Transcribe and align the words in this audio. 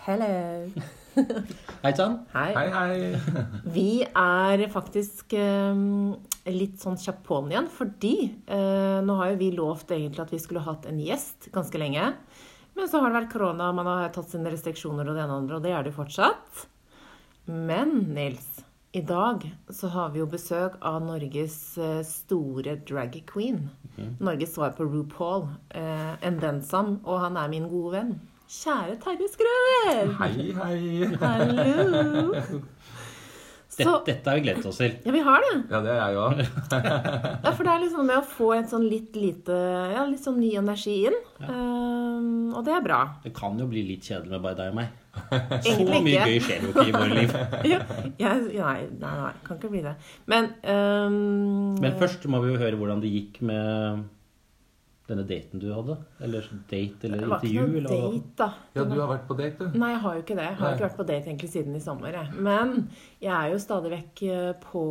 Hello. 0.00 0.64
Hei 1.82 1.90
sann. 1.92 2.14
Hei. 2.32 2.52
Hei, 2.54 2.68
hei. 2.72 3.40
Vi 3.74 4.00
er 4.06 4.62
faktisk 4.72 5.34
um, 5.36 6.14
litt 6.48 6.80
sånn 6.80 6.96
kjapt 6.96 7.20
på'n 7.26 7.50
igjen, 7.52 7.68
fordi 7.68 8.14
uh, 8.48 9.04
nå 9.04 9.18
har 9.18 9.34
jo 9.34 9.40
vi 9.42 9.50
lovt 9.58 9.92
egentlig 9.92 10.22
at 10.24 10.32
vi 10.32 10.40
skulle 10.40 10.64
hatt 10.64 10.88
en 10.88 11.02
gjest 11.04 11.50
ganske 11.52 11.82
lenge. 11.82 12.06
Men 12.78 12.88
så 12.88 13.02
har 13.02 13.12
det 13.12 13.18
vært 13.18 13.34
korona, 13.34 13.68
man 13.76 13.90
har 13.90 14.08
tatt 14.14 14.32
sine 14.32 14.48
restriksjoner 14.48 15.04
og 15.04 15.18
det 15.18 15.26
ene 15.26 15.36
og 15.36 15.42
andre, 15.42 15.60
og 15.60 15.68
det 15.68 15.76
er 15.76 15.84
det 15.84 15.92
jo 15.92 15.98
fortsatt. 16.00 16.64
Men 17.52 17.92
Nils, 18.16 18.48
i 18.96 19.04
dag 19.04 19.44
så 19.68 19.92
har 19.92 20.16
vi 20.16 20.24
jo 20.24 20.30
besøk 20.32 20.80
av 20.80 21.02
Norges 21.04 21.60
eh, 21.76 22.00
store 22.08 22.78
drag 22.88 23.20
queen. 23.28 23.66
Norges 24.22 24.56
svar 24.56 24.72
på 24.78 24.88
RuPaul. 24.88 25.44
uh, 25.76 26.14
en 26.24 26.40
densam, 26.40 27.02
og 27.04 27.20
han 27.26 27.36
er 27.36 27.52
min 27.52 27.68
gode 27.68 27.98
venn. 27.98 28.14
Kjære 28.50 28.96
Terje 28.98 29.28
Skrøver! 29.30 30.08
Hei, 30.18 30.50
hei. 30.58 31.08
Hallo! 31.20 32.32
Dette, 33.70 33.92
dette 34.08 34.26
har 34.26 34.36
vi 34.36 34.42
gledet 34.42 34.66
oss 34.66 34.80
til. 34.82 34.96
ja, 35.06 35.12
vi 35.14 35.20
har 35.24 35.44
det. 35.44 35.52
Ja, 35.70 35.78
det 35.84 35.92
er 35.94 36.00
jeg 36.02 36.18
òg. 36.18 36.40
Ja, 37.46 37.52
for 37.54 37.62
det 37.62 37.70
er 37.72 37.84
liksom 37.84 38.10
med 38.10 38.18
å 38.18 38.24
få 38.26 38.48
en 38.58 38.66
sånn 38.68 38.88
litt 38.90 39.14
lite 39.16 39.54
Ja, 39.94 40.02
litt 40.10 40.26
sånn 40.26 40.40
ny 40.42 40.50
energi 40.58 40.96
inn. 41.08 41.16
Ehm, 41.46 42.50
og 42.50 42.66
det 42.66 42.74
er 42.74 42.82
bra. 42.84 42.98
Det 43.22 43.32
kan 43.38 43.54
jo 43.62 43.70
bli 43.70 43.86
litt 43.92 44.10
kjedelig 44.10 44.34
med 44.34 44.42
bare 44.48 44.58
deg 44.58 44.74
og 44.74 44.80
meg. 44.82 44.98
Så 45.70 45.86
mye 45.86 46.26
gøy 46.26 46.42
skjer 46.42 46.66
jo 46.66 46.74
ikke 46.74 46.88
i 46.90 46.96
våre 46.98 47.22
liv. 47.22 47.38
Ja, 47.70 47.80
ja, 48.18 48.34
nei, 48.66 48.88
nei, 48.98 49.14
nei, 49.22 49.34
kan 49.46 49.62
ikke 49.62 49.70
bli 49.72 49.86
det. 49.86 49.94
Men 50.30 50.50
um, 50.66 51.78
Men 51.78 51.94
først 52.02 52.26
må 52.26 52.42
vi 52.42 52.50
jo 52.52 52.60
høre 52.66 52.82
hvordan 52.82 53.06
det 53.06 53.14
gikk 53.14 53.44
med 53.46 54.08
denne 55.10 55.24
daten 55.28 55.60
du 55.62 55.66
hadde. 55.74 55.96
Eller 56.24 56.46
date 56.70 57.08
eller 57.08 57.24
Det 57.24 57.28
var 57.32 57.42
ikke 57.42 57.50
intervju. 57.50 57.82
noe 57.82 57.96
Eller 57.96 58.14
date, 58.14 58.36
da. 58.40 58.48
Ja, 58.78 58.84
du 58.86 58.94
har 59.00 59.10
vært 59.16 59.26
på 59.28 59.36
date, 59.40 59.66
du. 59.72 59.78
Nei, 59.82 59.90
jeg 59.96 60.00
har 60.06 60.14
jo 60.16 60.22
ikke 60.24 60.38
det. 60.38 60.46
Jeg 60.48 60.58
har 60.60 60.68
Nei. 60.68 60.76
ikke 60.78 60.86
vært 60.88 60.96
på 61.02 61.08
date 61.10 61.28
egentlig 61.32 61.50
siden 61.52 61.76
i 61.76 61.82
sommer. 61.84 62.16
Jeg. 62.20 62.32
Men 62.48 62.74
jeg 63.20 63.34
er 63.36 63.52
jo 63.52 63.60
stadig 63.66 63.92
vekk 63.96 64.22
eh, 64.30 64.52
på 64.70 64.84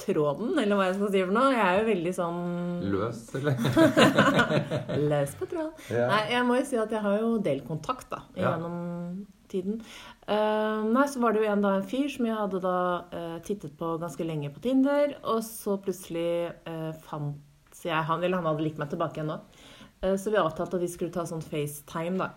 tråden, 0.00 0.54
eller 0.56 0.78
hva 0.78 0.86
jeg 0.88 0.94
skal 0.96 1.10
si 1.12 1.20
for 1.26 1.34
noe. 1.36 1.50
Jeg 1.52 1.66
er 1.66 1.80
jo 1.82 1.88
veldig 1.90 2.12
sånn 2.16 2.38
Løs, 2.94 3.18
eller? 3.36 3.58
løs 5.10 5.34
på 5.36 5.48
tråden. 5.50 5.74
Ja. 5.92 6.06
Nei, 6.08 6.22
jeg 6.32 6.46
må 6.48 6.56
jo 6.60 6.64
si 6.70 6.78
at 6.80 6.94
jeg 6.94 7.04
har 7.04 7.18
jo 7.20 7.34
delt 7.44 7.66
kontakt 7.68 8.08
da, 8.12 8.22
Ja. 8.38 8.54
gjennom 8.54 9.26
tiden. 9.50 9.80
Uh, 10.30 10.86
nei, 10.94 11.04
så 11.10 11.20
var 11.20 11.34
det 11.34 11.42
jo 11.42 11.50
en, 11.52 11.62
da, 11.64 11.74
en 11.80 11.86
fyr 11.90 12.08
som 12.12 12.28
jeg 12.28 12.38
hadde 12.38 12.60
da 12.62 12.74
uh, 13.12 13.38
tittet 13.44 13.72
på 13.76 13.96
ganske 14.00 14.24
lenge 14.24 14.52
på 14.54 14.62
Tinder, 14.62 15.16
og 15.26 15.42
så 15.44 15.74
plutselig 15.82 16.52
uh, 16.70 16.92
fant 17.08 17.40
jeg 17.82 18.04
han, 18.08 18.22
eller 18.24 18.40
han 18.40 18.46
hadde 18.50 18.64
likt 18.66 18.78
meg 18.78 18.90
tilbake 18.92 19.18
igjen 19.20 19.30
nå. 19.32 19.38
Eh, 20.02 20.16
så 20.16 20.32
vi 20.32 20.40
avtalte 20.40 20.76
at 20.78 20.82
vi 20.84 20.88
skulle 20.88 21.12
ta 21.14 21.24
sånn 21.28 21.42
FaceTime, 21.44 22.18
da. 22.18 22.30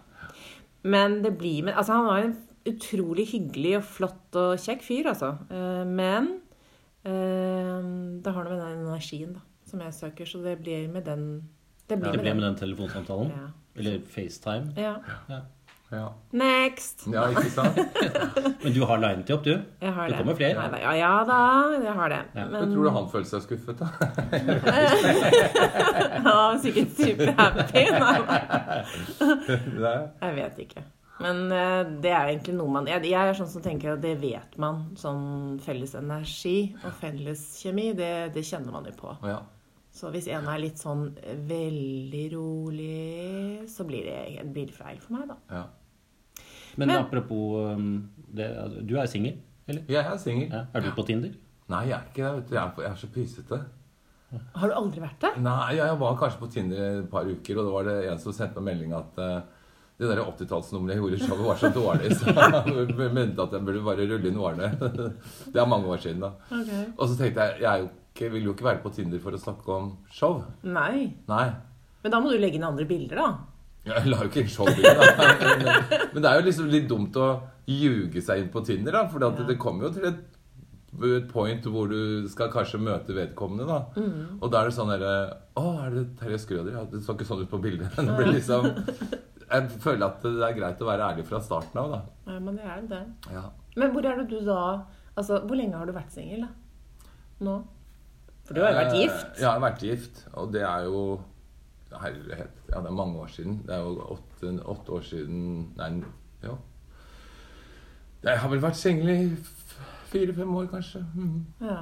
Men 0.83 1.21
det 1.23 1.37
blir 1.39 1.63
med 1.63 1.77
Altså, 1.79 1.93
han 1.95 2.05
var 2.09 2.25
en 2.25 2.35
utrolig 2.67 3.25
hyggelig 3.31 3.77
og 3.77 3.83
flott 3.83 4.37
og 4.39 4.57
kjekk 4.59 4.83
fyr, 4.83 5.09
altså. 5.11 5.33
Eh, 5.51 5.83
men 5.87 6.29
eh, 7.03 7.81
det 8.23 8.33
har 8.35 8.45
noe 8.45 8.53
med 8.55 8.61
den 8.63 8.85
energien, 8.85 9.33
da, 9.37 9.43
som 9.69 9.83
jeg 9.83 9.93
søker, 9.97 10.29
så 10.29 10.43
det 10.43 10.57
blir 10.63 10.87
med 10.91 11.05
den 11.07 11.25
Det 11.89 11.97
blir 11.99 12.11
Det 12.13 12.21
ble 12.21 12.29
med 12.29 12.35
med 12.35 12.43
den. 12.43 12.53
den 12.53 12.61
telefonsamtalen. 12.61 13.31
Ja. 13.35 13.49
Eller 13.75 13.99
FaceTime. 14.07 14.73
Ja. 14.77 14.95
Ja. 15.29 15.41
Ja. 15.93 16.07
Next! 16.33 17.03
ja, 17.13 17.27
ikke 17.29 17.51
sant? 17.53 17.75
Men 18.63 18.73
du 18.73 18.79
har 18.89 18.97
linet 19.03 19.29
opp, 19.35 19.43
du. 19.45 19.51
Jeg 19.83 19.91
har 19.93 20.07
Det 20.09 20.15
det. 20.15 20.21
kommer 20.23 20.35
flere. 20.39 20.63
Ja, 20.81 20.93
ja 20.97 21.11
da, 21.29 21.37
jeg 21.83 21.93
har 21.99 22.09
det. 22.15 22.21
Ja. 22.33 22.45
Jeg 22.57 22.65
tror 22.73 22.83
du 22.87 22.89
han 22.97 23.05
følte 23.13 23.29
seg 23.35 23.41
skuffet, 23.45 23.77
da? 23.77 23.85
Han 26.23 26.25
var 26.25 26.57
sikkert 26.63 26.91
superhappy. 26.97 27.83
Jeg 30.23 30.35
vet 30.37 30.59
ikke. 30.65 30.83
Men 31.23 31.43
eh, 31.53 31.81
det 32.01 32.09
er 32.11 32.31
egentlig 32.31 32.55
noe 32.57 32.71
man 32.73 32.87
Jeg, 32.89 33.03
jeg 33.05 33.29
er 33.29 33.35
sånn 33.37 33.49
som 33.51 33.61
tenker 33.63 33.93
at 33.93 34.01
det 34.03 34.15
vet 34.21 34.55
man. 34.61 34.85
Sånn 34.99 35.59
felles 35.63 35.93
energi 35.99 36.73
og 36.81 36.95
felles 36.99 37.43
kjemi, 37.61 37.91
det, 37.97 38.13
det 38.35 38.43
kjenner 38.47 38.73
man 38.73 38.87
jo 38.89 38.95
på. 38.97 39.13
Ja. 39.29 39.41
Så 39.93 40.09
hvis 40.09 40.25
en 40.33 40.47
er 40.49 40.57
litt 40.57 40.81
sånn 40.81 41.11
veldig 41.45 42.23
rolig, 42.33 43.69
så 43.69 43.85
blir 43.85 44.07
det, 44.09 44.41
blir 44.49 44.71
det 44.71 44.73
feil 44.73 44.97
for 45.03 45.13
meg, 45.19 45.27
da. 45.29 45.37
ja. 45.53 45.63
Men, 46.77 46.87
Men- 46.87 46.99
apropos 47.03 47.75
um, 47.75 48.09
det, 48.33 48.49
Du 48.87 48.95
er 48.97 49.05
singel, 49.07 49.37
eller? 49.67 49.83
Jeg 49.87 50.05
er 50.05 50.17
singel. 50.17 50.49
Ja. 50.49 50.65
Er 50.73 50.81
du 50.81 50.91
på 50.95 51.05
Tinder? 51.07 51.33
Nei, 51.69 51.85
jeg 51.87 51.95
er 51.97 52.05
ikke 52.11 52.29
det. 52.41 52.51
Jeg 52.55 52.61
er, 52.63 52.81
jeg 52.83 52.91
er 52.91 52.95
så 52.99 53.07
pysete. 53.13 53.59
Har 54.57 54.67
du 54.71 54.73
aldri 54.73 55.01
vært 55.03 55.19
det? 55.21 55.29
Nei, 55.45 55.75
jeg 55.77 55.97
var 56.01 56.15
kanskje 56.17 56.39
på 56.41 56.49
Tinder 56.51 56.79
et 57.03 57.09
par 57.11 57.27
uker, 57.29 57.59
og 57.59 57.67
da 57.67 57.73
var 57.75 57.83
det 57.89 57.97
en 58.11 58.19
som 58.21 58.33
sendte 58.33 58.59
meg 58.59 58.73
melding 58.73 58.95
at 58.97 59.19
uh, 59.21 59.35
det 60.01 60.09
der 60.09 60.21
80-tallsnummeret 60.25 60.95
jeg 60.95 61.03
gjorde 61.03 61.19
i 61.19 61.21
showet, 61.21 61.43
var 61.45 61.59
så 61.61 61.69
dårlig, 61.75 62.15
så 62.17 62.33
jeg 63.05 63.13
mente 63.13 63.45
at 63.45 63.53
jeg 63.53 63.65
burde 63.67 63.83
bare 63.85 64.07
rulle 64.09 64.31
inn 64.31 64.39
årene. 64.41 64.71
Det 65.53 65.61
er 65.61 65.69
mange 65.69 65.91
år 65.93 66.01
siden, 66.01 66.23
da. 66.25 66.31
Okay. 66.49 66.87
Og 66.97 67.11
så 67.11 67.19
tenkte 67.19 67.45
jeg 67.45 67.61
jeg 67.61 67.69
er 67.69 67.83
jo 67.83 67.91
ikke, 67.93 68.31
vil 68.33 68.49
jo 68.49 68.55
ikke 68.57 68.67
være 68.71 68.81
på 68.83 68.91
Tinder 68.97 69.21
for 69.21 69.37
å 69.37 69.41
snakke 69.41 69.77
om 69.77 69.91
show. 70.11 70.41
Nei. 70.65 71.11
Nei. 71.29 71.45
Men 72.03 72.15
da 72.15 72.19
må 72.19 72.33
du 72.33 72.41
legge 72.41 72.57
inn 72.59 72.65
andre 72.67 72.89
bilder, 72.89 73.21
da. 73.21 73.29
Jeg 73.85 74.05
la 74.07 74.17
jo 74.21 74.29
ikke 74.29 74.43
inn 74.45 74.51
showbilder, 74.51 74.95
da. 74.95 75.25
Men, 75.43 76.05
men 76.13 76.23
det 76.23 76.29
er 76.29 76.37
jo 76.39 76.45
liksom 76.45 76.69
litt 76.71 76.85
dumt 76.87 77.17
å 77.19 77.25
ljuge 77.67 78.21
seg 78.23 78.39
inn 78.45 78.51
på 78.53 78.61
Tinder, 78.65 78.95
da. 78.95 79.01
For 79.11 79.19
Ja. 79.25 79.31
det 79.49 79.57
kommer 79.59 79.87
jo 79.89 79.91
til 79.97 80.05
et, 80.07 80.21
et 81.09 81.27
point 81.31 81.65
hvor 81.73 81.89
du 81.91 82.27
skal 82.31 82.51
kanskje 82.53 82.79
møte 82.79 83.15
vedkommende, 83.17 83.67
da. 83.67 83.81
Mm. 83.99 84.39
Og 84.39 84.51
da 84.53 84.61
er 84.61 84.69
det 84.71 84.77
sånn 84.77 84.91
derre 84.93 85.13
Å, 85.59 85.65
er 85.85 85.91
det 85.97 86.05
Terje 86.21 86.39
Skrøder? 86.45 86.71
Ja, 86.79 86.85
det 86.89 87.03
så 87.03 87.13
ikke 87.17 87.27
sånn 87.27 87.43
ut 87.43 87.51
på 87.51 87.59
bildet. 87.61 87.91
Det 87.99 88.15
blir 88.17 88.31
liksom 88.37 88.69
Jeg 89.53 89.67
føler 89.83 90.07
at 90.07 90.23
det 90.23 90.31
er 90.47 90.55
greit 90.57 90.79
å 90.81 90.87
være 90.87 91.11
ærlig 91.11 91.27
fra 91.27 91.41
starten 91.43 91.77
av, 91.83 91.91
da. 91.91 91.99
Ja, 92.31 92.39
men 92.41 92.55
det 92.57 92.63
er 92.65 92.87
det. 92.89 93.01
Ja. 93.35 93.43
Men 93.77 93.91
hvor 93.93 94.05
er 94.07 94.21
det 94.23 94.29
du 94.31 94.39
da 94.47 94.61
Altså, 95.13 95.43
hvor 95.45 95.59
lenge 95.59 95.77
har 95.77 95.85
du 95.85 95.93
vært 95.93 96.09
singel, 96.15 96.47
da? 96.47 97.09
Nå? 97.45 97.59
For 98.47 98.55
du 98.57 98.63
har 98.63 98.71
jo 98.73 98.79
vært 98.79 98.95
Eh, 98.95 99.01
gift. 99.03 99.27
Ja, 99.37 99.43
jeg 99.43 99.51
har 99.51 99.61
vært 99.61 99.83
gift. 99.85 100.23
Og 100.39 100.49
det 100.55 100.63
er 100.65 100.87
jo 100.87 101.03
Herlighet. 102.01 102.61
Ja, 102.71 102.81
det 102.81 102.89
er 102.91 102.97
mange 102.97 103.19
år 103.19 103.27
siden. 103.27 103.59
Det 103.67 103.75
er 103.75 103.83
jo 103.85 104.07
åtte, 104.15 104.53
åtte 104.65 104.91
år 104.97 105.05
siden 105.07 105.43
Nei, 105.77 105.91
jo. 106.43 106.57
Jeg 108.23 108.39
har 108.39 108.49
vel 108.49 108.61
vært 108.63 108.79
singel 108.79 109.09
i 109.11 109.21
fire-fem 110.13 110.55
år, 110.55 110.67
kanskje. 110.71 111.03
Mm. 111.15 111.45
Ja. 111.61 111.79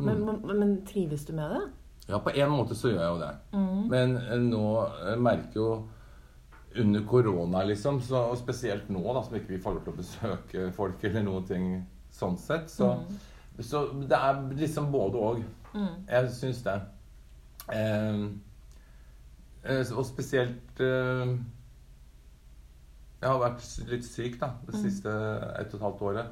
Men, 0.00 0.24
men, 0.24 0.42
men 0.46 0.74
trives 0.86 1.24
du 1.26 1.32
med 1.36 1.50
det? 1.50 1.62
Ja, 2.10 2.18
på 2.18 2.30
en 2.34 2.50
måte 2.50 2.74
så 2.74 2.90
gjør 2.90 3.02
jeg 3.02 3.14
jo 3.14 3.18
det. 3.20 3.32
Mm. 3.52 3.80
Men 3.90 4.16
eh, 4.20 4.44
nå 4.44 4.66
jeg 5.06 5.22
merker 5.22 5.60
jo 5.60 5.70
under 6.80 7.02
korona, 7.06 7.64
liksom, 7.66 7.98
så, 8.06 8.28
og 8.30 8.38
spesielt 8.38 8.90
nå 8.94 9.02
da, 9.02 9.24
som 9.26 9.34
ikke 9.36 9.56
vi 9.56 9.62
får 9.62 9.74
lov 9.76 9.86
til 9.86 9.92
å 9.92 9.98
besøke 9.98 10.68
folk 10.76 11.02
eller 11.08 11.26
noen 11.26 11.48
ting 11.48 11.66
sånn 12.14 12.36
sett, 12.38 12.70
så, 12.70 12.92
så 13.58 13.88
det 14.06 14.18
er 14.18 14.38
liksom 14.58 14.90
både 14.92 15.24
og. 15.30 15.42
Mm. 15.74 16.06
Jeg 16.10 16.30
syns 16.34 16.62
det. 16.66 16.76
Eh, 17.70 17.80
eh, 17.80 18.22
og 19.68 20.04
spesielt 20.08 20.80
eh, 20.80 21.32
Jeg 23.20 23.28
har 23.28 23.40
vært 23.42 23.66
litt 23.90 24.06
syk 24.06 24.38
da, 24.40 24.54
det 24.66 24.78
siste 24.80 25.10
ett 25.60 25.74
og 25.74 25.80
et 25.80 25.84
halvt 25.84 26.06
året. 26.10 26.30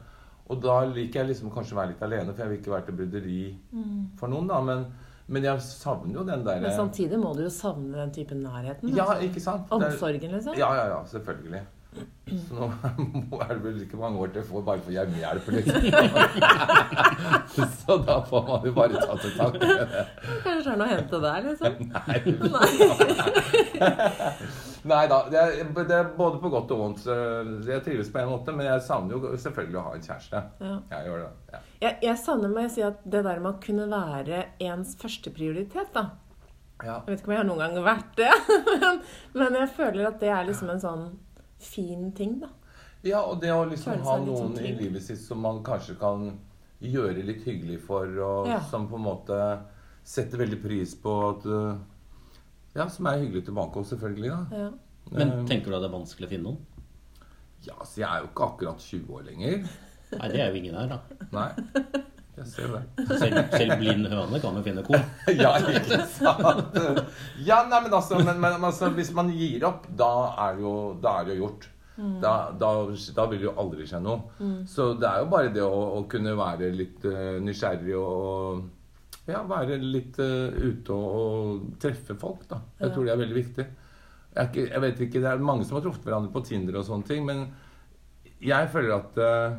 Og 0.49 0.63
da 0.65 0.79
liker 0.89 1.21
jeg 1.21 1.35
liksom 1.35 1.51
kanskje 1.53 1.77
å 1.77 1.81
være 1.83 1.93
litt 1.93 2.05
alene, 2.07 2.33
for 2.33 2.41
jeg 2.41 2.53
vil 2.53 2.61
ikke 2.63 2.73
være 2.73 2.87
til 2.87 2.97
bryderi 2.97 3.41
for 4.17 4.33
noen. 4.33 4.49
da, 4.49 4.61
Men, 4.65 4.87
men 5.29 5.45
jeg 5.45 5.61
savner 5.61 6.15
jo 6.15 6.25
den 6.25 6.47
der 6.47 6.63
Men 6.65 6.73
samtidig 6.73 7.19
må 7.21 7.35
du 7.37 7.43
jo 7.45 7.51
savne 7.53 7.99
den 8.01 8.15
typen 8.17 8.41
nærheten. 8.41 8.95
Ja, 8.97 9.05
altså. 9.05 9.27
ikke 9.29 9.43
sant? 9.45 9.69
Omsorgen, 9.71 10.33
liksom. 10.33 10.57
Ja, 10.57 10.71
ja, 10.79 10.87
ja, 10.95 11.03
selvfølgelig. 11.13 11.67
Så 12.29 12.55
nå 12.55 12.67
er 13.45 13.51
det 13.55 13.63
vel 13.65 13.79
ikke 13.85 13.99
mange 14.01 14.21
år 14.21 14.33
til 14.33 14.43
jeg 14.43 14.49
får 14.51 14.65
bare 14.67 14.83
for 14.85 14.93
hjemmehjelp, 14.93 15.47
liksom. 15.57 15.81
Så 17.81 17.97
da 18.05 18.17
får 18.29 18.43
man 18.49 18.67
jo 18.69 18.73
bare 18.77 19.01
ta 19.01 19.17
til 19.23 19.33
takke 19.39 19.59
med 19.63 19.95
det. 19.95 20.05
Kanskje 20.45 20.65
det 20.65 20.73
er 20.75 20.81
noe 20.83 20.87
å 20.87 20.93
hente 20.93 21.21
der, 21.25 21.41
liksom. 21.49 21.73
Nei. 22.55 22.69
Nei 24.89 25.03
da. 25.11 25.19
Det 25.33 25.41
er, 25.41 25.51
det 25.79 25.97
er 25.97 26.13
både 26.19 26.43
på 26.43 26.53
godt 26.53 26.77
og 26.77 26.85
vondt. 26.85 27.09
Jeg 27.69 27.85
trives 27.87 28.13
på 28.13 28.23
en 28.23 28.33
måte, 28.35 28.55
men 28.57 28.69
jeg 28.69 28.85
savner 28.87 29.17
jo 29.17 29.35
selvfølgelig 29.41 29.81
å 29.81 29.89
ha 29.89 29.97
en 29.97 30.07
kjæreste. 30.07 30.45
Ja. 30.69 30.79
Jeg 30.95 31.11
gjør 31.11 31.25
det. 31.25 31.33
Ja. 31.55 31.61
Jeg, 31.81 31.99
jeg 32.11 32.17
savner 32.23 32.53
meg 32.53 32.69
å 32.69 32.73
si 32.77 32.83
at 32.87 33.05
det 33.05 33.25
der 33.27 33.43
med 33.43 33.55
å 33.55 33.61
kunne 33.65 33.89
være 33.91 34.45
ens 34.69 34.97
førsteprioritet, 35.01 35.95
da. 35.97 36.11
Ja. 36.79 37.01
Jeg 37.03 37.11
vet 37.11 37.23
ikke 37.23 37.31
om 37.31 37.35
jeg 37.35 37.41
har 37.41 37.49
noen 37.49 37.63
gang 37.65 37.81
vært 37.83 38.13
det, 38.21 38.31
men, 38.85 39.01
men 39.41 39.57
jeg 39.59 39.71
føler 39.75 40.13
at 40.13 40.21
det 40.23 40.29
er 40.31 40.45
liksom 40.47 40.69
en 40.71 40.83
sånn 40.83 41.09
fin 41.59 42.13
ting, 42.13 42.39
da. 42.41 42.49
ja, 43.03 43.21
og 43.23 43.41
det 43.41 43.51
å 43.55 43.65
liksom 43.69 44.01
ha 44.05 44.17
noen 44.19 44.55
sånn 44.57 44.65
i 44.65 44.73
livet 44.79 45.03
sitt 45.03 45.19
som 45.21 45.41
man 45.43 45.63
kanskje 45.67 45.97
kan 45.99 46.39
gjøre 46.81 47.25
litt 47.27 47.43
hyggelig 47.45 47.81
for, 47.83 48.07
og 48.23 48.47
Ja. 48.49 48.61
som 48.61 48.89
på 48.89 48.97
en 48.97 49.03
måte 49.07 49.39
setter 50.05 50.39
veldig 50.39 50.63
pris 50.63 50.95
på 50.95 51.15
at 51.31 51.47
uh, 51.47 51.77
Ja, 52.77 52.87
som 52.89 53.07
er 53.07 53.19
hyggelig 53.25 53.45
tilbake 53.49 53.81
òg, 53.81 53.87
selvfølgelig. 53.87 54.31
da. 54.31 54.57
Ja. 54.57 54.71
Men 55.11 55.31
Eh, 55.33 55.45
tenker 55.47 55.71
du 55.71 55.77
at 55.77 55.83
det 55.83 55.89
er 55.91 55.99
vanskelig 55.99 56.27
å 56.29 56.31
finne 56.31 56.45
noen? 56.45 56.59
Ja, 57.67 57.75
så 57.83 57.99
jeg 58.03 58.09
er 58.09 58.21
jo 58.23 58.29
ikke 58.29 58.47
akkurat 58.53 58.79
20 58.79 59.15
år 59.17 59.25
lenger. 59.27 59.69
Nei, 60.13 60.29
det 60.29 60.41
er 60.41 60.51
jo 60.53 60.59
ingen 60.61 60.75
her, 60.75 60.87
da. 60.89 61.01
Nei. 61.33 62.03
Jeg 62.39 62.47
ser 62.53 62.69
det. 62.75 63.07
Selv, 63.19 63.39
selv 63.53 63.73
blind 63.81 64.07
høne 64.13 64.41
kan 64.43 64.59
jo 64.61 64.63
finne 64.67 64.85
korn. 64.87 65.03
Ja, 65.43 65.51
ikke 65.59 65.99
sant? 66.15 66.79
Ja, 67.45 67.63
nei, 67.71 67.81
men 67.85 67.93
altså, 67.99 68.19
men, 68.23 68.39
men 68.41 68.65
altså, 68.65 68.89
Hvis 68.95 69.11
man 69.17 69.33
gir 69.35 69.67
opp, 69.69 69.89
da 69.99 70.13
er 70.47 70.57
det 70.59 70.65
jo, 70.67 70.75
da 71.03 71.17
er 71.21 71.29
det 71.29 71.37
jo 71.39 71.43
gjort. 71.47 71.69
da, 72.23 72.33
da, 72.55 72.69
da 73.17 73.25
vil 73.27 73.41
det 73.43 73.47
jo 73.49 73.55
aldri 73.59 73.87
skje 73.91 73.99
noe. 74.05 74.21
Så 74.71 74.93
det 75.01 75.09
er 75.11 75.25
jo 75.25 75.31
bare 75.33 75.51
det 75.55 75.65
å, 75.67 75.79
å 75.99 76.03
kunne 76.11 76.37
være 76.39 76.69
litt 76.79 77.03
uh, 77.11 77.39
nysgjerrig 77.43 77.97
og 77.99 78.63
ja, 79.29 79.41
være 79.51 79.81
litt 79.83 80.15
uh, 80.23 80.55
ute 80.63 80.95
og, 80.95 81.09
og 81.19 81.73
treffe 81.83 82.15
folk, 82.17 82.45
da. 82.49 82.61
Jeg 82.79 82.87
Ja. 82.87 82.93
tror 82.95 83.05
det 83.09 83.13
er 83.17 83.23
veldig 83.25 83.39
viktig. 83.41 83.67
Jeg, 84.29 84.39
er 84.45 84.47
ikke, 84.53 84.67
jeg 84.71 84.85
vet 84.85 85.01
ikke, 85.09 85.21
Det 85.25 85.33
er 85.33 85.43
mange 85.51 85.67
som 85.67 85.75
har 85.81 85.83
truffet 85.89 86.07
hverandre 86.07 86.31
på 86.33 86.45
Tinder 86.47 86.79
og 86.79 86.87
sånne 86.87 87.09
ting, 87.11 87.27
men 87.27 87.43
jeg 88.47 88.69
føler 88.71 88.95
at 88.95 89.19
uh, 89.19 89.59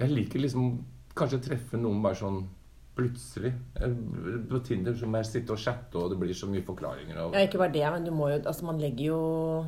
Jeg 0.00 0.10
liker 0.10 0.42
liksom 0.42 0.72
kanskje 1.16 1.42
treffe 1.48 1.78
noen 1.78 2.02
bare 2.02 2.14
sånn 2.18 2.42
plutselig. 2.96 3.52
Eh, 3.76 3.94
På 4.50 4.60
Tinder 4.64 4.94
som 4.94 5.14
jeg 5.18 5.26
sitte 5.26 5.50
og 5.52 5.58
chatte, 5.58 5.96
og 5.98 6.10
det 6.12 6.18
blir 6.20 6.34
så 6.34 6.46
mye 6.50 6.62
forklaringer. 6.62 7.16
Og, 7.24 7.34
Ja, 7.34 7.40
ikke 7.46 7.58
bare 7.58 7.72
det, 7.72 7.82
men 7.92 8.04
du 8.04 8.10
må 8.12 8.28
jo 8.30 8.42
Altså, 8.46 8.64
man 8.64 8.78
legger 8.78 9.04
jo 9.06 9.66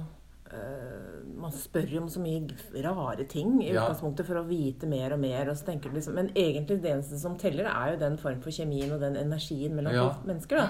eh, 0.53 1.25
Man 1.41 1.53
spør 1.53 1.97
om 2.03 2.09
så 2.09 2.21
mye 2.23 2.47
rare 2.85 3.25
ting 3.29 3.61
i 3.63 3.73
Ja. 3.73 3.83
utgangspunktet 3.89 4.27
for 4.27 4.37
å 4.41 4.47
vite 4.47 4.87
mer 4.87 5.13
og 5.13 5.21
mer. 5.21 5.51
Og 5.51 5.57
så 5.57 5.65
tenker 5.67 5.91
du 5.91 5.97
liksom, 5.99 6.15
men 6.15 6.29
egentlig 6.35 6.81
det 6.83 6.91
eneste 6.93 7.19
som 7.19 7.37
teller, 7.37 7.67
er 7.67 7.93
jo 7.93 7.99
den 7.99 8.17
form 8.17 8.41
for 8.41 8.51
kjemien 8.51 8.93
og 8.93 9.01
den 9.01 9.17
energien 9.17 9.75
mellom 9.75 9.93
Ja. 9.93 10.15
mennesker. 10.25 10.57
da. 10.57 10.69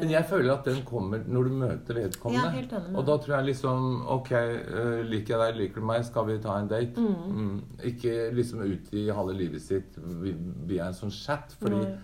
Men 0.00 0.10
jeg 0.10 0.24
føler 0.28 0.52
at 0.54 0.64
den 0.64 0.82
kommer 0.88 1.18
når 1.26 1.44
du 1.48 1.50
møter 1.62 1.94
vedkommende. 1.94 2.44
Ja, 2.44 2.50
helt 2.50 2.72
enig 2.72 2.96
og 2.98 3.06
da 3.06 3.16
tror 3.18 3.36
jeg 3.38 3.46
liksom 3.54 4.06
Ok, 4.18 4.30
eh, 4.32 5.02
liker 5.08 5.34
jeg 5.36 5.40
deg, 5.42 5.56
liker 5.60 5.80
du 5.80 5.86
meg, 5.86 6.04
skal 6.04 6.26
vi 6.26 6.38
ta 6.38 6.58
en 6.60 6.68
date? 6.68 6.96
Mm. 6.96 7.60
Ikke 7.92 8.30
liksom 8.34 8.62
ut 8.62 8.92
i 8.94 9.08
halve 9.10 9.34
livet 9.36 9.60
sitt 9.62 9.96
vi- 9.98 10.36
via 10.66 10.86
en 10.86 10.92
sånn 10.94 11.10
chat. 11.12 11.54
Fordi 11.60 11.76
Nei. 11.82 11.96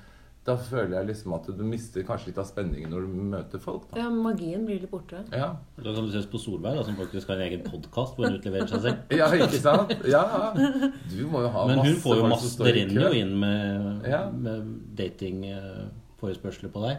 da 0.45 0.57
føler 0.57 0.95
jeg 0.99 1.07
liksom 1.09 1.35
at 1.35 1.47
du 1.59 1.63
mister 1.65 2.03
kanskje 2.03 2.27
litt 2.31 2.39
av 2.39 2.47
spenningen 2.47 2.89
når 2.91 3.01
du 3.05 3.09
møter 3.35 3.61
folk. 3.61 3.91
Da. 3.91 4.01
Ja, 4.01 4.09
magien 4.09 4.65
blir 4.65 4.81
litt 4.81 4.91
borte. 4.91 5.21
Ja. 5.33 5.51
Da 5.77 5.93
kan 5.95 6.07
du 6.07 6.11
ses 6.13 6.25
på 6.27 6.39
Solveig, 6.41 6.75
da, 6.77 6.83
som 6.85 6.97
faktisk 6.97 7.29
har 7.29 7.37
en 7.37 7.43
egen 7.53 7.63
podkast 7.67 8.17
hvor 8.17 8.25
hun 8.31 8.39
utleverer 8.41 8.67
seg 8.69 8.81
selv. 8.81 8.97
ja, 9.19 9.27
ikke 9.29 9.61
sant? 9.61 9.93
Ja, 10.09 10.23
Du 10.55 11.27
må 11.27 11.43
jo 11.45 11.49
ha 11.49 11.67
Men 11.67 11.79
hun 11.79 11.87
masse 11.93 12.03
får 12.03 12.17
jo 12.17 12.27
masse 12.29 12.57
Det 12.65 12.75
renner 12.75 13.09
jo 13.13 13.21
inn 13.21 13.39
med, 13.39 14.09
Ja. 14.09 14.31
med 14.31 14.97
datingforespørsler 14.97 16.73
på 16.73 16.83
deg. 16.89 16.97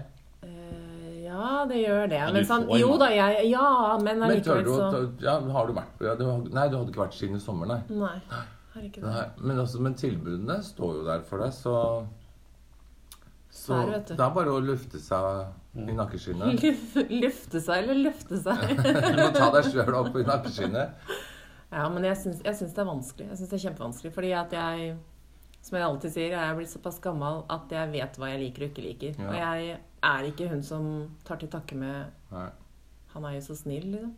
Ja, 1.30 1.50
det 1.70 1.80
gjør 1.84 2.08
det. 2.12 2.22
men 2.34 2.46
sånn, 2.50 2.66
får 2.70 2.80
jo 2.82 2.94
da, 3.02 3.10
jeg 3.14 3.50
Ja, 3.52 3.66
men 4.02 4.24
allikevel 4.26 4.66
så 4.70 5.02
ja, 5.22 5.36
Har 5.56 5.68
du 5.70 5.74
vært 5.78 6.02
ja, 6.08 6.16
du, 6.18 6.26
Nei, 6.50 6.68
du 6.72 6.78
hadde 6.80 6.90
ikke 6.94 7.04
vært 7.06 7.18
siden 7.20 7.38
i 7.38 7.44
sommer, 7.44 7.70
nei. 7.70 7.80
Nei. 7.94 8.16
Har 8.74 8.86
ikke 8.88 9.02
det. 9.04 9.12
Nei, 9.14 9.26
men, 9.44 9.60
altså, 9.64 9.82
men 9.86 9.96
tilbudene 10.00 10.60
står 10.66 11.00
jo 11.02 11.06
der 11.08 11.22
for 11.30 11.42
deg, 11.46 11.54
så 11.58 11.76
Så 13.50 13.74
Der, 13.90 14.00
det 14.08 14.20
er 14.20 14.34
bare 14.36 14.54
å 14.54 14.60
lufte 14.62 15.00
seg 15.02 15.80
i 15.80 15.94
nakkeskinnet. 15.98 16.62
Luf- 16.66 17.12
Lufte 17.24 17.62
seg 17.62 17.84
eller 17.84 17.98
løfte 18.10 18.38
seg? 18.42 18.62
Du 19.16 19.20
må 19.20 19.30
ta 19.36 19.50
deg 19.58 19.70
sjøl 19.74 19.98
opp 20.00 20.16
i 20.18 20.24
nakkeskinnet. 20.28 21.12
Ja, 21.70 21.86
men 21.94 22.06
jeg 22.08 22.18
syns, 22.18 22.40
jeg 22.46 22.58
syns 22.58 22.74
det 22.74 22.82
er 22.82 22.88
vanskelig. 22.90 23.28
Jeg 23.30 23.38
syns 23.42 23.52
det 23.52 23.58
er 23.60 23.64
kjempevanskelig. 23.68 24.12
Fordi 24.16 24.32
at 24.38 24.56
jeg, 24.58 24.88
som 25.66 25.78
jeg 25.78 25.86
alltid 25.90 26.14
sier, 26.16 26.32
jeg 26.34 26.42
er 26.46 26.56
blitt 26.58 26.72
såpass 26.72 26.98
gammel 27.04 27.44
at 27.54 27.76
jeg 27.76 27.92
vet 27.94 28.18
hva 28.22 28.32
jeg 28.32 28.42
liker 28.46 28.66
og 28.66 28.72
ikke 28.72 28.86
liker. 28.88 29.20
Ja. 29.22 29.28
Og 29.30 29.38
jeg 29.38 29.78
er 30.04 30.28
ikke 30.30 30.50
hun 30.50 30.64
som 30.64 30.90
tar 31.28 31.40
til 31.42 31.50
takke 31.50 31.76
med 31.76 32.12
Nei. 32.32 32.50
'han 33.14 33.26
er 33.26 33.40
jo 33.40 33.42
så 33.42 33.56
snill', 33.58 33.92
liksom. 33.92 34.14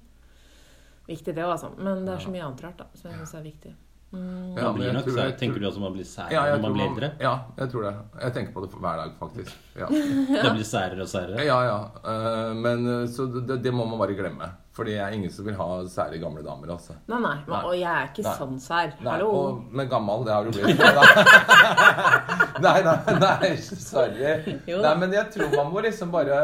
Viktig 1.08 1.36
det 1.36 1.44
òg, 1.44 1.52
altså. 1.52 1.72
Men 1.78 2.06
det 2.06 2.14
er 2.14 2.20
så 2.20 2.30
mye 2.32 2.44
annet 2.46 2.64
rart 2.64 2.78
da, 2.78 2.86
som 2.94 3.10
jeg 3.12 3.20
syns 3.20 3.34
er 3.34 3.42
viktig. 3.44 3.72
Mm. 4.12 4.58
Ja, 4.58 4.66
men 4.68 4.74
blir 4.76 4.86
jeg 4.90 4.94
nok 4.98 5.06
jeg 5.16 5.36
tenker 5.40 5.60
du 5.64 5.66
også 5.70 5.80
man 5.80 5.94
blir 5.96 6.04
særere 6.04 6.34
Ja, 6.36 6.58
når 6.58 6.62
man 6.66 6.74
blir 6.76 6.84
eldre? 6.90 7.10
Ja, 7.24 7.32
jeg 7.58 7.72
tror 7.72 7.86
det. 7.88 7.94
Jeg 8.22 8.34
tenker 8.36 8.52
på 8.54 8.64
det 8.66 8.70
hver 8.76 8.98
dag, 9.00 9.14
faktisk. 9.20 9.54
Ja, 9.80 9.88
Det 10.44 10.52
blir 10.52 10.68
særere 10.68 11.02
og 11.06 11.08
særere? 11.08 11.46
ja. 11.48 11.60
ja. 11.64 11.78
Eh, 12.04 12.54
Men 12.56 12.88
eh, 12.88 13.08
så 13.08 13.26
det, 13.32 13.64
det 13.64 13.74
må 13.74 13.86
man 13.86 14.00
bare 14.00 14.14
glemme. 14.20 14.52
Fordi 14.76 14.92
jeg 14.92 15.04
er 15.04 15.16
ingen 15.16 15.32
som 15.32 15.46
vil 15.46 15.56
ha 15.56 15.70
sære 15.88 16.20
gamle 16.20 16.44
damer, 16.44 16.72
altså. 16.76 16.94
Nei, 17.08 17.20
nei, 17.20 17.36
men, 17.48 17.56
Nei. 17.56 17.64
Og 17.64 17.74
jeg 17.80 17.92
er 17.92 18.12
ikke 18.12 18.24
Nei. 18.28 18.36
sånn 18.38 18.60
sær. 18.60 18.94
Nei, 19.02 19.22
og, 19.24 19.64
men 19.72 19.90
gammel, 19.92 20.26
det 20.28 20.34
har 20.34 20.44
du 20.44 20.52
blitt. 20.52 20.80
Nei, 22.62 22.82
nei, 22.86 23.16
nei, 23.20 23.52
sorry. 23.58 24.58
Nei, 24.68 24.96
men 25.02 25.14
jeg 25.16 25.32
tror 25.34 25.54
man 25.56 25.72
må 25.74 25.82
liksom 25.86 26.12
bare 26.14 26.42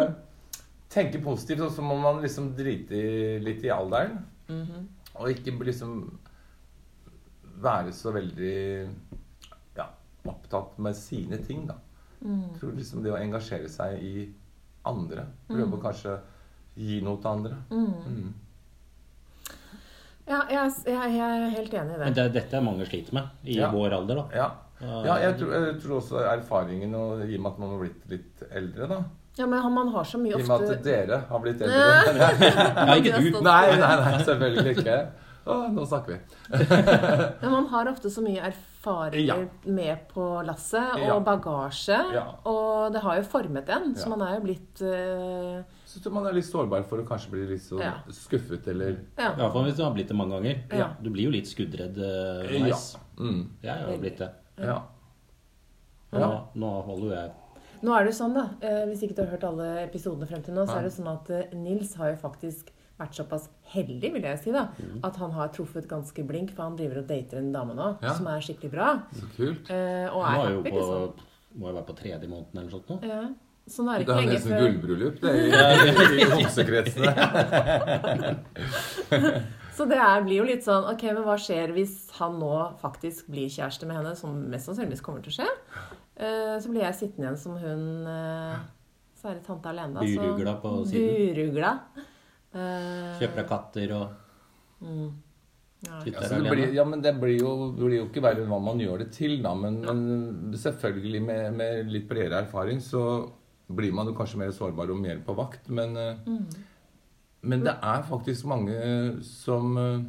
tenke 0.94 1.19
positivt, 1.24 1.62
og 1.68 1.72
så 1.75 1.84
må 1.86 1.98
man 2.02 2.22
liksom 2.24 2.52
drite 2.58 3.02
litt 3.44 3.66
i 3.68 3.72
alderen. 3.74 4.18
Mhm. 4.50 4.88
Og 5.18 5.31
ikke 5.34 5.54
liksom 5.66 5.94
være 7.64 7.92
så 7.96 8.12
veldig 8.14 8.58
ja, 9.80 9.88
opptatt 10.30 10.75
med 10.86 10.94
sine 10.96 11.40
ting, 11.42 11.64
da. 11.69 11.75
Mm. 12.22 12.44
Jeg 12.52 12.60
tror 12.60 12.75
liksom 12.78 13.02
det 13.06 13.12
å 13.13 13.18
engasjere 13.18 13.70
seg 13.70 13.98
i 14.06 14.28
andre, 14.86 15.25
prøve 15.50 15.78
å 15.78 15.81
kanskje 15.81 16.13
gi 16.78 17.00
noe 17.06 17.18
til 17.22 17.31
andre. 17.34 17.58
Mm. 17.74 18.30
Ja, 20.28 20.42
jeg, 20.52 20.72
jeg, 20.86 21.12
jeg 21.16 21.28
er 21.42 21.50
helt 21.56 21.75
enig 21.81 21.94
i 21.96 21.98
det. 21.98 22.06
Men 22.06 22.16
det, 22.18 22.25
dette 22.36 22.58
er 22.60 22.66
mange 22.66 22.86
sliter 22.90 23.16
med 23.16 23.48
i 23.48 23.58
Ja. 23.62 23.70
vår 23.72 23.96
alder, 23.96 24.22
da. 24.22 24.25
Ja. 24.36 24.48
Ja 24.81 25.15
jeg, 25.24 25.38
tror, 25.39 25.53
jeg 25.57 25.77
tror 25.81 25.95
også 26.01 26.19
erfaringen, 26.31 26.94
og 26.95 27.24
i 27.25 27.35
og 27.38 27.41
med 27.41 27.51
at 27.51 27.59
man 27.63 27.69
har 27.74 27.79
blitt 27.85 28.09
litt 28.12 28.44
eldre, 28.51 28.88
da 28.91 29.00
Ja, 29.38 29.45
men 29.45 29.74
man 29.74 29.88
har 29.94 30.03
så 30.09 30.18
mye 30.21 30.35
ofte 30.38 30.45
I 30.45 30.50
og 30.50 30.62
med 30.62 30.75
at 30.75 30.83
dere 30.85 31.21
har 31.29 31.39
blitt 31.44 31.62
eldre. 31.62 31.79
Ja, 32.88 32.95
ikke 32.97 33.19
du. 33.21 33.39
Nei, 33.45 33.63
nei, 33.77 33.95
nei, 34.01 34.13
selvfølgelig 34.25 34.77
ikke. 34.77 35.00
Å, 35.47 35.56
nå 35.71 35.83
snakker 35.88 36.18
vi. 36.18 36.56
Men 37.41 37.51
man 37.53 37.68
har 37.71 37.88
ofte 37.94 38.09
så 38.12 38.19
mye 38.25 38.41
erfaring 38.50 39.27
Ja. 39.29 39.38
med 39.63 40.01
på 40.12 40.25
lasset, 40.44 40.97
og 40.97 41.06
Ja. 41.06 41.19
bagasje. 41.24 42.00
Ja. 42.18 42.24
Og 42.51 42.91
det 42.91 43.00
har 43.06 43.15
jo 43.21 43.24
formet 43.31 43.69
en, 43.69 43.94
så 43.95 44.09
Ja. 44.09 44.15
man 44.15 44.25
er 44.27 44.33
jo 44.35 44.41
blitt 44.44 44.81
uh... 44.83 45.62
Så 45.88 46.01
tror 46.03 46.18
man 46.18 46.27
er 46.27 46.33
litt 46.35 46.50
sårbar 46.50 46.83
for 46.83 47.00
å 47.00 47.06
kanskje 47.07 47.31
bli 47.31 47.45
litt 47.53 47.63
så 47.63 47.79
Ja. 47.79 47.94
skuffet, 48.12 48.68
eller 48.68 48.97
Ja. 49.18 49.31
I 49.31 49.39
hvert 49.39 49.53
fall 49.53 49.63
hvis 49.69 49.77
du 49.77 49.83
har 49.85 49.94
blitt 49.95 50.09
det 50.12 50.18
mange 50.18 50.35
ganger. 50.35 50.59
Ja. 50.74 50.89
Du 51.01 51.09
blir 51.09 51.29
jo 51.29 51.31
litt 51.31 51.47
skuddredd 51.47 51.95
uh, 51.95 52.68
Ja. 52.68 52.75
Mm. 53.18 53.47
Jeg 53.63 53.71
har 53.71 53.91
jo 53.94 53.97
blitt 54.03 54.18
det. 54.18 54.31
Ja. 54.57 54.77
Ja. 56.13 56.19
Nå, 56.19 56.30
nå 56.56 56.69
holder 56.88 57.06
jo 57.07 57.13
jeg 57.18 57.31
Nå 57.83 57.94
er 57.94 58.06
det 58.07 58.13
sånn, 58.18 58.33
da, 58.33 58.45
eh, 58.65 58.86
hvis 58.89 59.04
ikke 59.06 59.15
du 59.18 59.21
har 59.21 59.30
hørt 59.36 59.44
alle 59.44 59.65
episodene 59.83 60.25
frem 60.25 60.42
til 60.42 60.54
nå, 60.56 60.63
så 60.65 60.71
Nei. 60.74 60.80
er 60.80 60.83
det 60.88 60.94
sånn 60.95 61.12
at 61.12 61.30
eh, 61.30 61.51
Nils 61.54 61.92
har 62.00 62.09
jo 62.09 62.15
faktisk 62.24 62.71
vært 62.98 63.13
såpass 63.19 63.44
heldig, 63.69 64.09
vil 64.15 64.24
jeg 64.25 64.39
si, 64.42 64.51
da, 64.56 64.63
Mm. 64.80 65.00
at 65.06 65.15
han 65.21 65.31
har 65.36 65.48
truffet 65.54 65.86
ganske 65.88 66.24
blink, 66.25 66.50
for 66.56 66.63
han 66.63 66.75
driver 66.80 66.98
og 67.04 67.07
dater 67.12 67.38
en 67.38 67.51
dame 67.54 67.75
nå 67.77 67.98
Ja. 68.01 68.13
som 68.18 68.25
er 68.27 68.39
skikkelig 68.42 68.71
bra. 68.71 68.88
Så 69.13 69.27
kult. 69.36 69.69
eh, 69.69 70.07
og 70.09 70.24
er 70.24 70.27
happy, 70.57 70.71
på 70.71 70.75
liksom. 70.80 71.13
Må 71.60 71.68
jo 71.69 71.74
være 71.75 71.86
på 71.86 71.95
tredje 72.00 72.27
måneden 72.27 72.56
eller 72.57 72.69
noe 72.71 72.71
sånt 72.80 72.89
nå. 72.89 72.98
Ja. 73.06 73.21
Så 73.68 73.83
nå 73.83 73.92
er 73.94 73.98
det 74.00 74.07
Det 74.07 74.15
er 74.15 74.21
nesten 74.31 74.51
før 74.51 74.62
gullbryllup, 74.65 75.19
det, 75.21 75.31
i, 75.38 76.18
i 76.18 76.25
homsekretsene. 76.33 77.12
Så 79.77 79.85
det 79.89 79.97
er, 80.01 80.24
blir 80.25 80.39
jo 80.41 80.47
litt 80.47 80.63
sånn 80.65 80.88
Ok, 80.89 81.03
men 81.13 81.21
hva 81.25 81.35
skjer 81.38 81.69
hvis 81.75 82.07
han 82.17 82.39
nå 82.41 82.53
faktisk 82.81 83.27
blir 83.29 83.50
kjæreste 83.53 83.86
med 83.89 84.00
henne, 84.00 84.15
som 84.17 84.34
mest 84.50 84.69
sannsynligvis 84.69 85.03
kommer 85.05 85.22
til 85.25 85.36
å 85.36 85.38
skje? 85.38 85.50
Uh, 86.17 86.55
så 86.63 86.72
blir 86.72 86.81
jeg 86.88 86.98
sittende 86.98 87.27
igjen 87.27 87.38
som 87.38 87.57
hun 87.62 87.84
uh, 88.10 88.57
sære 89.22 89.43
tante 89.46 89.69
alene. 89.69 89.93
da, 90.00 90.05
så- 90.07 90.24
Burugla 90.24 90.55
på 90.63 90.72
siden. 90.89 91.36
Burugla. 91.38 91.72
Uh, 92.55 93.13
Kjøper 93.19 93.41
deg 93.43 93.50
katter 93.51 93.93
og 94.00 94.07
mm. 94.81 95.10
ja. 95.86 96.00
Altså, 96.00 96.39
det 96.41 96.53
blir, 96.55 96.72
ja, 96.74 96.86
men 96.89 97.03
det 97.05 97.13
blir 97.22 97.36
jo, 97.43 97.51
blir 97.77 98.00
jo 98.00 98.07
ikke 98.07 98.24
verre 98.25 98.41
enn 98.41 98.50
hva 98.50 98.57
man 98.63 98.81
gjør 98.81 99.03
det 99.03 99.12
til, 99.13 99.38
da. 99.46 99.51
Men, 99.53 99.77
men 99.86 100.57
selvfølgelig, 100.57 101.22
med, 101.27 101.51
med 101.60 101.91
litt 101.93 102.07
bredere 102.10 102.41
erfaring, 102.48 102.81
så 102.81 103.03
blir 103.67 103.93
man 103.93 104.10
jo 104.10 104.15
kanskje 104.17 104.39
mer 104.41 104.55
sårbar 104.55 104.89
og 104.96 104.98
mer 105.03 105.22
på 105.27 105.38
vakt. 105.38 105.69
Men, 105.69 105.93
Mm. 106.25 106.48
Men 107.41 107.65
det 107.65 107.75
er 107.84 108.01
faktisk 108.08 108.46
mange 108.46 108.74
som, 109.24 109.77
eh, 109.77 110.01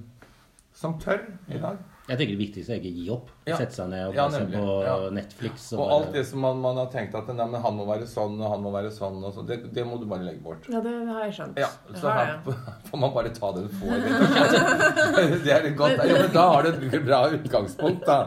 som 0.73 0.99
tør 1.01 1.19
i 1.49 1.59
dag. 1.59 1.77
Jeg 2.09 2.17
tenker 2.17 2.33
det 2.33 2.41
viktigste 2.41 2.73
er 2.73 2.79
ikke 2.81 2.89
å 2.89 2.97
gi 2.99 3.07
opp. 3.13 3.31
Ja. 3.49 3.57
Sette 3.61 3.75
seg 3.77 3.89
ned 3.93 4.07
og 4.09 4.15
Ja, 4.17 4.25
se 4.33 4.41
på 4.49 4.63
Ja. 4.85 4.95
Netflix. 5.13 5.67
Og 5.77 5.91
alt 5.93 6.13
det 6.15 6.23
som 6.27 6.41
man, 6.41 6.57
man 6.65 6.77
har 6.81 6.87
tenkt 6.93 7.15
at 7.19 7.27
nei, 7.29 7.47
men 7.47 7.61
han 7.61 7.77
må 7.77 7.85
være 7.89 8.07
sånn, 8.09 8.39
og 8.41 8.49
han 8.55 8.63
må 8.65 8.73
være 8.73 8.91
sånn, 8.95 9.19
og 9.29 9.35
sånn 9.37 9.47
det, 9.51 9.59
det 9.77 9.85
må 9.87 9.99
du 10.01 10.07
bare 10.09 10.25
legge 10.25 10.41
bort. 10.43 10.65
ja, 10.73 10.81
det 10.81 10.95
har 11.11 11.27
jeg 11.27 11.35
skjønt. 11.39 11.61
Ja, 11.61 11.69
så 11.95 12.09
her 12.17 12.33
får 12.89 13.03
man 13.05 13.13
bare 13.13 13.33
ta 13.37 13.53
det 13.53 13.67
du 13.69 13.77
får. 13.77 13.93
og. 13.93 15.37
Det 15.45 15.53
er 15.53 15.63
litt 15.69 15.77
godt, 15.79 16.01
ja, 16.09 16.17
men 16.23 16.33
da 16.33 16.45
har 16.53 16.63
du 16.67 16.69
et 16.89 17.05
bra 17.05 17.21
utgangspunkt, 17.37 18.05
da. 18.07 18.19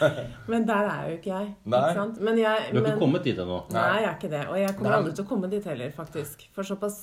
Men 0.50 0.66
der 0.66 0.88
er 0.90 1.08
jo 1.10 1.16
ikke 1.20 1.30
jeg. 1.32 1.48
Nei. 1.70 1.80
Ikke 1.80 1.94
sant? 2.00 2.20
Men 2.20 2.38
jeg, 2.40 2.66
Du 2.72 2.80
har 2.80 2.90
ikke 2.90 2.98
kommet 3.02 3.24
dit 3.26 3.38
ennå. 3.38 3.60
Nei, 3.74 3.86
jeg 4.02 4.08
er 4.10 4.14
ikke 4.18 4.30
det. 4.34 4.42
Og 4.50 4.58
jeg 4.58 4.74
kommer 4.76 4.90
Nei. 4.90 4.98
aldri 5.00 5.14
til 5.16 5.24
å 5.24 5.28
komme 5.30 5.50
dit 5.52 5.64
heller, 5.70 5.90
faktisk. 5.94 6.44
For 6.56 6.66
såpass 6.66 6.98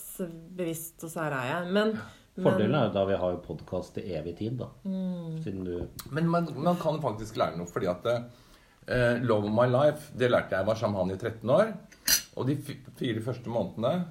bevisst 0.58 1.04
og 1.08 1.12
sær 1.14 1.32
er 1.40 1.48
jeg. 1.54 1.72
Men, 1.78 1.94
Fordelen 2.38 2.76
er 2.78 2.88
jo 2.88 2.94
da 2.94 3.06
vi 3.10 3.18
har 3.18 3.34
jo 3.34 3.40
podkast 3.46 3.96
til 3.98 4.12
evig 4.14 4.36
tid, 4.38 4.60
da. 4.60 4.68
Mm. 4.86 5.38
Siden 5.44 5.64
du 5.66 6.12
Men 6.14 6.30
man, 6.30 6.50
man 6.56 6.78
kan 6.82 7.02
faktisk 7.02 7.40
lære 7.40 7.58
noe, 7.58 7.70
fordi 7.70 7.90
at 7.90 8.06
uh, 8.06 9.24
Love 9.24 9.50
of 9.50 9.56
my 9.56 9.66
life, 9.72 10.12
det 10.18 10.30
lærte 10.32 10.56
jeg. 10.56 10.68
Var 10.68 10.80
sammen 10.80 10.98
med 10.98 11.06
han 11.06 11.16
i 11.16 11.20
13 11.20 11.50
år. 11.50 11.74
Og 12.38 12.48
de 12.48 12.56
fire 13.00 13.24
første 13.26 13.50
månedene 13.50 14.06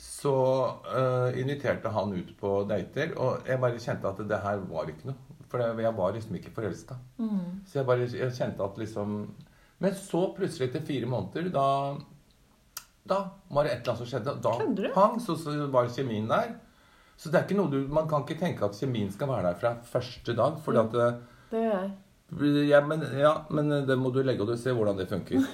så 0.00 0.34
uh, 0.86 1.30
inviterte 1.38 1.90
han 1.94 2.14
ut 2.14 2.32
på 2.38 2.54
dater, 2.70 3.12
og 3.20 3.46
jeg 3.46 3.60
bare 3.62 3.82
kjente 3.82 4.10
at 4.10 4.22
det 4.30 4.40
her 4.42 4.62
var 4.70 4.90
ikke 4.90 5.10
noe. 5.10 5.38
For 5.50 5.62
jeg 5.62 5.94
var 5.94 6.14
liksom 6.16 6.38
ikke 6.38 6.54
forelska. 6.54 6.96
mm. 7.18 7.66
Så 7.66 7.78
jeg 7.78 7.86
bare 7.86 8.08
jeg 8.10 8.34
kjente 8.34 8.64
at 8.64 8.78
liksom 8.78 9.20
Men 9.78 9.94
så 9.94 10.28
plutselig, 10.36 10.68
etter 10.68 10.86
fire 10.86 11.06
måneder, 11.06 11.50
da 11.54 11.66
Da 13.04 13.18
var 13.50 13.64
det 13.66 13.72
et 13.72 13.80
eller 13.82 13.92
annet 13.92 14.02
som 14.02 14.08
skjedde. 14.08 14.36
Da 14.42 14.92
pang, 14.94 15.20
så, 15.20 15.36
så 15.36 15.66
var 15.70 15.90
kjemien 15.92 16.30
der. 16.30 16.54
Så 17.16 17.30
det 17.30 17.38
er 17.38 17.46
ikke 17.46 17.58
noe 17.58 17.70
du, 17.72 17.84
man 17.92 18.08
kan 18.10 18.24
ikke 18.24 18.40
tenke 18.40 18.66
at 18.66 18.78
kjemien 18.78 19.12
skal 19.14 19.30
være 19.30 19.50
der 19.50 19.60
fra 19.60 19.76
første 19.90 20.34
dag. 20.36 20.58
fordi 20.64 20.82
at 20.82 20.96
det... 20.96 21.12
Det 21.52 21.62
gjør 21.62 21.78
jeg. 21.78 21.92
ja 22.68 22.80
men, 22.82 23.04
ja, 23.20 23.32
men 23.50 23.70
det 23.86 23.96
må 23.98 24.10
du 24.10 24.22
legge, 24.22 24.42
og 24.42 24.50
du 24.50 24.58
ser 24.58 24.74
hvordan 24.74 24.98
det 24.98 25.08
funker. 25.08 25.44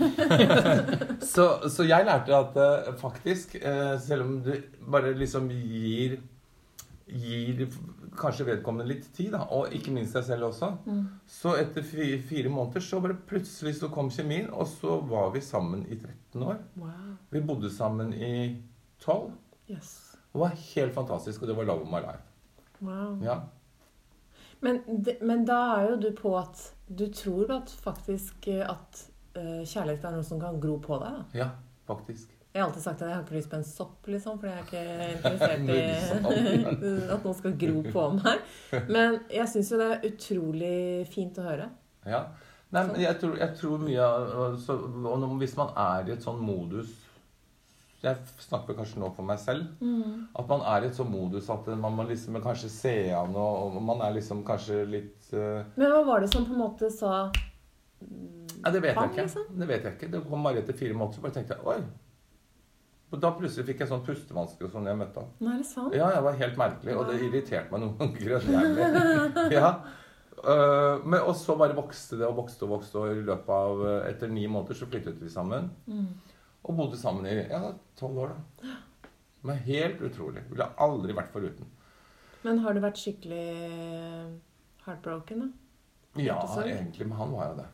så, 1.35 1.47
så 1.69 1.85
jeg 1.85 2.09
lærte 2.09 2.37
at 2.37 2.57
eh, 2.57 2.93
faktisk, 3.01 3.57
eh, 3.61 3.97
selv 4.01 4.27
om 4.27 4.37
du 4.47 4.55
bare 4.91 5.15
liksom 5.15 5.51
gir 5.51 6.21
Gir 7.11 7.65
kanskje 8.15 8.45
vedkommende 8.47 8.87
litt 8.87 9.09
tid, 9.17 9.33
da, 9.35 9.41
og 9.51 9.73
ikke 9.75 9.91
minst 9.91 10.15
deg 10.15 10.29
selv 10.29 10.47
også, 10.51 10.69
så 11.27 11.57
etter 11.59 11.83
fire, 11.83 12.21
fire 12.23 12.53
måneder 12.55 12.85
så 12.87 13.01
bare 13.03 13.17
plutselig 13.27 13.75
så 13.81 13.91
kom 13.91 14.13
kjemien, 14.15 14.47
og 14.55 14.69
så 14.71 15.01
var 15.11 15.33
vi 15.35 15.43
sammen 15.43 15.83
i 15.91 15.99
13 15.99 16.45
år. 16.53 16.61
Wow. 16.79 17.17
Vi 17.35 17.43
bodde 17.51 17.73
sammen 17.75 18.15
i 18.15 18.63
12. 19.03 19.33
Yes. 19.75 20.10
Det 20.33 20.39
var 20.39 20.59
helt 20.75 20.95
fantastisk, 20.95 21.43
og 21.43 21.49
det 21.49 21.57
var 21.59 21.67
love 21.69 21.83
of 21.83 21.91
my 21.91 22.03
life. 22.05 22.23
Wow. 22.79 23.19
Ja. 23.25 23.41
Men, 24.61 24.83
men 25.21 25.47
da 25.49 25.61
er 25.77 25.89
jo 25.91 25.97
du 26.01 26.11
på 26.17 26.35
at 26.39 26.61
du 26.87 27.07
tror 27.15 27.51
at 27.55 27.73
faktisk 27.83 28.49
eh, 28.49 28.67
at 28.67 29.07
eh, 29.39 29.63
kjærlighet 29.65 30.05
er 30.05 30.15
noe 30.17 30.27
som 30.27 30.41
kan 30.43 30.61
gro 30.61 30.77
på 30.83 30.99
deg. 31.01 31.17
Da. 31.17 31.41
ja, 31.45 31.49
faktisk. 31.89 32.37
Jeg 32.51 32.63
har 32.63 32.67
alltid 32.67 32.83
sagt 32.83 33.03
at 33.03 33.09
jeg 33.09 33.15
har 33.15 33.23
ikke 33.23 33.37
lyst 33.37 33.51
på 33.51 33.59
en 33.61 33.67
sopp, 33.67 34.09
liksom, 34.11 34.39
for 34.41 34.51
jeg 34.51 34.59
er 34.59 34.65
ikke 34.67 34.85
interessert 35.17 35.69
i 35.71 37.03
at 37.15 37.27
noen 37.27 37.37
skal 37.39 37.59
gro 37.65 37.83
på 37.87 38.07
meg. 38.19 38.47
Men 38.91 39.21
jeg 39.31 39.51
syns 39.53 39.71
jo 39.71 39.79
det 39.79 39.91
er 39.93 40.09
utrolig 40.11 40.79
fint 41.11 41.39
å 41.39 41.47
høre. 41.47 41.69
Ja. 42.11 42.25
Nei, 42.71 42.85
men 42.87 43.01
jeg 43.03 43.19
tror, 43.19 43.37
jeg 43.39 43.55
tror 43.59 43.81
mye 43.83 44.03
av 44.07 44.59
så, 44.63 44.77
Og 44.79 45.25
hvis 45.41 45.57
man 45.59 45.73
er 45.75 46.07
i 46.07 46.13
et 46.15 46.23
sånn 46.23 46.39
modus 46.43 46.93
Jeg 48.01 48.17
snakker 48.41 48.77
kanskje 48.79 49.01
nå 49.03 49.11
for 49.13 49.29
meg 49.29 49.39
selv. 49.43 49.67
At 50.39 50.49
man 50.49 50.63
er 50.65 50.87
i 50.87 50.89
et 50.89 50.97
sånn 50.97 51.11
modus 51.13 51.51
at 51.53 51.67
man 51.77 51.93
må 51.99 52.07
liksom 52.09 52.39
kanskje 52.41 52.71
se 52.73 52.95
an, 53.13 53.35
og, 53.37 53.77
og 53.77 53.83
man 53.85 54.01
er 54.07 54.15
liksom 54.17 54.41
kanskje 54.49 54.83
litt 54.89 55.33
uh... 55.37 55.67
Men 55.77 55.93
hva 55.93 56.05
var 56.09 56.25
det 56.25 56.31
som 56.33 56.47
på 56.49 56.55
en 56.57 56.63
måte 56.63 56.89
sa 56.95 57.27
Nei, 58.01 58.71
det 58.73 58.81
vet 58.81 58.97
Pang, 58.97 59.11
jeg 59.13 59.13
ikke. 59.13 59.27
liksom? 59.27 59.59
Det 59.61 59.69
vet 59.69 59.85
jeg 59.85 59.97
ikke. 59.99 60.09
Det 60.15 60.21
kom 60.29 60.47
bare 60.47 60.63
etter 60.63 60.77
fire 60.77 60.97
måneder, 60.97 61.19
så 61.19 61.25
bare 61.27 61.37
tenkte 61.37 61.57
jeg 61.59 61.69
oi. 61.69 61.81
Og 63.11 63.21
da 63.21 63.31
plutselig 63.35 63.67
fikk 63.67 63.81
jeg 63.83 63.91
sånn 63.91 64.03
pustevansker 64.07 64.69
og 64.69 64.75
sånn 64.75 64.87
jeg 64.87 64.99
møtte 65.01 65.23
han. 65.25 65.31
Nå 65.43 65.53
er 65.53 65.61
det 65.61 65.69
sant? 65.69 65.95
Ja, 65.97 66.11
jeg 66.15 66.25
var 66.27 66.37
helt 66.41 66.61
merkelig, 66.61 66.97
og 66.97 67.09
det 67.11 67.17
irriterte 67.27 67.75
meg 67.75 67.85
noen 67.85 67.97
ganger. 68.17 69.51
Ja. 69.59 69.73
Uh, 70.41 71.03
men, 71.05 71.19
og 71.21 71.35
så 71.37 71.53
bare 71.61 71.77
vokste 71.77 72.17
det 72.17 72.25
og 72.25 72.39
vokste 72.39 72.65
og 72.65 72.79
vokste, 72.79 73.01
og 73.03 73.13
i 73.13 73.25
løpet 73.27 73.51
av 73.53 73.83
øh, 73.85 73.97
etter 74.09 74.31
ni 74.33 74.47
måneder 74.49 74.79
så 74.79 74.87
flyttet 74.89 75.19
vi 75.21 75.29
sammen. 75.29 75.67
Og 76.69 76.77
bodde 76.77 76.99
sammen 77.01 77.27
i 77.27 77.35
ja, 77.49 77.73
tolv 77.97 78.19
år, 78.27 78.35
da. 78.61 78.75
Men 79.49 79.57
helt 79.65 80.03
utrolig. 80.05 80.43
Ville 80.51 80.67
aldri 80.85 81.15
vært 81.17 81.33
foruten. 81.33 81.69
Men 82.45 82.61
har 82.65 82.77
du 82.77 82.81
vært 82.85 83.01
skikkelig 83.01 83.45
heartbroken, 84.85 85.45
da? 85.47 85.51
Ja, 86.21 86.39
egentlig, 86.65 87.07
men 87.07 87.17
han 87.17 87.33
var 87.33 87.53
jo 87.53 87.59
det. 87.61 87.69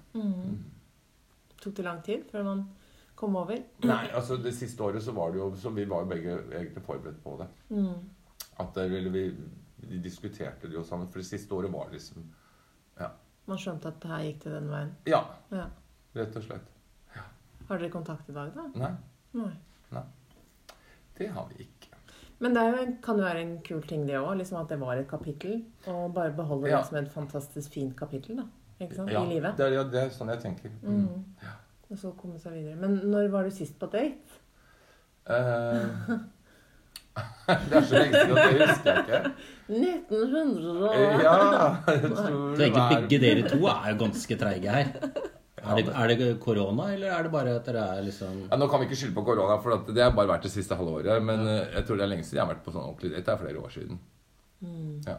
Tok 1.62 1.76
det 1.78 1.84
lang 1.86 2.02
tid 2.04 2.26
før 2.30 2.44
man 2.46 2.64
kom 3.16 3.36
over? 3.40 3.62
Nei, 3.86 4.02
altså 4.12 4.36
det 4.36 4.52
siste 4.54 4.84
året 4.84 5.02
så 5.02 5.14
var 5.16 5.32
det 5.32 5.40
jo 5.40 5.46
Så 5.56 5.70
vi 5.72 5.86
var 5.88 6.02
jo 6.04 6.10
begge 6.10 6.34
egentlig 6.52 6.82
forberedt 6.84 7.22
på 7.24 7.38
det. 7.40 7.48
At 8.60 8.74
det, 8.76 8.84
eller 8.98 9.10
vi, 9.14 9.22
vi 9.88 10.00
diskuterte 10.04 10.68
det 10.68 10.76
jo 10.76 10.84
sammen, 10.84 11.08
for 11.08 11.22
det 11.22 11.28
siste 11.30 11.54
året 11.56 11.72
var 11.72 11.88
det 11.90 11.98
liksom 11.98 12.28
Man 13.46 13.60
skjønte 13.62 13.88
at 13.92 14.00
det 14.02 14.10
her 14.10 14.22
gikk 14.26 14.40
til 14.42 14.56
den 14.56 14.70
veien? 14.72 14.94
Ja, 15.06 15.20
Ja. 15.54 15.68
rett 16.16 16.36
og 16.36 16.42
slett. 16.42 16.72
Har 17.68 17.78
dere 17.80 17.90
kontakt 17.90 18.28
i 18.30 18.34
dag, 18.36 18.52
da? 18.54 18.66
Nei, 18.78 18.92
Nei. 19.92 20.02
det 21.18 21.28
har 21.32 21.48
vi 21.50 21.64
ikke. 21.64 21.90
Men 22.44 22.52
det 22.54 22.62
jo, 22.68 22.84
kan 23.02 23.16
jo 23.18 23.24
være 23.24 23.40
en 23.42 23.54
kul 23.64 23.80
ting, 23.88 24.04
det 24.06 24.18
òg. 24.20 24.34
Liksom 24.36 24.58
at 24.60 24.68
det 24.68 24.76
var 24.80 24.98
et 25.00 25.08
kapittel. 25.08 25.62
Og 25.88 26.12
bare 26.14 26.34
beholde 26.36 26.68
Ja. 26.68 26.78
det 26.82 26.86
som 26.90 26.98
et 27.00 27.08
fantastisk 27.12 27.72
fint 27.72 27.96
kapittel 27.96 28.36
da, 28.42 28.44
ikke 28.80 28.94
sant? 28.98 29.10
Ja, 29.10 29.22
i 29.24 29.34
livet. 29.34 29.56
Det 29.56 29.66
er, 29.66 29.72
ja, 29.78 29.84
det 29.84 30.02
er 30.02 30.10
sånn 30.12 30.28
jeg 30.34 30.42
tenker. 30.44 30.70
Mm. 30.82 31.06
Mm. 31.08 31.52
Og 31.90 31.98
så 31.98 32.10
komme 32.18 32.38
seg 32.38 32.52
videre. 32.58 32.76
Men 32.76 32.98
når 33.10 33.30
var 33.32 33.44
du 33.44 33.50
sist 33.50 33.78
på 33.80 33.86
date? 33.88 34.42
Uh, 35.26 36.18
det 37.70 37.78
er 37.80 37.86
så 37.88 37.96
lenge 37.98 38.20
siden 38.20 38.36
at 38.38 38.52
det 38.52 38.68
husker 38.68 38.92
jeg 38.92 39.04
ikke. 39.06 39.32
1900 39.66 40.84
og 40.86 41.22
Ja, 41.24 41.32
jeg 41.88 42.10
tror 42.12 42.56
det 42.56 42.68
var 42.74 42.92
begge 42.92 43.18
dere 43.24 43.48
to 43.48 43.64
er 43.66 43.88
jo 43.90 43.96
ganske 44.04 44.36
treige 44.38 44.76
her. 44.76 44.92
Er 45.66 45.80
det, 45.82 45.92
er 45.94 46.12
det 46.12 46.40
korona, 46.40 46.88
eller 46.94 47.10
er 47.16 47.22
det 47.26 47.32
bare 47.32 47.54
at 47.58 47.66
dere 47.66 47.84
er 47.96 48.02
liksom 48.06 48.36
ja, 48.50 48.56
Nå 48.60 48.68
kan 48.70 48.80
vi 48.80 48.86
ikke 48.88 48.98
skylde 49.00 49.14
på 49.18 49.24
korona, 49.26 49.56
for 49.62 49.82
det 49.92 50.02
har 50.04 50.12
bare 50.14 50.30
vært 50.30 50.46
det 50.46 50.52
siste 50.54 50.76
halve 50.78 51.00
året. 51.00 51.22
Men 51.26 51.42
eh, 51.46 51.64
jeg 51.74 51.86
tror 51.88 51.96
det 52.00 52.04
er 52.06 52.12
lenge 52.12 52.24
siden 52.28 52.38
jeg 52.40 52.44
har 52.46 52.52
vært 52.54 52.64
på 52.66 52.74
sånn 52.76 52.86
ordentlig 52.86 53.10
date. 53.16 53.24
Det 53.26 53.34
er 53.34 53.42
flere 53.44 53.64
år 53.66 53.74
siden. 53.74 54.00
Ja. 55.06 55.16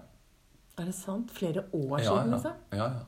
Er 0.78 0.86
det 0.90 0.96
sant? 0.96 1.32
Flere 1.34 1.64
år 1.74 2.00
Ja, 2.00 2.10
siden, 2.10 2.32
ja. 2.32 2.36
liksom? 2.36 2.54
ja, 2.74 2.90
ja. 2.98 3.06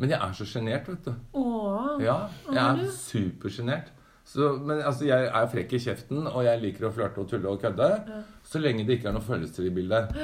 Men 0.00 0.10
jeg 0.10 0.18
er 0.24 0.32
så 0.34 0.44
sjenert, 0.48 0.86
vet 0.88 1.04
du. 1.04 1.12
Åh. 1.38 1.90
Ja, 2.02 2.14
jeg 2.48 2.56
Er 2.58 2.80
er 2.86 2.94
supersjenert. 2.96 3.90
Men 4.64 4.80
altså, 4.80 5.04
jeg 5.04 5.26
er 5.28 5.46
frekk 5.50 5.72
i 5.76 5.80
kjeften, 5.82 6.26
og 6.30 6.44
jeg 6.46 6.60
liker 6.62 6.86
å 6.88 6.92
flørte 6.94 7.20
og 7.20 7.28
tulle 7.30 7.50
og 7.50 7.60
kødde. 7.62 7.88
Så 8.46 8.58
lenge 8.62 8.86
det 8.88 8.98
ikke 8.98 9.10
er 9.10 9.16
noe 9.18 9.22
følelser 9.26 9.66
i 9.68 9.74
bildet. 9.74 10.14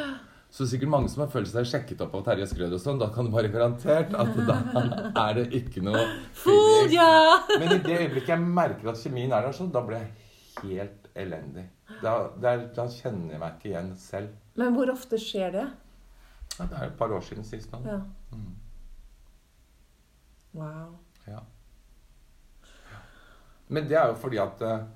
Så 0.50 0.64
sikkert 0.67 0.88
mange 0.88 1.11
som 1.12 1.23
har 1.23 1.33
følt 1.33 1.50
seg 1.50 1.67
sjekket 1.69 2.00
opp 2.07 2.14
av 2.17 2.23
Terje 2.25 2.47
Skrød 2.49 2.73
og 2.73 2.81
sånn, 2.81 3.00
da 3.00 3.11
kan 3.12 3.26
du 3.28 3.33
bare 3.35 3.50
garantert 3.52 4.14
at 4.17 4.38
da 4.49 4.55
er 5.26 5.35
det 5.37 5.45
ikke 5.59 5.83
noe 5.85 6.07
Fool, 6.40 6.88
ja! 6.93 7.45
Men 7.52 7.75
i 7.75 7.83
det 7.85 7.99
øyeblikket 7.99 8.33
jeg 8.33 8.47
merker 8.57 8.95
at 8.95 9.02
kjemien 9.02 9.35
er 9.37 9.45
der, 9.45 9.57
sånn, 9.57 9.69
da 9.75 9.83
blir 9.85 10.00
jeg 10.00 10.09
helt 10.62 11.11
elendig. 11.19 11.67
Da, 12.00 12.14
der, 12.40 12.64
da 12.75 12.87
kjenner 12.93 13.35
jeg 13.35 13.43
meg 13.43 13.59
ikke 13.59 13.71
igjen 13.75 13.93
selv. 14.00 14.33
Men 14.59 14.73
hvor 14.76 14.90
ofte 14.95 15.21
skjer 15.21 15.52
det? 15.55 15.67
Ja, 16.57 16.64
det 16.64 16.81
er 16.81 16.88
et 16.88 16.99
par 16.99 17.12
år 17.14 17.23
siden 17.28 17.47
sist 17.47 17.71
nå. 17.75 17.83
Ja. 17.87 18.00
Mm. 18.33 18.57
Wow. 20.59 20.97
Ja. 21.28 21.45
Men 23.69 23.88
det 23.88 23.99
er 24.00 24.09
jo 24.11 24.17
fordi 24.19 24.40
at 24.43 24.62
eh, 24.64 24.87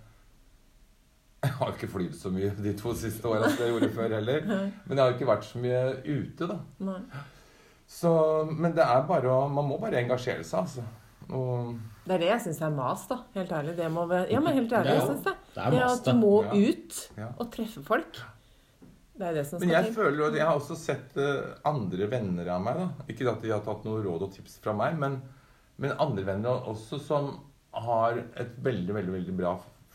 Jeg 1.42 1.54
har 1.58 1.72
ikke 1.74 1.88
flydd 1.90 2.14
så 2.14 2.30
mye 2.30 2.52
de 2.62 2.72
to 2.78 2.92
siste 2.94 3.26
åra 3.26 3.48
som 3.50 3.64
jeg 3.64 3.72
gjorde 3.74 3.88
før 3.96 4.12
heller. 4.14 4.44
Men 4.86 4.92
jeg 4.96 5.02
har 5.02 5.14
ikke 5.16 5.26
vært 5.30 5.46
så 5.48 5.62
mye 5.62 5.80
ute, 6.06 6.46
da. 6.50 6.58
Nei. 6.86 6.98
Så, 7.92 8.10
men 8.48 8.72
det 8.72 8.80
er 8.86 9.02
bare 9.04 9.28
å 9.28 9.40
Man 9.52 9.66
må 9.68 9.76
bare 9.82 9.98
engasjere 10.00 10.44
seg, 10.48 10.62
altså. 10.62 10.84
Og 11.28 11.74
Det 12.06 12.14
er 12.14 12.22
det 12.22 12.28
jeg 12.30 12.42
syns 12.46 12.60
er 12.64 12.70
mas, 12.72 13.02
da. 13.10 13.18
Helt 13.34 13.52
ærlig. 13.52 13.74
Det 13.76 13.88
må 13.92 14.06
vi, 14.08 14.20
ja, 14.32 14.40
men 14.40 14.56
helt 14.56 14.72
ærlig, 14.78 14.94
jeg 14.96 15.08
syns 15.10 15.26
det. 15.26 15.34
det 15.56 15.64
er 15.66 15.74
mas, 15.76 15.98
at 15.98 16.08
du 16.08 16.22
må 16.22 16.30
ut 16.46 17.00
og 17.34 17.50
treffe 17.52 17.82
folk. 17.84 18.22
Det 19.12 19.26
er 19.28 19.36
det 19.36 19.44
som 19.50 19.60
Men 19.60 19.68
skal 19.68 19.76
jeg 19.76 19.90
til. 19.90 19.94
føler, 19.98 20.22
og 20.24 20.38
jeg 20.40 20.46
har 20.48 20.56
også 20.56 20.78
sett 20.78 21.18
eh, 21.20 21.50
andre 21.68 22.08
venner 22.14 22.48
av 22.54 22.64
meg 22.64 22.80
da. 22.80 22.86
Ikke 23.12 23.28
at 23.34 23.44
de 23.44 23.52
har 23.52 23.60
tatt 23.66 23.84
noe 23.84 24.00
råd 24.06 24.24
og 24.24 24.32
tips 24.38 24.56
fra 24.64 24.72
meg, 24.78 24.96
men, 25.02 25.18
men 25.82 25.92
andre 26.00 26.24
venner 26.30 26.64
også 26.72 27.02
som 27.02 27.28
har 27.76 28.22
et 28.40 28.56
veldig, 28.64 28.96
veldig, 28.96 29.14
veldig 29.18 29.36
bra 29.36 29.52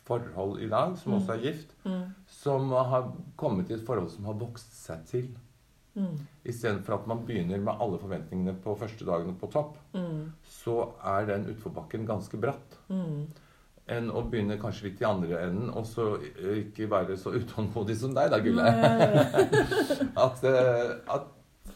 forhold 0.08 0.62
i 0.64 0.70
dag, 0.72 0.96
som 0.98 1.14
også 1.20 1.36
er 1.36 1.44
gift, 1.50 1.76
Mm. 1.86 2.04
som 2.28 2.70
har 2.72 3.12
kommet 3.38 3.70
i 3.70 3.74
et 3.78 3.86
forhold 3.88 4.10
som 4.14 4.26
har 4.26 4.34
vokst 4.40 4.74
seg 4.86 5.06
til. 5.06 5.28
Mm. 5.98 6.18
Istedenfor 6.46 6.94
at 7.00 7.08
man 7.10 7.24
begynner 7.26 7.58
med 7.60 7.74
alle 7.82 7.98
forventningene 8.00 8.54
på 8.64 8.76
første 8.78 9.06
dagene 9.06 9.34
på 9.40 9.50
topp, 9.52 9.78
Mm. 9.94 10.32
så 10.46 10.94
er 11.04 11.26
den 11.26 11.46
utforbakken 11.54 12.06
ganske 12.08 12.38
bratt. 12.40 12.78
Mm. 12.90 13.28
Enn 13.90 14.10
å 14.12 14.22
begynne 14.30 14.58
kanskje 14.60 14.84
litt 14.90 15.02
i 15.02 15.06
andre 15.08 15.38
enden, 15.48 15.70
og 15.70 15.86
så 15.88 16.18
eh, 16.20 16.58
ikke 16.66 16.90
være 16.92 17.16
så 17.18 17.32
utålmodig 17.32 17.96
som 17.96 18.14
deg, 18.14 18.30
da, 18.34 18.40
Gulle. 18.44 18.68
At, 20.26 20.44
eh, 20.44 20.92
at 21.08 21.28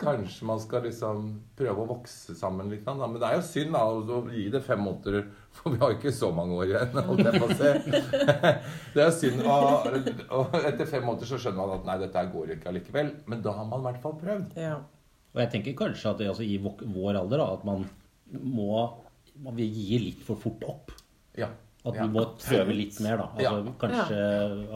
kanskje 0.01 0.48
man 0.50 0.60
skal 0.62 0.84
liksom 0.88 1.24
prøve 1.58 1.84
å 1.84 1.88
vokse 1.89 2.34
sammen 2.38 2.70
litt. 2.74 2.84
Da. 2.88 2.96
Men 3.05 3.20
det 3.22 3.27
er 3.29 3.38
jo 3.38 3.43
synd 3.48 3.75
da, 3.75 3.84
å 3.88 4.22
gi 4.34 4.48
det 4.53 4.62
fem 4.65 4.81
måneder, 4.84 5.27
for 5.55 5.74
vi 5.75 5.81
har 5.81 5.93
jo 5.93 6.00
ikke 6.00 6.13
så 6.17 6.31
mange 6.36 6.58
år 6.58 6.74
igjen. 6.74 7.00
holdt 7.08 7.27
jeg 7.27 7.41
på 7.43 7.50
å 7.50 7.58
si. 7.60 8.01
Det 8.96 9.05
er 9.05 9.13
synd. 9.15 9.43
Og, 9.46 10.12
og 10.39 10.58
etter 10.62 10.89
fem 10.89 11.05
måneder 11.08 11.29
så 11.29 11.39
skjønner 11.41 11.62
man 11.62 11.75
at 11.79 11.88
nei, 11.88 12.00
dette 12.03 12.25
går 12.34 12.55
ikke 12.58 12.72
allikevel. 12.74 13.13
Men 13.31 13.46
da 13.46 13.55
har 13.60 13.70
man 13.72 13.84
i 13.86 13.89
hvert 13.89 14.03
fall 14.03 14.17
prøvd. 14.22 14.58
Ja. 14.60 14.75
Og 15.31 15.39
jeg 15.46 15.53
tenker 15.53 15.77
kanskje 15.86 16.12
at 16.12 16.20
det, 16.20 16.29
altså, 16.34 16.43
i 16.43 16.58
vår, 16.60 17.15
alder 17.22 17.39
da, 17.39 17.50
at 17.55 17.67
man 17.67 17.86
må 18.41 18.86
man 19.41 19.55
vil 19.58 19.70
gi 19.74 19.98
litt 20.01 20.24
for 20.25 20.38
fort 20.39 20.63
opp. 20.67 20.91
Ja. 21.39 21.48
At 21.81 21.96
Ja, 21.98 22.03
vi 22.05 22.13
må 22.13 22.25
prøve 22.38 22.74
litt 22.75 23.00
mer, 23.01 23.22
da. 23.24 23.27
Altså, 23.34 23.62
Ja. 23.65 23.75
Kanskje 23.81 24.17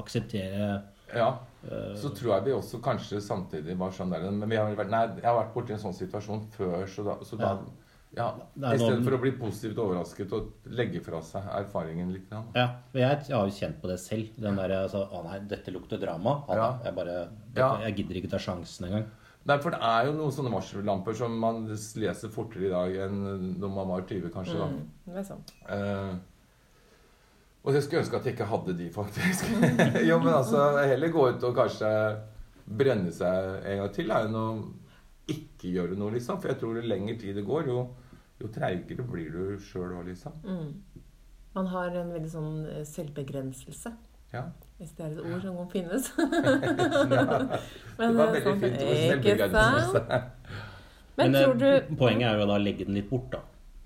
akseptere 0.02 0.70
Ja. 1.14 1.38
eh, 1.70 1.96
Så 1.96 2.10
tror 2.16 2.36
jeg 2.36 2.44
vi 2.46 2.52
også 2.52 2.80
kanskje 2.82 3.22
samtidig 3.22 3.78
var 3.78 3.92
sånn 3.92 4.10
der 4.12 4.30
Men 4.32 4.50
vi 4.50 4.56
har 4.56 4.74
vært, 4.76 4.90
nei, 4.90 5.08
jeg 5.22 5.24
har 5.26 5.44
vært 5.44 5.54
borti 5.54 5.72
en 5.72 5.80
sånn 5.80 5.94
situasjon 5.94 6.48
før, 6.58 6.86
så 6.88 7.04
da, 7.06 7.16
så 7.24 7.38
da 7.38 7.60
ja. 8.16 8.32
Det 8.56 8.64
er 8.64 8.74
I 8.74 8.78
stedet 8.78 8.94
noen- 9.00 9.04
for 9.04 9.12
å 9.18 9.22
bli 9.22 9.32
positivt 9.34 9.76
overrasket 9.78 10.32
og 10.32 10.52
legge 10.72 11.02
fra 11.04 11.20
seg 11.22 11.44
erfaringen 11.52 12.14
litt. 12.14 12.30
grann. 12.30 12.46
Ja, 12.56 12.68
for 12.92 12.98
jeg, 13.00 13.26
jeg 13.28 13.36
har 13.36 13.46
jo 13.46 13.52
kjent 13.52 13.82
på 13.82 13.88
det 13.90 14.00
selv. 14.00 14.30
Den 14.40 14.56
der, 14.56 14.70
altså, 14.70 15.02
Å 15.12 15.24
nei, 15.26 15.40
dette 15.40 15.68
lukter 15.74 16.00
drama. 16.00 16.46
Ja. 16.48 16.80
Jeg 16.86 16.96
bare 16.96 17.28
Ja. 17.58 17.78
Jeg 17.82 17.96
gidder 17.98 18.16
ikke 18.22 18.30
ta 18.32 18.38
sjansen 18.38 18.86
engang. 18.88 19.06
Nei, 19.46 19.58
for 19.58 19.70
det 19.72 19.80
er 19.82 20.06
jo 20.06 20.14
noen 20.14 20.32
sånne 20.32 20.50
varsellamper 20.50 21.14
som 21.14 21.38
man 21.38 21.68
leser 21.68 22.30
fortere 22.30 22.66
i 22.66 22.70
dag 22.70 22.96
enn 22.96 23.60
når 23.60 23.70
man 23.76 23.88
var 23.90 24.02
20, 24.08 24.30
kanskje. 24.32 24.58
da. 24.58 24.66
Mm. 24.66 24.88
Det 25.08 25.18
er 25.18 25.24
sant. 25.24 25.52
Eh, 25.70 26.16
og 27.66 27.74
jeg 27.74 27.84
skulle 27.84 28.04
ønske 28.04 28.18
at 28.20 28.28
jeg 28.28 28.36
ikke 28.36 28.48
hadde 28.52 28.78
de, 28.78 28.88
faktisk. 28.94 29.48
jo, 30.10 30.18
men 30.22 30.34
altså, 30.36 30.64
heller 30.86 31.14
gå 31.14 31.30
ut 31.34 31.46
og 31.48 31.56
kanskje 31.58 31.92
brenne 32.66 33.14
seg 33.14 33.66
en 33.66 33.82
gang 33.82 33.94
til 33.94 34.14
er 34.14 34.28
jo 34.28 34.42
å 34.42 34.50
ikke 35.34 35.72
gjøre 35.74 35.98
noe, 35.98 36.14
liksom. 36.14 36.38
For 36.42 36.54
jeg 36.54 36.62
tror 36.62 36.78
jo 36.78 36.86
lengre 36.86 37.18
tid 37.22 37.40
det 37.40 37.46
går, 37.48 37.72
jo, 37.72 37.88
jo 38.42 38.52
treigere 38.54 39.08
blir 39.10 39.34
du 39.34 39.58
sjøl 39.66 39.96
òg, 39.98 40.12
liksom. 40.12 40.38
Mm. 40.46 41.02
Man 41.56 41.72
har 41.72 41.98
en 41.98 42.14
veldig 42.14 42.30
sånn 42.30 42.62
eh, 42.70 42.86
selvbegrenselse. 42.86 43.96
Ja. 44.36 44.46
Hvis 44.78 44.94
det 44.98 45.06
er 45.06 45.16
et 45.16 45.26
ord 45.26 45.42
som 45.42 45.58
kan 45.64 45.70
finnes. 45.72 46.10
det 47.10 47.20
var 47.26 47.50
eh, 47.50 48.16
veldig 48.22 48.46
sånn, 48.46 48.62
fint 48.62 48.80
ord. 48.80 48.96
Selvbegrenselse. 49.02 50.24
Men 51.16 51.32
Men, 51.32 51.42
tror 51.42 51.54
eh, 51.56 51.84
du 51.90 51.96
poenget 51.98 52.30
er 52.30 52.42
jo 52.44 52.50
da 52.50 52.58
å 52.60 52.62
legge 52.62 52.86
den 52.86 53.00
litt 53.00 53.10
bort, 53.10 53.30
da. 53.34 53.42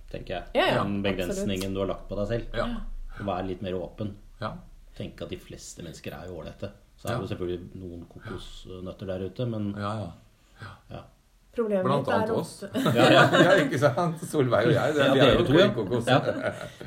Tenker 0.09 0.39
jeg. 0.39 0.55
Ja, 0.57 0.71
ja, 0.73 0.79
den 0.81 1.03
begrensningen 1.05 1.75
du 1.75 1.85
har 1.85 1.93
lagt 1.93 2.09
på 2.09 2.17
deg 2.17 2.33
selv. 2.33 2.57
Ja. 2.57 2.71
Og 3.19 3.25
Være 3.25 3.47
litt 3.47 3.61
mer 3.61 3.73
åpen. 3.73 4.15
ja. 4.41 4.53
Tenke 4.99 5.23
at 5.23 5.29
de 5.29 5.37
fleste 5.39 5.81
mennesker 5.83 6.11
er 6.11 6.27
jo 6.27 6.39
ålreite. 6.41 6.71
Så 6.99 7.07
er 7.07 7.11
Ja. 7.13 7.17
det 7.19 7.29
jo 7.29 7.35
selvfølgelig 7.35 7.69
noen 7.79 8.01
kokosnøtter 8.11 9.05
der 9.07 9.25
ute, 9.29 9.45
men 9.47 9.73
Ja, 9.77 9.93
ja. 9.99 10.09
ja. 10.91 11.01
Problemet 11.55 11.83
Blant 11.85 12.05
mitt 12.05 12.09
er 12.09 12.17
annet 12.17 12.29
oss. 12.37 12.63
Ja, 12.95 13.05
ja. 13.11 13.21
ja, 13.43 13.51
ikke 13.63 13.79
sant? 13.79 14.19
Solveig 14.29 14.67
og 14.67 14.73
jeg. 14.73 14.93
Det, 14.95 15.05
Ja, 15.05 15.13
vi 15.13 15.19
er 15.19 15.37
jo 15.39 15.45
to, 15.45 15.83
kokos. 15.83 16.07
Ja. 16.07 16.19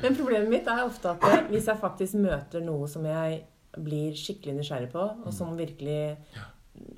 Men 0.01 0.15
problemet 0.15 0.49
mitt 0.49 0.67
er 0.67 0.83
ofte 0.85 1.09
at 1.09 1.49
hvis 1.49 1.65
jeg 1.67 1.77
faktisk 1.81 2.13
møter 2.21 2.61
noe 2.63 2.87
som 2.87 3.03
jeg 3.05 3.43
blir 3.77 4.13
skikkelig 4.13 4.55
nysgjerrig 4.59 4.91
på, 4.93 5.03
Mm. 5.15 5.25
og 5.27 5.33
som 5.33 5.57
virkelig 5.57 6.17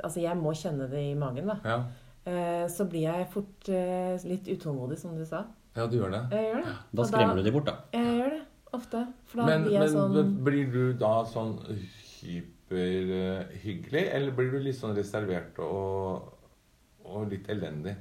Altså, 0.04 0.22
jeg 0.22 0.38
må 0.38 0.52
kjenne 0.56 0.90
det 0.90 1.02
i 1.12 1.14
magen, 1.20 1.48
da. 1.48 1.56
Ja. 1.66 1.84
Eh, 2.26 2.68
Så 2.68 2.86
blir 2.90 3.02
jeg 3.12 3.28
fort 3.32 3.70
eh, 3.70 4.18
litt 4.24 4.48
utålmodig, 4.48 4.98
som 4.98 5.16
du 5.18 5.26
sa. 5.26 5.44
ja, 5.76 5.86
du 5.88 5.98
gjør 5.98 6.12
det. 6.12 6.22
Jeg 6.32 6.54
gjør 6.54 6.64
det. 6.64 6.76
Da 6.96 7.04
skremmer 7.04 7.08
skremmer 7.12 7.36
du 7.36 7.44
de 7.44 7.52
bort, 7.52 7.66
da. 7.66 7.76
Jeg 7.94 8.20
gjør 8.20 8.30
det 8.30 8.42
ofte. 8.78 9.06
For 9.26 9.42
da 9.42 9.46
Men, 9.50 9.64
blir 9.66 9.78
jeg 9.78 9.86
men 9.86 9.94
sånn 9.96 10.44
blir 10.46 10.72
du 10.74 10.94
da 11.02 11.14
sånn 11.30 11.56
hyperhyggelig, 12.70 14.04
eller 14.16 14.32
blir 14.36 14.52
du 14.52 14.60
litt 14.66 14.78
sånn 14.78 14.96
reservert 14.98 15.58
og, 15.64 16.32
og 17.06 17.30
litt 17.32 17.48
elendig? 17.54 17.96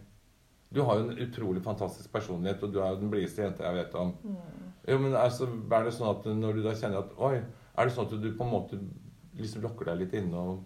Du 0.75 0.81
har 0.83 0.99
jo 0.99 1.09
en 1.11 1.19
utrolig 1.23 1.62
fantastisk 1.62 2.11
personlighet, 2.12 2.62
og 2.66 2.73
du 2.75 2.81
er 2.83 2.95
jo 2.95 3.00
den 3.04 3.11
blideste 3.12 3.45
jenta 3.45 3.66
jeg 3.69 3.76
vet 3.78 3.95
om. 4.00 4.14
Mm. 4.25 4.38
Jo, 4.90 4.99
men 5.00 5.14
altså, 5.16 5.47
er 5.49 5.85
det 5.87 5.93
sånn 5.97 6.11
at 6.11 6.25
når 6.37 6.59
du 6.59 6.62
da 6.66 6.73
kjenner 6.76 7.04
at 7.04 7.12
Oi, 7.25 7.37
er 7.40 7.87
det 7.88 7.95
sånn 7.95 8.09
at 8.09 8.16
du 8.21 8.31
på 8.37 8.45
en 8.45 8.50
måte 8.52 8.78
liksom 9.38 9.62
lokker 9.64 9.88
deg 9.88 10.02
litt 10.02 10.12
inne 10.19 10.37
og 10.38 10.59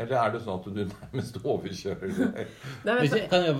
Eller 0.00 0.16
er 0.20 0.32
det 0.34 0.40
sånn 0.44 0.58
at 0.60 0.66
du 0.74 0.80
nærmest 0.90 1.38
overkjører 1.42 2.10
det? 2.18 2.46
Hvis 3.02 3.14
jeg, 3.16 3.28
kan 3.30 3.42
jeg 3.46 3.54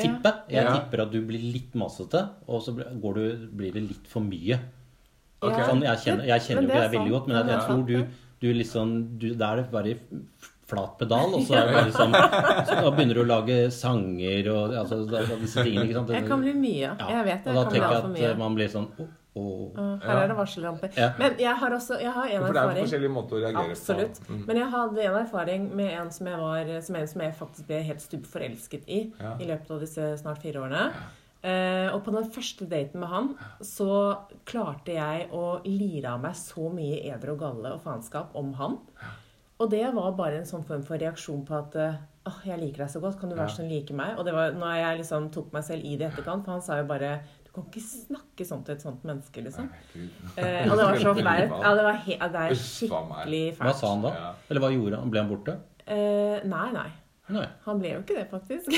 tippe? 0.00 0.32
Jeg 0.52 0.64
Ja. 0.64 0.74
tipper 0.78 1.02
at 1.06 1.10
du 1.14 1.18
blir 1.28 1.42
litt 1.54 1.74
masete, 1.78 2.22
og 2.48 2.62
så 2.64 2.72
blir- 2.76 2.92
går 3.00 3.14
du, 3.20 3.24
blir 3.60 3.72
det 3.76 3.82
litt 3.88 4.06
for 4.10 4.24
mye. 4.24 4.58
Ok. 5.50 5.58
Ja. 5.58 5.68
Sånn, 5.70 5.82
jeg 5.86 6.02
kjenner, 6.04 6.24
jeg 6.32 6.40
kjenner 6.48 6.62
jo 6.62 6.68
ikke 6.68 6.82
deg 6.82 6.92
veldig 6.98 7.14
godt, 7.16 7.26
men 7.30 7.36
jeg, 7.36 7.46
jeg 7.54 7.60
tror 7.68 7.86
du, 7.86 7.96
du 8.44 8.48
liksom 8.60 8.94
du, 9.18 9.28
Da 9.40 9.52
er 9.52 9.56
det 9.62 9.70
bare 9.72 9.96
flat 10.64 10.94
pedal, 10.98 11.34
og 11.36 11.42
så 11.44 11.58
er 11.60 11.66
det 11.68 11.74
bare 11.76 11.92
sånn 11.92 12.14
så 12.14 12.78
Da 12.80 12.90
begynner 12.94 13.18
du 13.18 13.22
å 13.24 13.26
lage 13.28 13.58
sanger 13.70 14.48
og 14.54 14.72
altså, 14.80 15.02
disse 15.42 15.60
tingene. 15.66 15.84
ikke 15.90 15.98
sant? 16.00 16.14
Jeg 16.16 16.24
kan 16.30 16.40
bli 16.40 16.54
mye. 16.56 16.88
Ja. 16.88 17.10
Jeg 17.18 17.26
vet 17.28 17.44
det. 17.44 17.52
Og 17.52 17.58
da 17.58 17.60
Jeg 17.60 17.66
kan 17.66 17.68
bli 17.68 17.76
tenker 17.76 17.92
jeg 17.92 18.30
at 18.32 18.38
mye. 18.38 18.40
man 18.44 18.56
blir 18.56 18.70
sånn 18.72 18.86
oh, 18.96 19.10
oh. 19.36 19.98
Her 20.06 20.20
er 20.22 20.30
det 20.32 20.36
varsellamper. 20.38 20.94
Ja. 20.96 21.10
Men 21.20 21.36
jeg 21.42 21.54
har 21.60 21.76
også 21.76 21.98
jeg 22.00 22.12
har 22.16 22.30
en 22.30 22.46
For 22.46 22.48
det 22.48 22.62
er 22.62 22.62
erfaring. 22.64 22.86
forskjellige 22.88 23.12
måter 23.18 23.36
å 23.36 23.42
reagere 23.44 23.76
Absolutt. 23.76 24.20
på. 24.24 24.32
Mm. 24.38 24.44
Men 24.48 24.60
jeg 24.62 24.70
hadde 24.76 25.04
en 25.10 25.18
erfaring 25.20 25.66
med 25.82 25.92
en 26.00 26.10
som 26.16 26.26
jeg, 26.32 26.38
var, 26.46 26.72
som 26.88 26.96
en 27.02 27.10
som 27.12 27.24
jeg 27.26 27.34
faktisk 27.42 27.66
ble 27.68 27.82
helt 27.90 28.00
stubb 28.08 28.24
forelsket 28.32 28.88
i 28.88 29.02
Ja. 29.20 29.34
i 29.36 29.50
løpet 29.52 29.70
av 29.76 29.84
disse 29.84 30.08
snart 30.22 30.40
fire 30.42 30.64
årene. 30.64 30.86
Eh, 31.44 31.90
og 31.92 32.00
på 32.06 32.14
den 32.14 32.30
første 32.32 32.64
daten 32.70 33.02
med 33.02 33.10
han 33.12 33.26
så 33.60 33.90
klarte 34.48 34.96
jeg 34.96 35.28
å 35.36 35.58
lire 35.66 36.14
av 36.14 36.24
meg 36.24 36.38
så 36.40 36.70
mye 36.72 37.02
eder 37.04 37.34
og 37.34 37.42
galle 37.42 37.74
og 37.76 37.84
faenskap 37.84 38.32
om 38.40 38.54
han. 38.56 38.80
Og 39.60 39.70
det 39.70 39.84
var 39.94 40.16
bare 40.18 40.40
en 40.40 40.48
sånn 40.48 40.64
form 40.66 40.82
for 40.86 40.98
reaksjon 41.00 41.44
på 41.46 41.60
at 41.60 41.76
Åh, 42.24 42.38
jeg 42.48 42.56
liker 42.56 42.86
deg 42.86 42.88
så 42.88 43.00
godt, 43.02 43.18
kan 43.20 43.28
du 43.28 43.36
være 43.36 43.52
sånn 43.52 43.68
like 43.68 43.92
meg? 43.96 44.14
Og 44.16 44.24
det 44.24 44.32
var 44.32 44.54
når 44.56 44.78
jeg 44.78 45.00
liksom 45.02 45.26
tok 45.34 45.50
meg 45.52 45.66
selv 45.66 45.84
i 45.84 45.98
det 46.00 46.06
i 46.06 46.08
etterkant, 46.08 46.46
for 46.46 46.56
han 46.56 46.62
sa 46.64 46.78
jo 46.78 46.86
bare 46.88 47.18
Du 47.44 47.50
kan 47.52 47.66
ikke 47.68 47.82
snakke 47.84 48.46
sånn 48.48 48.62
til 48.64 48.78
et 48.78 48.84
sånt 48.86 49.04
menneske, 49.04 49.44
liksom. 49.44 49.68
Eh, 49.92 50.64
og 50.64 50.72
det 50.72 50.86
var 50.88 50.96
så 51.02 51.12
flaut. 51.20 51.52
Ja, 51.52 51.74
det, 51.76 51.84
var 51.84 52.00
he 52.06 52.16
det 52.16 52.46
er 52.46 52.56
skikkelig 52.56 53.42
fælt. 53.58 53.66
Hva 53.68 53.74
sa 53.76 53.92
han 53.92 54.06
da? 54.06 54.14
Eller 54.48 54.64
hva 54.64 54.72
gjorde 54.72 55.02
han? 55.02 55.12
Ble 55.12 55.20
han 55.20 55.32
borte? 55.34 55.58
Uh, 55.84 56.40
nei, 56.48 56.68
nei. 56.72 56.88
Nei. 57.32 57.46
Han 57.64 57.78
ble 57.80 57.88
jo 57.94 58.00
ikke 58.02 58.16
det, 58.18 58.26
faktisk. 58.28 58.68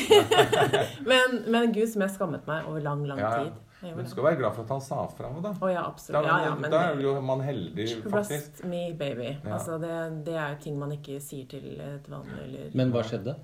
men, 1.11 1.39
men 1.51 1.73
gud 1.75 1.89
som 1.91 2.03
jeg 2.05 2.13
skammet 2.15 2.47
meg 2.47 2.67
over 2.71 2.81
lang, 2.85 3.01
lang 3.09 3.19
Ja, 3.19 3.31
ja. 3.31 3.45
tid. 3.45 3.63
Men 3.83 4.05
du 4.05 4.11
skal 4.11 4.23
det. 4.23 4.29
være 4.31 4.39
glad 4.41 4.55
for 4.57 4.63
at 4.65 4.71
han 4.73 4.81
sa 4.81 5.01
fra. 5.13 5.29
Da, 5.45 5.51
Oh, 5.61 5.69
ja, 5.71 5.81
da, 5.83 5.89
absolutt. 5.91 6.25
Ja, 6.27 6.37
ja, 6.47 6.55
men 6.59 6.71
da 6.73 6.79
er 6.93 7.01
jo 7.03 7.17
man 7.21 7.41
heldig, 7.45 7.89
faktisk. 8.05 8.13
Trust 8.31 8.63
me, 8.65 8.85
baby. 8.99 9.27
Ja. 9.45 9.53
Altså, 9.59 9.77
det, 9.83 9.91
det 10.27 10.35
er 10.39 10.55
jo 10.55 10.61
ting 10.63 10.79
man 10.81 10.95
ikke 10.97 11.19
sier 11.21 11.47
til 11.51 11.67
et 11.85 12.07
vanlig 12.11 12.39
eller 12.47 12.71
Men 12.79 12.95
hva 12.95 13.03
skjedde? 13.07 13.35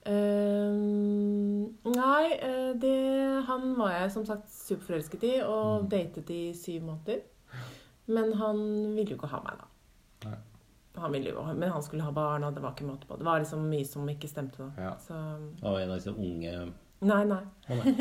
Uh, 0.00 1.68
nei, 1.92 2.24
eh, 2.40 2.70
det 2.80 2.94
Han 3.48 3.74
var 3.78 3.92
jeg 3.98 4.12
som 4.14 4.24
sagt 4.28 4.48
superforelsket 4.52 5.26
i, 5.28 5.34
og 5.44 5.84
Mm. 5.84 5.88
datet 5.92 6.30
i 6.30 6.42
syv 6.56 6.82
måneder. 6.88 7.20
Men 8.10 8.32
han 8.40 8.56
ville 8.96 9.10
jo 9.14 9.16
ikke 9.20 9.30
ha 9.30 9.40
meg, 9.44 9.60
da. 9.60 9.69
Han 10.98 11.12
ville 11.12 11.30
jo, 11.30 11.42
men 11.54 11.70
han 11.70 11.82
skulle 11.82 12.02
ha 12.02 12.10
barn, 12.12 12.44
og 12.44 12.54
det 12.54 12.62
var 12.64 12.72
ikke 12.74 12.88
måte 12.88 13.06
på. 13.06 13.16
Det 13.16 13.24
var 13.24 13.38
liksom 13.40 13.62
mye 13.70 13.86
som 13.86 14.08
ikke 14.10 14.28
stemte. 14.28 14.58
da. 14.58 14.70
Ja. 14.88 14.94
Så 15.06 15.14
Av 15.14 15.78
en 15.78 15.90
av 15.90 15.96
disse 16.00 16.10
unge 16.16 16.72
Nei, 17.00 17.22
nei. 17.24 17.40
Oh, 17.70 17.78
nei. 17.78 17.92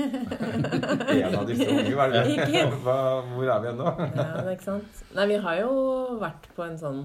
En 1.23 1.35
av 1.39 1.45
disse 1.47 1.69
unge, 1.71 1.93
hva 1.95 2.09
er 2.09 2.27
det? 2.51 2.65
Hvor 2.83 3.47
er 3.47 3.61
vi 3.63 3.69
ennå? 3.71 3.93
Ja, 4.17 4.25
ikke 4.51 4.65
sant? 4.65 5.03
Nei, 5.15 5.27
vi 5.31 5.37
har 5.45 5.61
jo 5.61 5.69
vært 6.19 6.49
på 6.57 6.65
en 6.65 6.75
sånn 6.81 6.99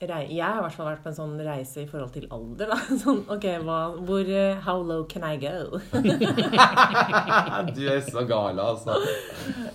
rei 0.00 0.24
Jeg 0.32 0.42
har 0.42 0.58
i 0.58 0.64
hvert 0.64 0.74
fall 0.74 0.88
vært 0.88 1.04
på 1.04 1.10
en 1.12 1.16
sånn 1.20 1.36
reise 1.46 1.84
i 1.84 1.86
forhold 1.86 2.10
til 2.16 2.26
alder, 2.34 2.72
da. 2.72 2.78
Sånn, 3.04 3.20
OK, 3.30 3.46
hva 3.68 3.78
Hvor 4.08 4.32
eh, 4.40 4.58
How 4.64 4.80
low 4.82 5.04
can 5.06 5.22
I 5.28 5.36
go? 5.38 5.78
Du 7.76 7.82
er 7.86 8.00
så 8.08 8.24
gal, 8.26 8.58
altså. 8.58 8.96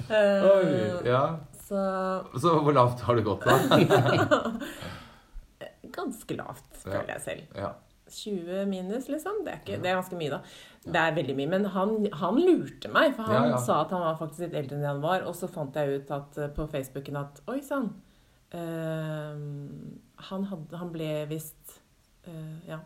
Eh, 0.10 0.50
Oi, 0.50 0.66
ja. 1.08 1.24
Så 1.70 1.80
Så 2.42 2.58
hvor 2.66 2.76
lavt 2.76 3.00
har 3.08 3.16
du 3.16 3.24
gått, 3.26 3.46
da? 3.48 3.56
Ganske 5.96 6.38
lavt, 6.38 6.70
føler 6.84 7.12
jeg 7.16 7.22
selv. 7.26 7.58
Ja. 7.60 7.74
20 8.16 8.66
minus, 8.70 9.08
liksom. 9.10 9.40
Det 9.46 9.52
er, 9.54 9.60
ikke, 9.64 9.78
det 9.82 9.90
er 9.90 9.96
ganske 9.98 10.18
mye, 10.20 10.30
da. 10.36 10.40
Det 10.86 11.00
er 11.02 11.16
veldig 11.16 11.36
mye. 11.40 11.50
Men 11.56 11.64
han, 11.74 11.96
han 12.22 12.36
lurte 12.38 12.92
meg, 12.94 13.16
for 13.18 13.26
han 13.32 13.48
Ja, 13.48 13.56
ja. 13.56 13.62
sa 13.66 13.80
at 13.82 13.96
han 13.96 14.04
var 14.06 14.20
faktisk 14.20 14.44
litt 14.46 14.54
eldre 14.60 14.78
enn 14.78 14.86
han 14.86 15.02
var. 15.02 15.26
Og 15.26 15.34
så 15.40 15.50
fant 15.50 15.74
jeg 15.80 16.04
ut 16.04 16.12
at, 16.14 16.38
eh, 16.38 16.52
på 16.54 16.68
Facebooken 16.70 17.18
at 17.24 17.42
Oi 17.50 17.62
sann. 17.66 17.90
eh, 18.54 19.40
han, 20.30 20.46
han 20.80 20.92
ble 20.94 21.10
visst 21.32 21.80
eh, 22.28 22.70
Ja. 22.70 22.80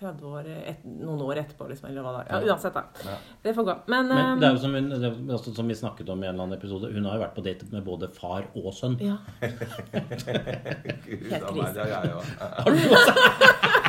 30 0.00 0.24
år 0.30 0.48
et, 0.50 0.84
Noen 0.84 1.20
år 1.26 1.40
etterpå, 1.44 1.68
liksom. 1.70 1.88
Eller 1.90 2.02
hva 2.06 2.12
det 2.16 2.22
er. 2.26 2.30
Ja, 2.46 2.54
uansett, 2.54 2.74
da. 2.74 2.82
Ja. 3.04 3.16
Det 3.44 3.54
får 3.56 3.64
gå. 3.68 3.74
Men, 3.92 4.08
Men 4.08 4.40
det 4.40 4.48
er 4.48 4.56
jo 4.56 4.62
som, 4.64 4.74
hun, 4.74 4.88
det 4.90 5.10
er 5.10 5.34
også 5.36 5.54
som 5.56 5.68
vi 5.68 5.74
snakket 5.78 6.08
om 6.14 6.22
i 6.24 6.26
en 6.28 6.34
eller 6.34 6.44
annen 6.48 6.58
episode, 6.58 6.90
hun 6.94 7.04
har 7.10 7.18
jo 7.18 7.24
vært 7.26 7.36
på 7.36 7.44
date 7.46 7.68
med 7.72 7.84
både 7.86 8.08
far 8.16 8.48
og 8.56 8.70
sønn. 8.76 8.96
ja. 9.04 9.16
Gud, 11.04 11.26
Helt 11.30 11.42
da, 11.42 11.52
krise. 11.52 11.74
nei, 11.76 11.88
ja, 11.90 12.00
ja. 12.10 12.18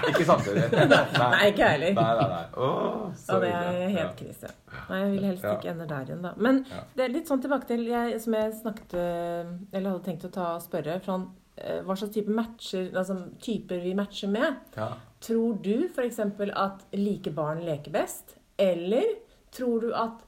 Ikke 0.12 0.26
samtidig. 0.26 0.63
Nei, 0.74 1.50
ikke 1.52 1.62
jeg 1.62 1.71
heller. 1.76 1.91
Nei, 1.93 2.13
nei, 2.17 2.28
nei. 2.32 2.45
Åh, 2.58 3.04
så 3.21 3.36
Og 3.36 3.43
det 3.43 3.52
er 3.54 3.82
helt 3.84 4.00
Ja. 4.02 4.08
krise. 4.17 4.50
Nei, 4.89 4.97
jeg 5.04 5.12
vil 5.12 5.26
helst 5.30 5.45
ikke 5.45 5.69
ende 5.76 5.86
der 5.91 6.08
igjen, 6.10 6.24
da. 6.26 6.32
Men 6.41 6.63
det 6.97 7.06
er 7.06 7.13
litt 7.13 7.30
sånn 7.30 7.41
tilbake 7.43 7.69
til 7.69 7.86
jeg, 7.86 8.17
som 8.24 8.34
jeg 8.34 8.56
snakket 8.62 8.95
eh, 8.97 9.52
Eller 9.78 9.91
hadde 9.93 10.04
tenkt 10.08 10.26
å 10.26 10.32
ta 10.34 10.47
og 10.56 10.63
spørre 10.65 10.97
eh, 10.97 11.04
hva 11.86 11.96
slags 12.00 12.14
type 12.16 12.32
matcher, 12.34 12.90
altså 12.96 13.18
typer 13.44 13.82
vi 13.84 13.96
matcher 13.98 14.32
med. 14.32 14.60
Ja. 14.78 14.94
Tror 15.22 15.60
du 15.62 15.88
f.eks. 15.90 16.20
at 16.20 16.86
like 16.98 17.34
barn 17.36 17.62
leker 17.66 17.94
best? 17.94 18.38
Eller 18.58 19.18
tror 19.54 19.82
du 19.84 19.92
at 19.94 20.24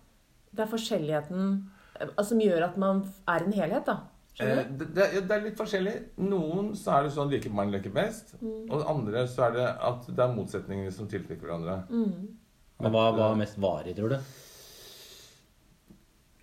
det 0.54 0.66
er 0.66 0.74
forskjelligheten 0.74 1.54
eh, 2.00 2.24
som 2.24 2.42
gjør 2.42 2.68
at 2.68 2.78
man 2.82 3.04
er 3.30 3.46
en 3.46 3.56
helhet, 3.56 3.88
da? 3.90 3.98
Eh, 4.42 4.64
det, 4.70 4.90
det, 4.94 5.08
det 5.26 5.36
er 5.36 5.44
litt 5.48 5.58
forskjellig. 5.58 5.96
Noen 6.26 6.72
så 6.78 6.98
er 6.98 7.08
det 7.08 7.16
sånn 7.16 7.32
like 7.34 7.52
barn 7.54 7.74
leker 7.74 7.94
best. 7.94 8.36
Mm. 8.42 8.70
Og 8.70 8.88
andre 8.90 9.26
så 9.30 9.48
er 9.48 9.58
det 9.58 9.68
at 9.90 10.08
det 10.10 10.26
er 10.26 10.38
motsetninger 10.38 10.94
som 10.94 11.10
tiltrekker 11.10 11.48
hverandre. 11.48 11.84
Mm. 11.90 12.40
Men 12.84 12.94
hva 12.94 13.12
var 13.16 13.38
mest 13.40 13.60
varig, 13.62 13.96
tror 13.98 14.16
du? 14.16 14.18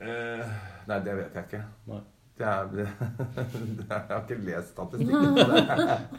Eh, 0.00 0.56
nei, 0.88 0.98
det 1.04 1.16
vet 1.18 1.36
jeg 1.36 1.48
ikke. 1.50 1.62
Nei. 1.90 2.00
Det 3.78 3.86
er, 3.90 4.02
jeg 4.08 4.10
har 4.10 4.20
ikke 4.24 4.38
lest 4.46 4.72
statistikken 4.74 5.34
på 5.36 5.46
det. 5.52 5.62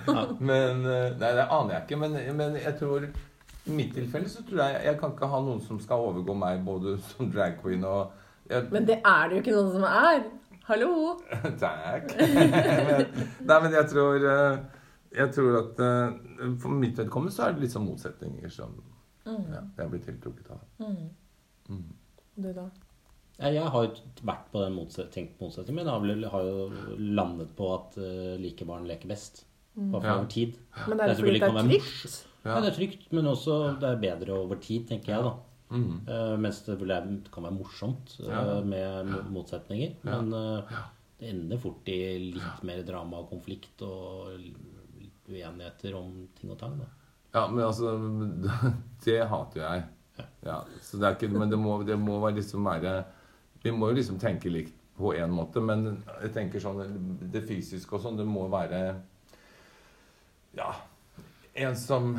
Men, 0.51 0.85
eh, 0.85 1.07
nei, 1.19 1.31
det 1.37 1.45
aner 1.47 1.75
jeg 1.75 1.85
ikke. 1.85 1.99
Men, 2.03 2.17
men 2.37 2.57
jeg 2.61 2.75
tror 2.79 3.05
i 3.05 3.75
mitt 3.77 3.93
tilfelle 3.93 4.29
så 4.29 4.43
tror 4.47 4.63
jeg 4.63 4.83
jeg 4.87 4.99
kan 4.99 5.11
ikke 5.13 5.29
ha 5.29 5.39
noen 5.45 5.61
som 5.61 5.79
skal 5.81 6.05
overgå 6.09 6.33
meg 6.37 6.63
både 6.65 6.95
som 7.11 7.29
drag 7.31 7.59
queen 7.61 7.83
og 7.85 8.13
jeg, 8.49 8.67
Men 8.73 8.87
det 8.89 8.97
er 9.05 9.27
det 9.29 9.35
jo 9.37 9.41
ikke 9.43 9.55
noen 9.55 9.73
som 9.75 9.85
er! 9.87 10.23
Hallo! 10.65 10.91
Takk. 11.61 12.13
nei, 12.19 13.57
men 13.63 13.73
jeg 13.75 13.87
tror 13.91 14.25
eh, 14.31 14.57
Jeg 15.17 15.33
tror 15.35 15.57
at 15.61 15.81
eh, 15.85 16.51
for 16.61 16.73
mitt 16.73 16.99
vedkommende 16.99 17.33
så 17.35 17.47
er 17.47 17.55
det 17.55 17.65
litt 17.65 17.73
sånn 17.75 17.85
motsetninger 17.87 18.53
som 18.53 18.77
ja, 19.25 19.61
jeg 19.77 19.89
blir 19.91 20.01
tiltrukket 20.05 20.47
av. 20.53 20.61
Mm. 20.81 21.09
Mm. 21.69 21.89
Du, 22.41 22.47
da? 22.55 22.65
Ja, 23.41 23.49
Jeg 23.55 23.69
har 23.73 23.85
jo 23.87 23.91
vært 24.27 24.49
på 24.53 24.61
den 24.63 24.75
motset, 24.77 25.11
tenkt 25.11 25.39
motsetningen, 25.41 25.81
men 25.81 25.89
har, 25.89 25.99
vel, 26.03 26.25
har 26.29 26.43
jo 26.45 26.97
landet 26.99 27.55
på 27.57 27.69
at 27.73 27.97
uh, 27.97 28.35
like 28.41 28.65
barn 28.69 28.85
leker 28.89 29.09
best. 29.09 29.45
Mm. 29.75 29.91
Bare 29.93 30.01
for 30.01 30.09
Ja. 30.11 30.17
over 30.19 30.27
tid. 30.29 30.57
Men 30.87 30.97
Det 30.97 31.03
er 31.03 31.07
det 31.07 31.17
fordi 31.17 31.39
det 31.39 31.47
er 31.47 31.69
trygt? 31.71 32.17
Ja, 32.45 32.59
det 32.61 32.69
er 32.71 32.75
trygt, 32.77 33.05
men 33.13 33.25
også 33.31 33.55
det 33.79 33.89
er 33.89 34.01
bedre 34.01 34.33
over 34.43 34.55
tid, 34.61 34.87
tenker 34.89 35.13
jeg, 35.15 35.23
da. 35.23 35.33
Mm. 35.71 36.01
Uh, 36.07 36.37
mens 36.37 36.61
det 36.65 36.77
kan 37.31 37.43
være 37.45 37.55
morsomt 37.55 38.17
uh, 38.27 38.59
med 38.65 39.05
mo- 39.07 39.23
motsetninger. 39.39 39.93
Ja. 40.03 40.19
Men 40.21 40.33
uh, 40.33 40.81
det 41.21 41.29
ender 41.31 41.57
fort 41.61 41.87
i 41.87 41.99
litt 42.33 42.63
mer 42.67 42.81
drama 42.83 43.21
og 43.23 43.29
konflikt 43.29 43.81
og 43.85 44.33
litt 44.41 45.29
uenigheter 45.31 45.95
om 45.95 46.27
ting 46.35 46.51
og 46.51 46.59
tang. 46.59 46.75
da. 46.81 46.89
Ja, 47.33 47.45
men 47.47 47.63
altså 47.63 47.93
Det 49.05 49.21
hater 49.31 49.61
jeg. 49.63 49.83
Ja, 50.45 50.59
så 50.83 50.99
det 50.99 51.07
er 51.07 51.15
ikke, 51.15 51.29
men 51.33 51.49
det 51.49 51.57
må, 51.57 51.77
det 51.87 51.95
må 51.97 52.19
være 52.21 52.35
liksom 52.41 52.65
være 52.67 53.05
Vi 53.63 53.71
må 53.71 53.89
jo 53.91 53.95
liksom 53.99 54.17
tenke 54.19 54.49
likt 54.49 54.73
på 54.97 55.13
én 55.17 55.29
måte, 55.33 55.61
men 55.63 56.03
jeg 56.21 56.31
tenker 56.33 56.59
sånn 56.61 56.81
Det 57.31 57.41
fysiske 57.47 57.95
og 57.95 58.01
sånn, 58.03 58.17
det 58.19 58.25
må 58.27 58.47
være 58.51 58.79
Ja 60.57 60.71
En 61.55 61.75
som 61.79 62.15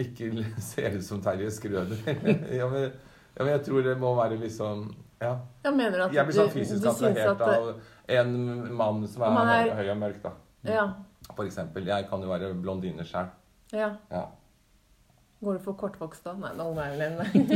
ikke 0.00 0.30
ser 0.70 0.96
ut 0.96 1.04
som 1.04 1.20
Terje 1.22 1.50
Skrøder. 1.52 1.98
ja, 2.58 2.68
men, 2.72 2.86
ja, 3.36 3.42
men 3.44 3.50
jeg 3.52 3.64
tror 3.66 3.82
det 3.84 3.96
må 4.00 4.14
være 4.18 4.38
liksom 4.40 4.86
Ja. 5.20 5.34
Jeg 5.64 5.76
mener 5.76 6.06
at 6.06 6.14
Jeg 6.16 6.24
blir 6.30 6.38
sånn 6.38 6.52
fysisk 6.54 6.86
attrahert 6.88 7.34
at 7.34 7.42
av 7.48 7.72
en 8.10 8.30
mann 8.74 9.02
som 9.08 9.22
er, 9.28 9.50
er- 9.68 9.74
høy 9.76 9.90
og 9.92 9.98
mørk, 10.00 10.22
da. 10.24 10.32
Ja. 10.66 10.86
For 11.36 11.44
eksempel. 11.46 11.84
Jeg 11.86 12.08
kan 12.10 12.22
jo 12.24 12.30
være 12.32 12.54
blondine 12.58 13.04
sjøl. 13.06 13.28
ja. 13.76 13.90
Ja. 14.10 14.24
Går 15.40 15.56
det 15.56 15.62
for 15.64 15.76
kortvokst 15.80 16.26
da? 16.26 16.34
Nei, 16.36 16.50
nå 16.52 16.66
er 16.76 16.90
vel 16.92 17.02
en 17.06 17.14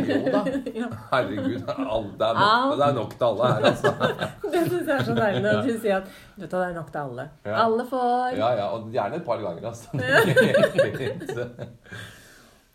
Jo 0.09 0.21
da. 0.33 0.41
ja. 0.81 0.87
Herregud. 1.11 1.67
Det, 1.67 1.75
er 1.77 2.39
nok, 2.39 2.79
det 2.81 2.87
er 2.87 2.95
nok 2.97 3.13
til 3.13 3.27
alle 3.27 3.51
her, 3.51 3.67
altså. 3.71 3.93
Det 4.55 4.63
syns 4.71 4.89
jeg 4.89 4.95
er 4.95 5.05
så 5.05 5.17
deilig 5.19 5.43
når 5.45 5.61
du 5.67 5.73
sier 5.83 5.99
at 5.99 6.09
vet 6.09 6.49
du, 6.49 6.57
hva, 6.57 6.63
det 6.63 6.71
er 6.71 6.79
nok 6.79 6.89
til 6.95 7.03
alle. 7.03 7.29
Ja. 7.45 7.59
Alle 7.67 7.87
får 7.93 8.39
Ja, 8.39 8.51
ja. 8.57 8.71
Og 8.73 8.89
gjerne 8.95 9.21
et 9.21 9.29
par 9.29 9.45
ganger, 9.45 9.69
altså. 9.69 9.89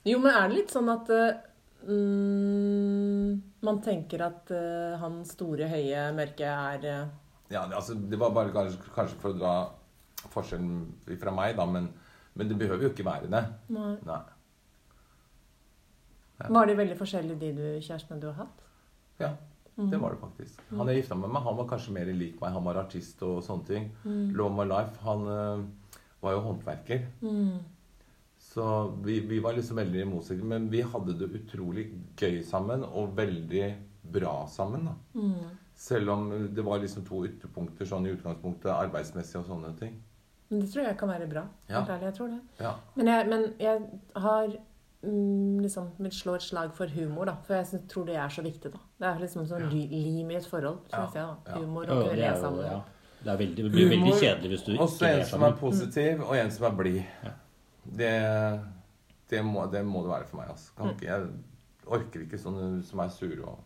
Jo, 0.10 0.22
men 0.22 0.32
er 0.32 0.46
det 0.48 0.60
litt 0.60 0.72
sånn 0.78 0.94
at 0.94 1.10
eh, 1.12 1.42
mm, 1.90 3.34
man 3.66 3.82
tenker 3.84 4.22
at 4.30 4.54
uh, 4.54 4.94
han 5.02 5.20
store, 5.28 5.68
høye, 5.74 6.06
mørke 6.16 6.54
er 6.54 6.86
uh... 6.86 7.04
Ja, 7.50 7.66
altså, 7.66 7.98
det 7.98 8.18
var 8.22 8.38
bare 8.38 8.54
kanskje, 8.54 8.94
kanskje 8.94 9.18
for 9.26 9.34
å 9.34 9.40
dra 9.42 9.60
forskjellen 10.30 10.86
fra 11.20 11.34
meg, 11.34 11.58
da, 11.58 11.66
men, 11.66 11.90
men 12.38 12.52
det 12.52 12.62
behøver 12.62 12.86
jo 12.88 12.94
ikke 12.94 13.10
være 13.10 13.34
det. 13.34 13.48
Nei. 13.74 13.96
Nei. 14.06 14.26
Var 16.48 16.70
de 16.70 16.76
veldig 16.80 16.98
forskjellige, 17.00 17.40
de 17.40 17.52
du, 17.58 17.64
kjærestene 17.84 18.22
du 18.22 18.30
har 18.30 18.38
hatt? 18.46 18.62
Ja, 19.20 19.34
det 19.76 20.00
var 20.00 20.14
det 20.16 20.22
faktisk. 20.22 20.62
Han 20.76 20.88
jeg 20.92 21.02
gifta 21.02 21.18
meg 21.20 21.34
med, 21.34 21.44
han 21.44 21.58
var 21.58 21.68
kanskje 21.68 21.96
mer 21.96 22.12
lik 22.16 22.40
meg. 22.42 22.54
Han 22.56 22.64
var 22.64 22.80
artist 22.82 23.22
og 23.28 23.42
sånne 23.44 23.68
ting. 23.68 23.90
Love 24.36 24.56
My 24.56 24.66
Life. 24.68 25.00
Han 25.04 25.28
eh, 25.34 25.66
var 26.24 26.36
jo 26.36 26.42
håndverker. 26.48 27.06
Mm. 27.22 27.60
Så 28.50 28.66
vi, 29.04 29.20
vi 29.30 29.40
var 29.44 29.54
liksom 29.54 29.80
veldig 29.80 30.02
i 30.02 30.08
motsetning, 30.10 30.48
men 30.50 30.68
vi 30.72 30.82
hadde 30.82 31.16
det 31.20 31.30
utrolig 31.42 31.90
gøy 32.18 32.40
sammen, 32.48 32.84
og 32.84 33.16
veldig 33.18 33.66
bra 34.14 34.36
sammen. 34.50 34.88
da. 34.90 34.96
Mm. 35.20 35.58
Selv 35.80 36.12
om 36.12 36.30
det 36.56 36.66
var 36.66 36.82
liksom 36.82 37.06
to 37.08 37.22
ytterpunkter 37.28 37.88
sånn 37.88 38.08
i 38.08 38.16
utgangspunktet, 38.16 38.72
arbeidsmessig 38.74 39.40
og 39.40 39.46
sånne 39.48 39.74
ting. 39.80 40.00
Men 40.50 40.64
det 40.64 40.72
tror 40.74 40.88
jeg 40.88 40.98
kan 40.98 41.12
være 41.12 41.28
bra. 41.30 41.44
Ja. 41.70 41.84
Ærlig, 41.84 42.08
jeg 42.10 42.16
tror 42.18 42.32
det. 42.34 42.40
Ja. 42.60 42.74
Men 42.96 43.12
jeg, 43.12 43.28
men 43.30 43.46
jeg 43.62 43.84
har 44.26 44.56
mm, 45.04 45.60
liksom 45.64 45.90
vil 45.98 46.12
slå 46.12 46.36
et 46.36 46.42
slag 46.44 46.72
for 46.76 46.88
humor, 46.96 47.26
da. 47.26 47.36
For 47.48 47.54
jeg 47.60 47.68
synes, 47.68 47.84
tror 47.92 48.06
det 48.06 48.16
er 48.16 48.30
så 48.30 48.42
viktig, 48.46 48.72
da. 48.74 48.80
Det 49.00 49.08
er 49.10 49.20
liksom 49.26 49.46
sånn 49.50 49.66
ja. 49.68 49.70
lim 49.70 50.32
i 50.32 50.36
et 50.40 50.48
forhold, 50.50 50.80
syns 50.92 51.16
Ja, 51.16 51.26
jeg. 51.26 51.36
da. 51.46 51.60
Humor 51.60 51.84
og 51.90 52.04
kunne 52.04 52.18
le 52.20 52.34
sammen. 52.42 52.66
ja. 52.66 52.80
det, 53.24 53.32
er 53.34 53.38
veldig, 53.44 53.64
det 53.64 53.72
blir 53.72 53.90
veldig 53.94 54.14
kjedelig 54.20 54.50
hvis 54.54 54.66
du 54.68 54.74
Og 54.80 54.90
så 54.90 55.06
ikke 55.06 55.14
en 55.14 55.20
er 55.22 55.26
som 55.30 55.44
er 55.44 55.48
sammen. 55.54 55.60
positiv, 55.60 56.22
og 56.28 56.36
en 56.38 56.52
som 56.52 56.66
er 56.72 56.76
blid. 56.82 57.02
Ja. 57.24 57.32
Det, 58.00 58.12
det, 59.30 59.46
må, 59.46 59.66
det 59.72 59.86
må 59.86 60.04
det 60.04 60.10
være 60.12 60.28
for 60.30 60.38
meg. 60.42 60.50
Altså. 60.54 60.72
Kan 60.78 60.94
ikke, 60.94 61.06
jeg 61.06 61.28
orker 61.90 62.22
ikke 62.26 62.38
sånne 62.38 62.84
som 62.86 63.00
er 63.04 63.10
sure 63.10 63.42
og 63.46 63.60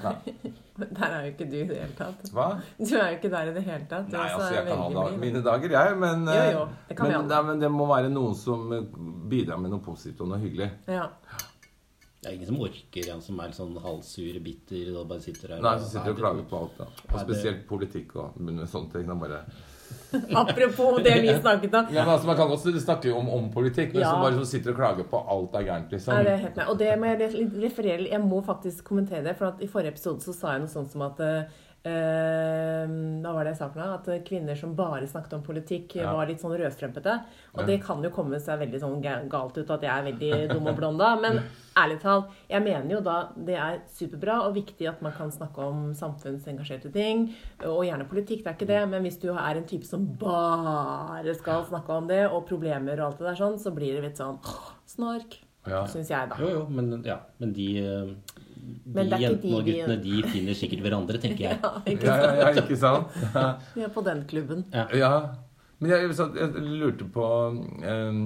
Nei. 0.00 0.14
Der 0.80 1.04
er 1.04 1.24
jo 1.26 1.32
ikke 1.34 1.46
du 1.50 1.56
i 1.58 1.66
det 1.68 1.76
hele 1.76 1.96
tatt. 1.98 2.30
Hva? 2.32 2.46
Du 2.78 2.94
er 2.96 3.10
jo 3.10 3.16
ikke 3.18 3.28
der 3.28 3.50
i 3.50 3.52
det 3.52 3.62
hele 3.66 3.84
tatt. 3.90 4.06
Du 4.08 4.14
Nei, 4.16 4.28
altså, 4.32 4.46
jeg 4.54 4.64
kan 4.64 4.78
ha 4.80 4.86
veldig 4.88 5.10
da, 5.10 5.20
mine 5.20 5.42
dager, 5.44 5.74
jeg, 5.74 5.98
men 6.00 6.22
Jo, 6.24 6.46
jo, 6.54 6.62
det 6.88 6.96
kan 6.96 7.10
men, 7.10 7.26
nei, 7.28 7.40
men 7.50 7.60
det 7.60 7.70
må 7.74 7.88
være 7.90 8.08
noen 8.14 8.38
som 8.38 8.72
eh, 8.72 8.86
bidrar 9.28 9.60
med 9.60 9.74
noe 9.74 9.84
positivt 9.84 10.22
og 10.24 10.30
noe 10.32 10.40
hyggelig. 10.40 10.70
Ja. 10.88 11.10
Det 12.20 12.30
er 12.30 12.38
ingen 12.38 12.48
som 12.48 12.62
orker 12.64 13.10
en 13.12 13.20
som 13.24 13.38
er 13.44 13.52
sånn 13.56 13.76
halvsur, 13.80 14.40
bitter 14.44 14.88
og 14.94 15.06
bare 15.12 15.24
sitter 15.24 15.54
der 15.54 15.62
Nei, 15.64 15.74
som 15.80 15.92
sitter 15.92 16.14
og 16.14 16.18
klager 16.22 16.48
på 16.48 16.62
alt. 16.64 16.80
da. 16.80 16.88
Og 17.10 17.20
spesielt 17.26 17.62
politikk 17.68 18.16
og 18.20 18.40
sånne 18.40 18.96
ting. 18.96 19.06
Da 19.08 19.18
bare... 19.20 19.44
Apropos 20.42 20.98
det 21.04 21.14
vi 21.22 21.34
snakket 21.40 21.74
om. 21.74 21.86
Ja, 21.94 22.04
men 22.04 22.12
altså, 22.14 22.26
Man 22.26 22.36
kan 22.36 22.50
også 22.50 22.72
snakke 22.80 23.12
om, 23.14 23.28
om 23.30 23.50
politikk, 23.54 23.92
men 23.94 24.02
Ja. 24.02 24.10
som 24.10 24.20
bare 24.24 24.34
som 24.34 24.44
sitter 24.44 24.70
og 24.72 24.76
klager 24.76 25.04
på 25.10 25.20
alt 25.34 25.54
er 25.54 25.66
gærent, 25.68 25.90
liksom. 25.94 26.14
Ja, 26.14 26.22
det 26.26 26.32
er 26.32 26.36
helt 26.46 26.56
med. 26.56 26.66
Og 26.68 26.78
det 26.78 26.98
må 26.98 27.04
jeg 27.06 27.48
referere 27.62 28.08
Jeg 28.10 28.20
må 28.20 28.42
faktisk 28.46 28.84
kommentere 28.84 29.22
det, 29.24 29.36
for 29.38 29.54
i 29.60 29.66
forrige 29.70 29.94
episode 29.94 30.20
så 30.20 30.34
sa 30.34 30.52
jeg 30.56 30.64
noe 30.64 30.72
sånt 30.72 30.90
som 30.92 31.02
at 31.06 31.20
eh, 31.20 31.60
Hva 31.82 33.32
var 33.34 33.44
det 33.46 33.52
jeg 33.54 33.58
sa 33.60 33.68
for 33.72 33.80
noe? 33.80 33.94
At 33.96 34.08
eh, 34.12 34.20
kvinner 34.26 34.56
som 34.58 34.74
bare 34.76 35.06
snakket 35.08 35.32
om 35.38 35.42
politikk, 35.46 35.96
eh, 35.96 36.02
Ja. 36.02 36.12
var 36.14 36.26
litt 36.28 36.40
sånn 36.42 36.56
rødstrømpete. 36.58 37.14
Og 37.54 37.60
Ja. 37.60 37.66
det 37.66 37.82
kan 37.82 38.02
jo 38.02 38.10
komme 38.10 38.38
seg 38.40 38.58
veldig 38.60 38.80
sånn 38.80 39.00
galt 39.30 39.56
ut 39.56 39.70
at 39.70 39.80
jeg 39.80 39.90
er 39.90 40.12
veldig 40.12 40.48
dum 40.54 40.66
og 40.66 40.76
blond 40.76 40.98
da. 40.98 41.16
Men 41.16 41.42
ærlig 41.76 42.00
talt, 42.00 42.28
jeg 42.48 42.62
mener 42.62 42.90
jo 42.90 43.00
da 43.00 43.28
det 43.36 43.56
er 43.56 43.80
superbra 43.88 44.42
og 44.46 44.54
viktig 44.54 44.88
at 44.88 45.00
man 45.02 45.12
kan 45.12 45.30
snakke 45.30 45.58
om 45.58 45.92
samfunnsengasjerte 45.94 46.92
ting. 46.92 47.34
Og 47.64 47.84
gjerne 47.84 48.08
politikk, 48.08 48.44
det 48.44 48.46
er 48.46 48.54
ikke 48.58 48.66
det. 48.74 48.88
Men 48.90 49.02
hvis 49.02 49.20
du 49.20 49.30
er 49.32 49.56
en 49.56 49.64
type 49.64 49.84
som 49.84 50.04
bare 50.06 51.34
skal 51.34 51.64
snakke 51.64 51.88
om 51.90 52.06
det, 52.08 52.26
og 52.30 52.46
problemer 52.46 52.92
og 53.00 53.06
alt 53.12 53.18
det 53.18 53.26
der 53.28 53.40
sånn, 53.40 53.58
så 53.58 53.72
blir 53.74 53.94
det 53.96 54.02
litt 54.04 54.16
sånn 54.20 54.38
snork. 54.86 55.38
Ja. 55.66 55.84
Syns 55.84 56.08
jeg, 56.08 56.28
da. 56.30 56.36
Jo, 56.40 56.48
jo, 56.48 56.66
men, 56.70 57.02
ja, 57.04 57.18
men 57.38 57.52
de, 57.52 57.66
eh, 57.84 58.14
de 58.60 59.20
jentene 59.22 59.60
og 59.60 59.68
guttene 59.68 59.96
de 60.02 60.20
finner 60.32 60.58
sikkert 60.58 60.84
hverandre, 60.84 61.20
tenker 61.22 61.46
jeg. 61.48 61.60
Ja, 61.64 61.72
ikke 61.86 62.10
sant? 62.10 62.26
ja, 62.26 62.50
ja, 62.50 62.64
ikke 62.64 62.80
sant? 62.80 63.70
Vi 63.76 63.86
er 63.86 63.94
på 63.94 64.04
den 64.06 64.24
klubben. 64.30 64.66
Ja. 64.72 65.14
Men 65.80 65.94
jeg, 65.94 66.12
jeg 66.12 66.64
lurte 66.80 67.06
på 67.08 67.26
um, 67.50 68.20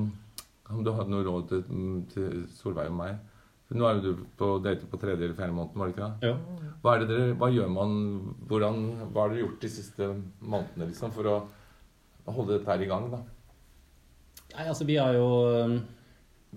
om 0.73 0.83
du 0.85 0.91
hadde 0.97 1.13
noe 1.13 1.25
råd 1.27 1.47
til, 1.53 1.63
til 2.11 2.45
Solveig 2.57 2.91
og 2.91 2.99
meg. 2.99 3.21
For 3.65 3.81
nå 3.81 3.87
er 3.89 3.99
jo 3.99 4.13
du 4.15 4.25
på 4.39 4.49
date 4.65 4.89
på 4.91 4.99
tredje 5.01 5.25
eller 5.25 5.37
fjerde 5.39 5.57
måneden, 5.57 5.81
var 5.81 5.89
det 5.89 5.95
ikke 5.95 6.09
det? 6.09 6.31
Ja. 6.31 6.73
Hva, 6.83 6.95
er 6.95 7.05
det 7.05 7.09
dere, 7.13 7.37
hva 7.41 7.49
gjør 7.53 7.71
man 7.73 7.95
hvordan, 8.51 8.81
Hva 9.13 9.25
har 9.25 9.33
dere 9.33 9.45
gjort 9.45 9.63
de 9.63 9.71
siste 9.73 10.09
månedene 10.45 10.91
liksom, 10.91 11.15
for 11.17 11.31
å 11.31 11.37
holde 12.29 12.59
dette 12.59 12.71
her 12.71 12.85
i 12.85 12.91
gang? 12.91 13.09
da? 13.13 13.23
Nei, 14.55 14.67
altså, 14.69 14.87
vi 14.89 14.99
har 15.01 15.17
jo 15.17 15.29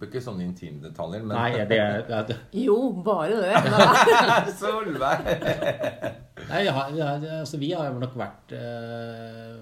ikke 0.06 0.22
sånne 0.22 0.44
intime 0.46 0.82
detaljer, 0.84 1.24
men 1.26 1.36
Nei, 1.38 1.66
det 1.66 1.80
er, 1.80 2.02
det 2.08 2.36
er 2.36 2.42
Jo, 2.54 2.78
bare 3.04 3.42
det. 3.42 4.54
Solveig! 4.60 5.26
Nei, 6.50 6.62
vi 6.64 6.70
har, 7.02 7.26
altså, 7.42 7.58
vi 7.60 7.72
har 7.74 7.90
jo 7.90 8.00
nok 8.00 8.14
vært 8.16 8.54
eh, 8.56 9.56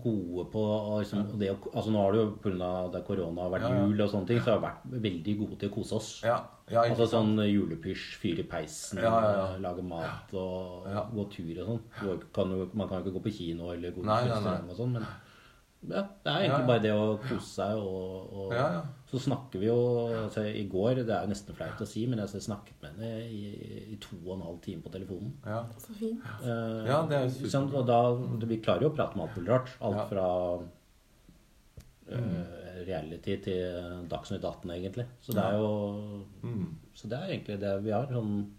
gode 0.00 0.46
på 0.52 0.62
liksom, 1.02 1.26
det, 1.38 1.50
å- 1.52 1.70
altså, 1.76 1.92
Nå 1.92 2.00
har 2.02 2.12
det 2.16 2.22
jo 2.22 2.30
pga. 2.42 2.70
det 2.94 3.02
korona 3.06 3.42
har 3.44 3.50
vært 3.52 3.66
Ja, 3.68 3.74
ja. 3.76 3.84
jul 3.84 4.00
og 4.00 4.10
sånne 4.10 4.26
ting, 4.30 4.40
så 4.40 4.54
har 4.54 4.58
vi 4.58 4.66
vært 4.66 5.02
veldig 5.04 5.34
gode 5.42 5.58
til 5.60 5.70
å 5.70 5.74
kose 5.74 5.94
oss. 6.00 6.10
Ja, 6.24 6.38
ja, 6.72 6.82
Altså 6.88 7.06
sånn 7.12 7.36
julepysj, 7.44 8.16
fyre 8.22 8.40
i 8.40 8.48
peisen, 8.48 8.98
Ja, 9.04 9.12
ja, 9.20 9.30
ja. 9.36 9.46
lage 9.60 9.82
mat 9.84 10.32
og 10.32 10.88
Ja. 10.88 11.04
gå 11.12 11.28
tur 11.30 11.60
og 11.60 11.68
sånn. 11.68 11.82
Man 12.74 12.88
kan 12.88 12.98
jo 12.98 13.04
ikke 13.04 13.18
gå 13.20 13.22
på 13.28 13.34
kino 13.38 13.70
eller 13.72 13.92
gå 13.92 14.02
på 14.02 14.08
restaurant 14.08 14.70
og 14.70 14.76
sånn, 14.76 14.92
men 14.98 15.06
ja, 15.90 16.02
det 16.24 16.30
er 16.32 16.38
egentlig 16.44 16.50
Ja, 16.50 16.58
ja. 16.60 16.66
bare 16.68 16.82
det 16.84 16.92
å 16.96 17.18
kose 17.22 17.48
seg 17.48 17.76
og, 17.76 18.32
og 18.32 18.52
Ja, 18.54 18.66
ja. 18.78 18.82
Så 19.10 19.20
snakker 19.28 19.60
vi 19.62 19.66
jo 19.68 19.76
altså, 20.24 20.42
I 20.48 20.64
går, 20.68 21.02
det 21.06 21.12
er 21.14 21.22
jo 21.26 21.30
nesten 21.30 21.54
flaut 21.54 21.80
å 21.80 21.86
si, 21.86 22.06
men 22.10 22.18
jeg 22.18 22.42
snakket 22.42 22.80
med 22.82 22.96
henne 22.96 23.26
i, 23.30 23.42
i 23.92 23.98
to 24.02 24.16
og 24.24 24.32
en 24.38 24.46
halv 24.48 24.60
time 24.64 24.82
på 24.82 24.90
telefonen. 24.90 25.34
Ja. 25.46 25.60
Så 25.78 25.94
fint. 25.98 26.24
Eh, 26.42 26.80
Ja, 26.88 27.02
det 27.06 27.18
er 27.20 27.28
super. 27.30 27.52
Sånn, 27.54 27.68
Og 27.74 27.86
da, 27.86 28.00
Vi 28.46 28.58
klarer 28.64 28.82
jo 28.82 28.90
å 28.90 28.96
prate 28.96 29.16
med 29.16 29.28
alt 29.28 29.36
mulig 29.38 29.52
rart. 29.52 29.70
Alt 29.80 30.00
Ja. 30.00 30.06
fra 30.10 30.26
eh, 32.10 32.84
reality 32.86 33.36
til 33.44 34.02
Dagsnytt 34.10 34.44
18, 34.44 34.70
egentlig. 34.74 35.06
Så 35.22 35.32
det 35.36 35.44
er 35.44 35.58
jo 35.58 36.24
Mm. 36.42 36.74
Så 36.94 37.08
det 37.08 37.18
er 37.18 37.28
egentlig 37.32 37.60
det 37.60 37.82
vi 37.84 37.90
har. 37.90 38.06
Sånn 38.06 38.50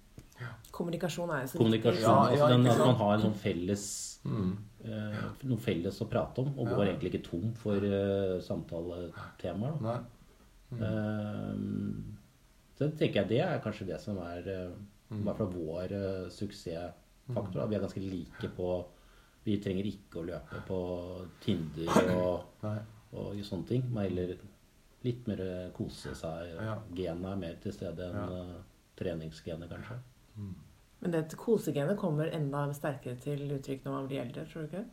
Kommunikasjon 0.71 1.29
er 1.31 1.41
jo 1.45 1.47
så 1.47 1.57
kommunikasjon. 1.57 2.01
Ja, 2.01 2.15
altså 2.27 2.37
ja, 2.39 2.47
den, 2.49 2.67
at 2.67 2.77
man 2.79 2.95
har 2.95 3.13
en 3.15 3.21
sånn 3.21 3.35
felles 3.39 4.19
Mm. 4.25 4.57
Eh, 4.85 5.21
noe 5.49 5.57
felles 5.61 6.01
å 6.01 6.07
prate 6.09 6.41
om, 6.43 6.51
og 6.59 6.67
går 6.71 6.87
egentlig 6.91 7.13
ikke 7.13 7.27
tom 7.29 7.53
for 7.59 7.77
uh, 7.83 8.39
samtaletemaer. 8.41 9.79
da. 9.81 9.95
Nei. 10.75 10.81
Eh, 10.81 11.55
så 12.75 12.89
tenker 12.99 13.21
jeg 13.21 13.29
det 13.29 13.39
er 13.45 13.63
kanskje 13.63 13.87
det 13.93 14.01
som 14.03 14.17
er 14.25 14.69
Mm. 15.05 15.19
i 15.19 15.23
hvert 15.27 15.37
fall 15.37 15.51
vår 15.53 15.91
suksessfaktor. 16.33 17.59
da. 17.59 17.65
Vi 17.69 17.75
er 17.75 17.83
ganske 17.83 18.01
like 18.01 18.49
på 18.57 18.85
Vi 19.45 19.59
trenger 19.61 19.85
ikke 19.85 20.23
å 20.23 20.25
løpe 20.25 20.61
på 20.65 20.77
Tinder 21.43 22.15
og, 22.15 22.63
og 23.13 23.35
sånne 23.45 23.67
ting. 23.69 23.83
Men 23.93 24.07
heller 24.07 24.31
litt 25.05 25.27
mer 25.29 25.69
kose 25.77 26.15
seg. 26.17 26.55
Genet 26.97 27.29
er 27.29 27.35
mer 27.43 27.59
til 27.61 27.71
stede 27.75 28.07
enn 28.09 28.55
treningsgenet, 28.97 29.69
kanskje. 29.69 29.99
Men 31.05 31.13
det 31.13 31.35
kosegenet 31.37 31.97
kommer 32.01 32.31
enda 32.33 32.65
sterkere 32.73 33.13
til 33.21 33.43
uttrykk 33.53 33.83
når 33.85 33.93
man 33.99 34.07
blir 34.09 34.23
eldre, 34.25 34.45
tror 34.49 34.65
du 34.65 34.71
ikke? 34.73 34.85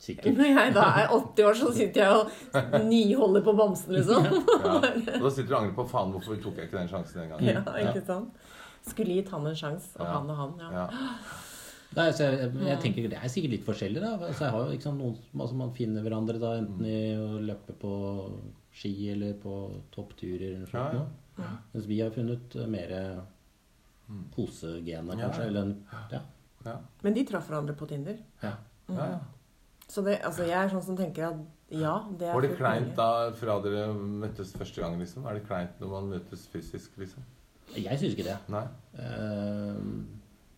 Sikkert. 0.00 0.36
Når 0.38 0.46
jeg 0.54 0.72
da 0.72 0.84
er 1.02 1.10
80 1.12 1.44
år, 1.44 1.56
så 1.60 1.70
sitter 1.76 2.00
jeg 2.06 2.12
og 2.14 2.84
nyholder 2.86 3.42
på 3.44 3.52
bamsen, 3.58 3.92
liksom. 3.98 4.24
Ja. 4.30 5.18
Og 5.18 5.26
da 5.26 5.32
sitter 5.34 5.50
du 5.50 5.54
og 5.56 5.58
angrer 5.58 5.74
på 5.76 5.84
faen, 5.90 6.14
hvorfor 6.14 6.38
tok 6.40 6.56
jeg 6.62 6.70
ikke 6.70 6.78
den 6.78 6.88
sjansen 6.94 7.20
den 7.20 7.32
gangen? 7.34 7.50
Ja, 7.50 7.74
ikke 7.90 8.04
sant? 8.06 8.46
Skulle 8.86 9.18
gitt 9.18 9.28
han 9.34 9.44
en 9.50 9.58
sjanse, 9.60 9.90
og 9.98 10.06
Ja. 10.06 10.12
han 10.14 10.30
og 10.32 10.38
han, 10.38 10.54
ja. 10.62 10.70
Ja. 10.78 10.86
Nei, 11.90 12.04
altså 12.06 12.28
jeg, 12.30 12.52
jeg 12.68 12.78
tenker 12.84 13.08
Det 13.10 13.18
er 13.18 13.32
sikkert 13.34 13.50
litt 13.56 13.64
forskjellig. 13.66 14.00
da 14.00 14.12
altså, 14.14 14.44
jeg 14.46 14.54
har 14.54 14.68
liksom, 14.70 14.98
noen, 15.02 15.16
altså, 15.34 15.56
Man 15.58 15.72
finner 15.74 16.04
hverandre 16.06 16.38
da 16.38 16.52
enten 16.60 16.86
i 16.86 17.00
å 17.18 17.40
løpe 17.42 17.74
på 17.82 17.90
ski 18.78 18.92
eller 19.10 19.34
på 19.42 19.56
toppturer. 19.90 20.52
eller 20.54 20.60
noe 20.62 20.70
Ja, 20.70 20.84
sånt 20.86 20.94
ja. 20.94 21.42
ja. 21.42 21.50
Mens 21.74 21.88
vi 21.90 21.98
har 22.00 22.14
funnet 22.14 22.54
mer 22.70 22.94
kosegener, 24.34 25.16
Ja, 25.18 25.28
kanskje. 25.28 25.42
ja. 25.42 25.48
Eller 25.48 25.62
en, 25.62 25.86
ja. 26.12 26.20
Ja. 26.64 26.76
Men 27.02 27.14
de 27.14 27.24
traff 27.24 27.48
hverandre 27.48 27.74
på 27.76 27.86
Tinder. 27.88 28.16
ja. 28.42 28.54
Ja, 28.90 29.06
ja. 29.06 29.18
Så 29.90 30.02
det, 30.06 30.20
altså, 30.22 30.42
jeg 30.46 30.54
er 30.64 30.68
sånn 30.70 30.82
som 30.86 30.96
tenker 30.96 31.24
at 31.28 31.38
ja, 31.74 31.96
det 32.18 32.26
er 32.28 32.34
Var 32.34 32.42
det 32.42 32.56
kleint 32.58 32.92
da 32.96 33.30
fra 33.34 33.56
dere 33.62 33.88
møttes 33.94 34.52
første 34.54 34.80
gang, 34.82 34.96
liksom? 34.98 35.24
Er 35.26 35.34
det 35.38 35.46
kleint 35.48 35.80
når 35.80 35.88
man 35.90 36.08
møtes 36.12 36.46
fysisk, 36.52 36.96
liksom? 36.98 37.22
Jeg 37.74 37.98
syns 37.98 38.14
ikke 38.14 38.26
det. 38.26 38.36
Nei? 38.50 38.62
Uh, 38.98 39.78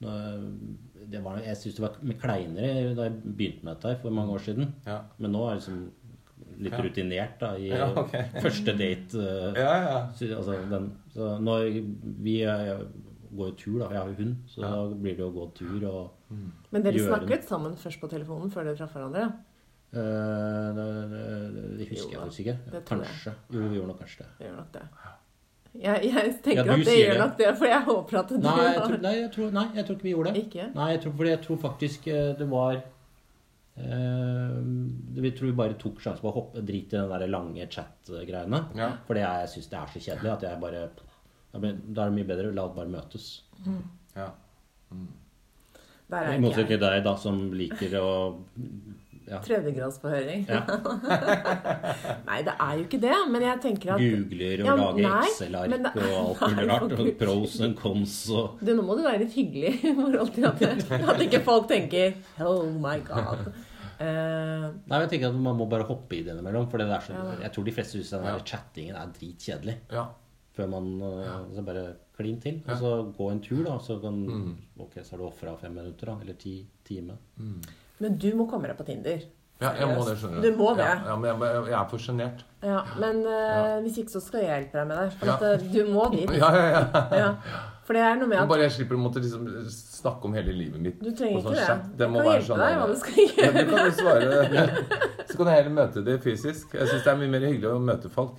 nå- 0.00 1.08
det 1.12 1.20
var, 1.24 1.38
jeg 1.44 1.56
syns 1.60 1.74
det 1.76 1.82
var 1.84 1.96
med 2.02 2.18
kleinere 2.20 2.94
da 2.96 3.08
jeg 3.08 3.16
begynte 3.36 3.64
med 3.64 3.74
dette 3.74 3.88
her 3.92 4.00
for 4.02 4.10
mange 4.16 4.32
år 4.36 4.44
siden. 4.44 4.74
Ja. 4.86 4.98
Men 5.18 5.32
nå 5.32 5.42
er 5.48 5.54
det 5.54 5.60
liksom 5.62 5.90
litt 6.62 6.72
Ja. 6.72 6.82
rutinert 6.84 7.38
da 7.40 7.54
i 7.56 7.68
Ja, 7.72 7.88
okay. 7.96 8.24
første 8.40 8.76
date. 8.78 9.14
Uh, 9.16 9.52
Ja, 9.56 9.72
ja. 9.82 9.96
Altså, 10.36 10.58
den, 10.70 10.92
så 11.14 11.38
når 11.40 11.68
vi 12.22 12.42
eh, 12.44 12.84
går 13.36 13.48
jo 13.52 13.54
tur, 13.60 13.78
da. 13.80 13.88
Jeg 13.94 13.98
har 14.02 14.08
jo 14.12 14.18
hund, 14.18 14.36
så 14.48 14.60
Ja. 14.62 14.70
da 14.70 14.94
blir 15.06 15.16
det 15.16 15.24
å 15.24 15.32
gå 15.34 15.46
tur 15.54 15.86
og 15.88 16.10
Men 16.70 16.82
dere 16.82 16.94
gjøre 17.00 17.08
snakket 17.18 17.44
sammen 17.48 17.74
først 17.76 18.00
på 18.00 18.08
telefonen 18.12 18.50
før 18.52 18.64
dere 18.64 18.76
traff 18.76 18.92
hverandre? 18.96 19.32
Uh, 19.92 20.68
det, 20.76 20.84
det, 21.12 21.78
det 21.78 21.88
husker 21.90 22.06
Jo 22.06 22.10
jeg 22.12 22.20
faktisk 22.22 22.40
ikke. 22.46 22.56
det. 22.72 22.84
Kanskje. 22.88 23.34
Jo, 23.52 23.64
vi 23.68 23.76
gjorde 23.76 23.88
nok 23.92 23.98
kanskje 24.00 24.18
det. 24.24 24.30
Vi 24.38 24.44
gjør 24.46 24.56
nok 24.56 24.70
det. 24.72 24.84
Jeg, 25.72 26.04
jeg 26.12 26.32
tenker 26.44 26.64
Ja, 26.68 26.72
at 26.72 26.84
det 26.84 26.96
gjør 26.98 27.12
det. 27.12 27.20
nok 27.20 27.36
det, 27.38 27.50
for 27.58 27.66
jeg 27.66 27.82
håper 27.88 28.18
at 28.20 28.28
du 28.28 28.34
Nei, 28.38 28.56
jeg 28.62 28.80
tror, 28.82 28.98
nei, 29.02 29.12
jeg 29.18 29.30
tror, 29.32 29.50
nei, 29.56 29.66
jeg 29.76 29.84
tror 29.86 29.96
ikke 29.96 30.08
vi 30.08 30.14
gjorde 30.14 30.32
det. 30.32 30.42
Ikke? 30.46 30.66
Nei, 30.74 30.88
jeg 30.92 31.00
tror, 31.04 31.12
fordi 31.20 31.30
jeg 31.32 31.42
tror 31.46 31.60
faktisk 31.62 32.08
eh, 32.12 32.32
det 32.40 32.48
var 32.50 32.74
eh, 33.76 34.58
Vi 35.22 35.30
tror 35.36 35.46
vi 35.50 35.56
bare 35.62 35.78
tok 35.80 36.00
sjansen 36.04 36.22
på 36.24 36.28
å 36.32 36.36
hoppe, 36.36 36.64
drite 36.66 36.96
i 36.96 37.00
den 37.00 37.12
der 37.14 37.32
lange 37.32 37.68
chat-greiene. 37.72 38.60
Ja. 38.78 38.90
Fordi 39.08 39.24
jeg 39.24 39.48
syns 39.54 39.70
det 39.72 39.78
er 39.80 39.92
så 39.94 40.04
kjedelig 40.08 40.32
at 40.36 40.46
jeg 40.48 40.60
bare 40.60 40.82
Da 41.52 41.58
er 41.68 42.08
det 42.10 42.16
mye 42.16 42.28
bedre 42.28 42.52
la 42.56 42.64
oss 42.68 42.76
bare 42.76 42.88
møtes. 42.92 43.26
ja. 44.16 44.30
Mm. 44.92 45.08
I 46.12 46.14
er 46.34 46.40
motsetning 46.44 46.68
til 46.74 46.80
deg, 46.82 46.98
da, 47.06 47.12
som 47.16 47.36
liker 47.56 47.94
å 47.96 48.08
ja, 49.22 49.38
Tredjegradsforhøring. 49.40 50.42
ja, 50.50 50.58
Nei, 52.28 52.40
det 52.44 52.52
er 52.60 52.72
jo 52.76 52.82
ikke 52.84 52.98
det, 53.00 53.14
men 53.32 53.44
jeg 53.46 53.60
tenker 53.64 53.92
at 53.94 54.02
googler 54.02 54.60
og 54.64 54.66
Ja, 54.66 54.74
lager 54.76 55.14
Excel-ark 55.22 55.86
og 56.02 56.42
alt 56.42 56.42
mulig 56.56 56.66
rart. 56.68 56.94
Og 56.98 57.10
pros 57.20 57.54
and 57.64 57.76
cons 57.78 58.16
og 58.34 58.60
du, 58.60 58.72
Nå 58.76 58.84
må 58.84 58.96
du 58.98 59.04
være 59.06 59.22
litt 59.24 59.36
hyggelig 59.38 59.72
i 59.88 59.94
forhold 59.96 60.34
til 60.36 60.48
at, 60.50 60.64
at 61.14 61.22
ikke 61.24 61.40
folk 61.46 61.68
tenker 61.70 62.18
Oh 62.44 62.66
my 62.82 62.98
God. 63.08 63.46
Uh, 64.02 64.68
Nei, 64.90 64.98
jeg 65.04 65.12
tenker 65.14 65.30
at 65.30 65.38
Man 65.38 65.56
må 65.60 65.68
bare 65.70 65.86
hoppe 65.88 66.18
i 66.18 66.24
det 66.26 66.34
innimellom. 66.34 66.66
For 66.72 66.82
det 66.82 66.88
er 66.90 67.04
så, 67.06 67.14
Ja. 67.16 67.36
jeg 67.46 67.54
tror 67.54 67.68
de 67.70 67.74
fleste 67.78 68.00
syns 68.00 68.10
den 68.16 68.26
Ja. 68.28 68.36
chattingen 68.52 68.98
er 68.98 69.14
dritkjedelig. 69.16 69.78
ja. 69.94 70.08
Før 70.52 70.66
man 70.68 70.88
ja. 71.00 71.36
så 71.56 71.62
bare 71.64 71.84
klin 72.16 72.40
til. 72.40 72.58
Og 72.68 72.76
så 72.78 72.90
gå 73.16 73.30
en 73.32 73.40
tur, 73.40 73.62
da. 73.64 73.78
Så 73.80 73.98
kan 74.02 74.18
Mm. 74.26 74.56
Ok, 74.80 74.98
så 75.02 75.12
har 75.14 75.18
du 75.18 75.24
ofra 75.30 75.54
fem 75.58 75.72
minutter, 75.74 76.06
da. 76.06 76.16
Eller 76.20 76.34
ti 76.34 76.66
timer. 76.84 77.16
men 77.98 78.16
du 78.18 78.34
må 78.36 78.48
komme 78.50 78.66
deg 78.68 78.76
på 78.76 78.84
Tinder. 78.84 79.22
ja, 79.62 79.70
jeg 79.78 79.86
må 79.96 80.04
det, 80.04 80.16
skjønner 80.18 80.42
Du 80.42 80.56
må 80.58 80.74
det. 80.76 80.84
Ja, 80.84 81.02
ja, 81.06 81.16
men 81.16 81.30
jeg, 81.40 81.64
jeg 81.70 81.78
er 81.80 81.88
for 81.88 81.98
sjenert. 81.98 82.44
Ja, 82.62 82.80
men 82.98 83.20
uh, 83.24 83.30
Ja. 83.32 83.80
hvis 83.80 83.98
ikke 84.02 84.10
så 84.10 84.20
skal 84.20 84.40
jeg 84.42 84.48
hjelpe 84.50 84.78
deg 84.78 84.88
med 84.88 84.96
det. 84.98 85.12
For 85.18 85.26
Ja. 85.26 85.34
at, 85.36 85.42
eh, 85.62 85.68
du 85.72 85.92
må 85.92 86.08
dit. 86.12 86.30
Ja, 86.42 86.50
ja, 86.56 86.66
ja. 86.70 87.06
Ja. 87.16 87.30
For 87.86 87.94
det 87.94 88.02
er 88.02 88.14
noe 88.20 88.28
med 88.30 88.38
at 88.38 88.48
bare 88.48 88.62
jeg 88.68 88.72
slipper 88.76 88.94
å 88.94 89.02
måtte 89.02 89.18
liksom 89.22 89.46
snakke 89.70 90.24
om 90.28 90.34
hele 90.34 90.52
livet 90.54 90.80
mitt. 90.80 91.00
du 91.02 91.10
trenger 91.10 91.40
sånn 91.42 91.52
ikke 91.54 91.58
det. 91.58 91.66
chat. 91.66 91.82
Jeg 91.88 91.98
Det 91.98 92.08
må 92.10 92.18
kan 92.20 92.26
være 92.26 92.36
hjelpe 92.36 92.46
sånn 92.46 92.62
deg 92.62 92.78
hva 92.78 92.86
du 92.86 92.96
skal 93.00 93.14
Ja, 93.18 93.26
gjøre. 93.32 93.54
det 93.54 93.64
kan 93.70 93.84
jo 93.86 93.92
svare. 94.02 94.84
Så 95.32 95.36
kan 95.38 95.46
jeg 95.46 95.56
heller 95.62 95.74
møte 95.80 96.04
det 96.04 96.20
fysisk. 96.22 96.74
Jeg 96.74 96.88
syns 96.92 97.04
det 97.04 97.12
er 97.12 97.16
mye 97.22 97.30
mer 97.32 97.46
hyggelig 97.48 97.70
å 97.72 97.80
møte 97.82 98.10
folk. 98.10 98.36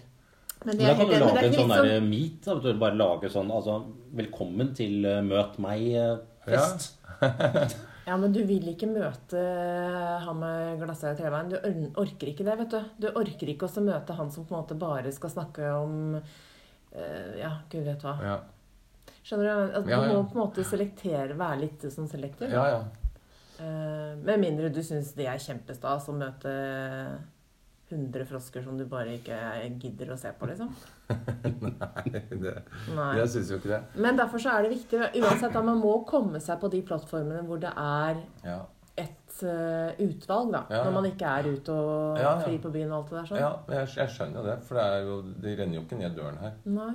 Men 0.63 0.77
Men 0.77 0.85
da 0.87 0.93
kan 0.95 1.09
du 1.09 1.15
lage 1.19 1.41
det 1.41 1.47
en 1.47 1.55
sånn 1.57 1.73
der 1.73 1.87
liksom 1.87 2.09
meet. 2.09 2.37
Da. 2.45 2.55
Du 2.63 2.69
bare 2.79 2.99
lage 2.99 3.31
sånn 3.31 3.49
altså 3.51 3.79
Velkommen 4.15 4.69
til 4.77 5.07
uh, 5.07 5.19
Møt 5.25 5.59
meg-fest. 5.63 6.93
Ja, 8.03 8.17
men 8.19 8.33
du 8.35 8.41
vil 8.43 8.65
ikke 8.67 8.89
møte 8.91 9.39
han 10.25 10.35
med 10.35 10.81
glasset 10.81 11.13
i 11.13 11.21
treveien. 11.21 11.53
Du 11.53 11.99
orker 12.01 12.31
ikke 12.33 12.43
det, 12.43 12.57
vet 12.59 12.73
du. 12.73 12.89
Du 12.99 13.05
orker 13.15 13.51
ikke 13.53 13.69
å 13.69 13.83
møte 13.85 14.17
han 14.17 14.31
som 14.33 14.43
på 14.43 14.51
en 14.51 14.59
måte 14.59 14.75
bare 14.75 15.13
skal 15.15 15.31
snakke 15.31 15.69
om 15.77 16.17
uh, 16.17 17.31
Ja, 17.39 17.53
gud 17.71 17.87
vet 17.87 18.03
hva. 18.03 18.17
Ja, 18.19 18.41
Skjønner 19.23 19.47
du? 19.47 19.77
At 19.79 19.85
du 19.87 19.93
Ja, 19.93 20.01
ja. 20.03 20.17
må 20.17 20.25
på 20.27 20.35
en 20.35 20.41
måte 20.41 20.65
selektere, 20.67 21.37
være 21.39 21.61
litt 21.61 21.87
sånn 21.93 22.11
selektiv. 22.11 22.51
ja. 22.51 22.67
ja. 22.75 22.83
Uh, 23.53 24.17
med 24.25 24.41
mindre 24.41 24.71
du 24.73 24.79
syns 24.83 25.11
det 25.13 25.27
er 25.29 25.37
kjempestas 25.39 26.07
å 26.09 26.15
møte 26.17 26.51
100 27.93 28.25
frosker 28.29 28.63
som 28.65 28.77
du 28.79 28.83
bare 28.89 29.13
ikke 29.19 29.37
gidder 29.81 30.11
å 30.13 30.17
se 30.19 30.31
på, 30.37 30.49
liksom. 30.49 30.69
Nei, 31.63 32.21
det, 32.41 32.53
Nei. 32.95 33.09
jeg 33.19 33.31
syns 33.35 33.51
jo 33.53 33.57
ikke 33.61 33.71
det. 33.75 33.81
Men 34.01 34.17
derfor 34.19 34.41
så 34.43 34.49
er 34.57 34.65
det 34.65 34.73
viktig 34.75 35.01
uansett 35.21 35.49
at 35.53 35.65
man 35.67 35.79
må 35.81 35.95
komme 36.09 36.41
seg 36.43 36.59
på 36.61 36.71
de 36.73 36.81
plattformene 36.87 37.43
hvor 37.47 37.61
det 37.61 37.73
er 37.77 38.21
Ja. 38.47 38.59
et 39.05 39.39
uh, 39.45 39.89
utvalg, 40.05 40.51
da. 40.53 40.63
Ja, 40.69 40.77
ja. 40.77 40.83
Når 40.87 40.95
man 40.99 41.09
ikke 41.09 41.33
er 41.39 41.49
ute 41.55 41.73
og 41.73 42.21
fri 42.45 42.59
på 42.61 42.71
byen 42.73 42.91
og 42.91 42.99
alt 43.01 43.09
det 43.13 43.19
der 43.19 43.27
sånn. 43.31 43.41
Ja, 43.43 43.51
jeg, 43.77 43.91
jeg 44.01 44.15
skjønner 44.17 44.41
jo 44.41 44.47
det, 44.51 44.57
for 44.67 44.79
det, 44.79 44.85
er 44.85 45.09
jo, 45.09 45.19
de 45.45 45.55
renner 45.61 45.79
jo 45.79 45.85
ikke 45.87 46.01
ned 46.01 46.17
døren 46.19 46.39
her. 46.43 46.57
Nei. 46.79 46.93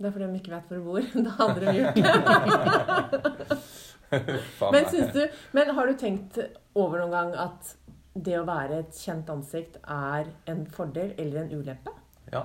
Det 0.00 0.08
er 0.08 0.14
fordi 0.16 0.30
de 0.32 0.38
ikke 0.40 0.54
vet 0.54 0.70
hvor 0.70 0.76
de 0.78 0.84
bor. 0.86 1.02
Da 1.26 1.30
hadde 1.42 1.60
de 1.60 1.66
gjort 1.76 1.96
det. 2.00 3.58
Men, 4.10 4.86
du, 5.14 5.20
men 5.54 5.68
har 5.76 5.86
du 5.86 5.92
tenkt 5.94 6.38
over 6.74 6.98
noen 6.98 7.12
gang 7.14 7.28
at 7.38 7.68
det 8.14 8.38
å 8.40 8.44
være 8.46 8.78
et 8.80 8.92
kjent 8.96 9.28
ansikt 9.30 9.76
er 9.86 10.26
en 10.50 10.64
fordel 10.66 11.14
eller 11.18 11.44
en 11.44 11.50
ulempe? 11.60 11.92
Ja, 12.32 12.44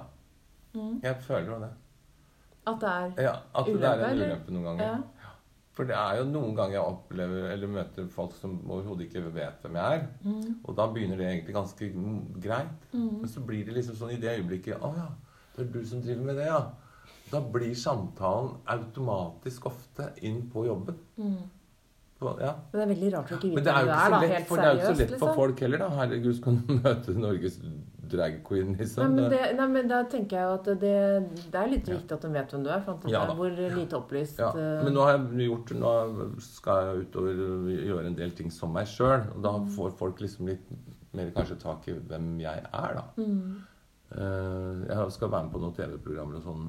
Mm. 0.76 1.00
jeg 1.04 1.16
føler 1.24 1.46
jo 1.54 1.60
det. 1.62 1.70
At 2.68 2.80
det 2.82 2.90
er 2.90 3.24
Ja, 3.24 3.36
At 3.56 3.66
det 3.66 3.82
er 3.84 3.94
en 3.94 4.10
eller? 4.10 4.26
ulempe 4.36 4.52
noen 4.52 4.64
ganger. 4.66 4.84
Ja. 4.86 4.98
For 5.72 5.84
det 5.86 5.96
er 5.96 6.18
jo 6.18 6.24
noen 6.26 6.56
ganger 6.56 6.72
jeg 6.74 6.82
opplever 6.84 7.52
eller 7.52 7.68
møter 7.68 8.08
folk 8.10 8.34
som 8.34 8.62
overhodet 8.70 9.08
ikke 9.10 9.34
vet 9.34 9.62
hvem 9.62 9.74
jeg 9.76 10.00
er. 10.02 10.08
Mm. 10.24 10.56
Og 10.66 10.76
da 10.76 10.88
begynner 10.88 11.18
det 11.18 11.26
egentlig 11.28 11.56
ganske 11.56 11.90
mm, 11.94 12.42
greit. 12.42 12.86
Men 12.94 13.26
så 13.28 13.40
blir 13.46 13.66
det 13.66 13.74
liksom 13.76 13.96
sånn 13.96 14.12
i 14.12 14.20
det 14.20 14.38
øyeblikket 14.40 14.80
Å 14.82 14.94
ja, 14.96 15.08
det 15.58 15.68
er 15.68 15.72
du 15.72 15.86
som 15.86 16.02
driver 16.02 16.24
med 16.24 16.36
det, 16.36 16.46
ja. 16.48 16.62
Da 17.32 17.40
blir 17.42 17.74
samtalen 17.76 18.58
automatisk 18.68 19.66
ofte 19.66 20.12
inn 20.22 20.50
på 20.54 20.66
jobben. 20.66 20.96
Ja. 22.40 22.54
Men 22.72 22.80
det 22.80 22.86
er 22.86 22.94
veldig 22.94 23.10
rart 23.16 23.32
å 23.32 23.36
ikke 23.40 23.50
vite 23.52 23.64
hvem 23.66 23.66
du 23.66 23.92
er, 23.96 24.14
da. 24.16 24.20
Helt 24.36 24.48
for, 24.50 24.56
det 24.62 24.66
er 24.66 24.72
jo 24.72 24.80
ikke 24.80 24.86
så 24.94 25.00
lett 25.02 25.12
liksom. 25.12 25.20
for 25.28 25.34
folk 25.42 25.60
heller, 25.66 25.78
da. 25.84 25.90
Herregud, 26.00 26.36
skal 26.40 26.56
du 26.62 26.74
møte 26.80 27.16
Norges 27.20 27.60
drag 28.16 28.36
queen, 28.46 28.68
Nei 28.76 28.78
liksom? 28.84 29.16
men, 29.18 29.30
det, 29.34 29.40
nei, 29.58 29.68
men 29.76 29.88
da 29.90 30.04
tenker 30.06 30.38
jeg 30.38 30.46
jo 30.46 30.54
at 30.60 30.68
det, 30.84 30.92
det 31.52 31.60
er 31.62 31.70
litt 31.72 31.88
Ja. 31.90 31.96
viktig 31.98 32.14
at 32.18 32.22
de 32.22 32.30
vet 32.36 32.52
hvem 32.54 32.64
du 32.64 32.70
er. 32.70 32.82
For 32.86 33.10
Ja 33.10 33.24
er 33.26 33.34
hvor 33.40 33.50
lite 33.80 33.98
opplyst 33.98 34.38
Ja, 34.40 34.50
eh, 34.54 34.84
men 34.86 34.94
nå 34.94 35.02
har 35.08 35.16
jeg 35.18 35.48
gjort 35.50 35.72
Nå 35.82 35.94
skal 36.46 36.92
jeg 36.92 37.08
utover 37.08 37.40
gjøre 37.82 38.06
en 38.12 38.16
del 38.20 38.32
ting 38.38 38.52
som 38.54 38.72
meg 38.78 38.86
sjøl. 38.92 39.26
Og 39.36 39.42
da 39.42 39.56
Mm. 39.58 39.70
får 39.78 39.96
folk 39.98 40.22
liksom 40.22 40.48
litt 40.54 40.68
mer 41.14 41.32
kanskje 41.32 41.58
tak 41.60 41.88
i 41.88 41.94
hvem 41.98 42.40
jeg 42.44 42.62
er, 42.74 42.94
da. 43.00 43.04
mm. 43.18 43.56
Eh, 44.16 44.86
Jeg 44.96 45.12
skal 45.12 45.32
være 45.32 45.44
med 45.48 45.52
på 45.54 45.60
noen 45.64 45.74
TV-programmer 45.76 46.36
og 46.38 46.44
sånn 46.46 46.68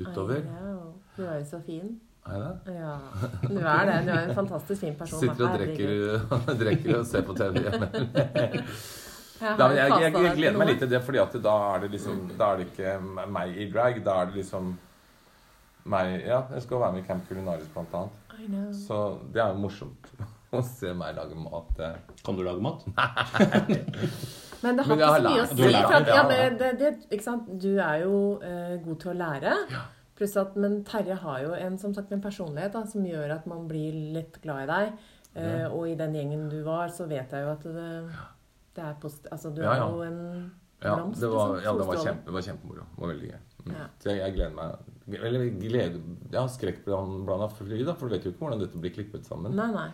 utover. 0.00 0.40
Know. 0.48 0.94
Du 1.16 1.22
er 1.26 1.38
jo 1.42 1.44
så 1.44 1.60
fin. 1.66 2.00
Er 2.22 2.34
jeg 2.36 2.42
det? 2.66 2.74
Ja, 2.78 2.96
du 3.48 3.56
er 3.58 3.88
det. 3.88 3.94
Du 4.06 4.10
er 4.14 4.28
en 4.28 4.34
fantastisk 4.36 4.80
fin 4.84 4.94
person. 4.98 5.20
Sitter 5.20 5.48
og 5.48 5.56
drikker, 5.58 6.20
drikker 6.62 6.98
og 7.00 7.06
ser 7.10 7.24
på 7.26 7.34
TV 7.34 7.64
hjemme. 7.64 7.88
Jeg 9.42 9.56
Da, 9.58 9.66
jeg, 9.74 9.90
jeg, 9.90 10.12
jeg 10.14 10.34
gleder 10.36 10.58
meg 10.60 10.68
litt 10.70 10.82
til 10.84 10.90
det, 10.92 11.00
fordi 11.02 11.18
at 11.18 11.32
da 11.42 11.52
er 11.72 11.80
det 11.82 11.88
liksom 11.96 12.18
Da 12.38 12.52
er 12.52 12.60
det 12.60 12.68
ikke 12.68 12.92
meg 13.26 13.56
i 13.58 13.66
drag. 13.72 13.98
Da 14.06 14.20
er 14.20 14.30
det 14.30 14.38
liksom 14.38 14.68
meg 15.92 16.12
Ja, 16.20 16.44
jeg 16.54 16.62
skal 16.62 16.84
være 16.84 16.94
med 16.94 17.02
i 17.02 17.06
Camp 17.08 17.24
Culinaris, 17.28 17.72
blant 17.74 17.96
annet. 17.98 18.76
Så 18.84 19.00
det 19.34 19.42
er 19.42 19.50
jo 19.56 19.64
morsomt 19.64 20.12
å 20.54 20.62
se 20.66 20.92
meg 20.94 21.18
lage 21.18 21.38
mat. 21.38 21.82
Kan 22.22 22.38
du 22.38 22.44
lage 22.46 22.62
mat? 22.62 22.86
Men 24.62 24.78
det 24.78 24.86
har 24.86 24.94
Men 24.94 25.02
ikke 25.02 25.10
så 25.10 25.22
mye 25.26 25.42
å 25.42 25.46
si. 25.50 25.74
at, 25.74 26.06
ja, 26.06 26.22
ja. 26.22 26.50
det, 26.54 26.70
det, 26.78 26.92
ikke 27.10 27.24
sant? 27.24 27.50
Du 27.58 27.72
er 27.82 28.04
jo 28.04 28.14
uh, 28.38 28.76
god 28.84 29.00
til 29.02 29.10
å 29.10 29.16
lære. 29.18 29.56
Pluss 30.22 30.36
at, 30.38 30.54
Men 30.54 30.84
Terje 30.86 31.16
har 31.18 31.42
jo 31.42 31.54
en, 31.58 31.78
som 31.82 31.94
sagt, 31.96 32.12
en 32.14 32.22
personlighet 32.22 32.76
da, 32.76 32.84
som 32.86 33.02
gjør 33.06 33.34
at 33.34 33.46
man 33.50 33.66
blir 33.66 33.96
litt 34.14 34.38
glad 34.44 34.68
i 34.68 34.70
deg. 34.70 35.04
Eh, 35.34 35.66
og 35.66 35.88
i 35.88 35.96
den 35.98 36.14
gjengen 36.14 36.48
du 36.52 36.60
var, 36.62 36.92
så 36.94 37.08
vet 37.10 37.32
jeg 37.32 37.42
jo 37.42 37.52
at 37.56 37.64
det, 37.74 37.92
det 38.76 38.84
er 38.84 38.98
post... 39.02 39.26
Altså, 39.32 39.50
du 39.50 39.62
Ja, 39.64 39.74
ja. 39.80 39.86
er 39.88 39.96
jo 39.96 40.02
en 40.06 40.20
Ja, 40.82 40.94
det 40.98 41.30
var, 41.30 41.54
liksom, 41.56 41.64
ja, 41.64 41.72
det 41.78 41.86
var, 41.88 42.00
kjempe, 42.06 42.26
det 42.26 42.36
var 42.36 42.46
kjempemoro. 42.46 42.86
Det 42.94 43.02
var 43.02 43.12
veldig 43.14 43.30
gøy. 43.32 43.40
Mm. 43.62 43.74
Ja. 43.74 43.86
Så 44.02 44.10
jeg, 44.10 44.18
jeg 44.18 44.34
gleder 44.34 44.54
meg 44.56 45.18
Eller 45.22 45.44
glede 45.54 46.00
Ja, 46.32 46.42
skrekkblanda 46.50 47.48
fly, 47.54 47.82
da, 47.86 47.94
for 47.94 48.06
du 48.10 48.16
vet 48.16 48.26
jo 48.26 48.32
ikke 48.34 48.44
hvordan 48.46 48.62
dette 48.62 48.82
blir 48.82 48.94
klippet 48.94 49.26
sammen. 49.26 49.54
Nei, 49.58 49.70
nei. 49.74 49.88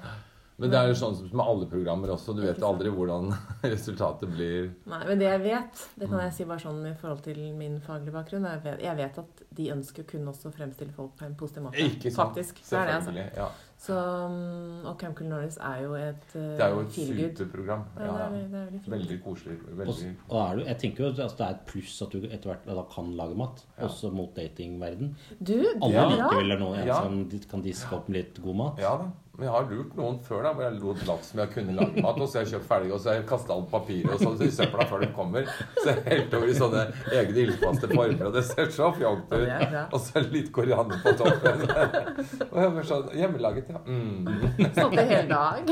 Men 0.59 0.73
det 0.73 0.79
er 0.81 0.88
jo 0.90 0.94
sånn 0.99 1.14
som 1.14 1.29
med 1.38 1.47
alle 1.47 1.66
programmer 1.71 2.11
også. 2.11 2.33
Du 2.35 2.40
vet 2.42 2.59
aldri 2.66 2.90
hvordan 2.90 3.29
resultatet 3.62 4.33
blir. 4.33 4.73
Nei, 4.90 4.99
men 5.07 5.21
det 5.21 5.29
jeg 5.29 5.42
vet, 5.44 5.83
det 6.01 6.09
kan 6.11 6.18
jeg 6.25 6.33
si 6.35 6.47
bare 6.51 6.62
sånn 6.64 6.81
i 6.90 6.94
forhold 6.99 7.23
til 7.23 7.38
min 7.55 7.77
faglige 7.85 8.14
bakgrunn, 8.16 8.47
er 8.49 8.57
jeg 8.59 8.64
vet, 8.64 8.83
jeg 8.88 8.97
vet 8.99 9.21
at 9.23 9.42
de 9.59 9.68
ønsker 9.77 10.07
kun 10.11 10.27
også 10.33 10.51
å 10.51 10.55
fremstille 10.57 10.94
folk 10.97 11.14
på 11.21 11.29
en 11.29 11.37
positiv 11.38 11.62
måte. 11.68 11.79
Ikke 11.87 12.11
sant? 12.11 12.35
Faktisk. 12.35 12.59
Det 12.66 12.79
er 12.81 12.90
det, 12.90 12.97
altså. 12.99 13.14
Ja. 13.38 13.49
Så, 13.79 13.94
mm, 13.94 14.81
og 14.90 14.97
Camp 14.99 15.14
Culinaris 15.21 15.61
er 15.62 15.85
jo 15.85 15.92
et 15.94 16.25
uh, 16.35 16.40
Det 16.59 16.64
er 16.66 16.73
jo 16.75 16.81
et 16.83 16.97
superprogram. 16.99 17.85
Ja, 17.94 18.09
Ja, 18.09 18.16
det, 18.16 18.25
er, 18.25 18.33
det 18.35 18.59
er 18.59 18.66
veldig. 18.73 18.83
Veldig 18.97 19.18
koselig. 19.23 19.57
Og, 19.62 19.77
Veldig 19.85 20.11
og 20.27 20.40
er 20.42 20.59
du, 20.59 20.64
jeg 20.73 20.79
tenker 20.83 21.05
jo 21.05 21.12
at 21.12 21.21
det 21.38 21.47
er 21.47 21.55
et 21.55 21.62
pluss 21.71 21.94
at 22.03 22.11
du 22.18 22.27
etter 22.27 22.51
hvert 22.51 22.66
da 22.66 22.85
kan 22.90 23.14
lage 23.23 23.38
mat, 23.38 23.62
Ja. 23.79 23.87
også 23.87 24.11
mot 24.11 24.35
datingverden. 24.35 25.14
Du, 25.38 25.55
det 25.55 25.77
Alle 25.79 26.03
er 26.03 26.11
liker 26.16 26.27
bra. 26.27 26.42
vel 26.42 26.59
noen 26.64 26.81
en 26.83 26.90
Ja. 26.90 26.99
som 27.07 27.23
kan 27.55 27.62
diske 27.62 27.94
opp 27.94 28.11
med 28.11 28.18
litt 28.25 28.42
god 28.42 28.57
mat. 28.64 28.83
Ja 28.83 28.97
da. 29.05 29.09
Men 29.38 29.46
jeg 29.46 29.53
har 29.55 29.66
lurt 29.70 29.92
noen 29.94 30.16
før 30.27 30.40
da, 30.42 30.51
hvor 30.51 30.64
jeg 30.66 30.79
lot 30.83 31.03
latt 31.07 31.27
som 31.29 31.38
jeg 31.38 31.51
kunne 31.53 31.74
lage 31.77 32.03
mat. 32.03 32.16
Og 32.18 32.27
så 32.27 32.40
har 32.40 32.42
jeg 32.42 32.57
kjøpt 32.57 32.64
ferdig, 32.66 32.88
og 32.90 32.98
så 32.98 33.11
har 33.12 33.18
jeg 33.20 33.27
kasta 33.31 33.53
alt 33.55 33.68
papiret 33.70 34.11
og 34.16 34.18
sånn 34.24 34.40
i 34.42 34.48
søpla 34.57 34.87
før 34.90 35.05
de 35.05 35.09
kommer. 35.14 35.46
Så 35.77 35.85
jeg 35.92 36.01
helt 36.09 36.35
over 36.35 36.51
i 36.51 36.57
sånne 36.59 36.83
egne 37.20 37.44
ildfaste 37.44 37.90
former, 37.92 38.24
og 38.27 38.35
det 38.35 38.42
ser 38.48 38.72
så 38.74 38.88
fjongt 38.96 39.31
Ja, 39.38 39.61
ut. 39.62 39.70
det. 39.77 39.85
Og 39.94 40.03
så 40.09 40.24
litt 40.35 40.51
koriander 40.57 40.98
på 41.05 41.12
toppen. 41.20 41.62
Og 42.51 42.59
jeg 42.59 42.72
bare 42.74 42.87
sånn 42.90 43.14
Hjemmelaget, 43.14 43.70
ja. 43.70 43.79
Mm. 43.87 44.27
Stått 44.74 44.98
i 44.98 45.07
hele 45.12 45.31
dag. 45.31 45.70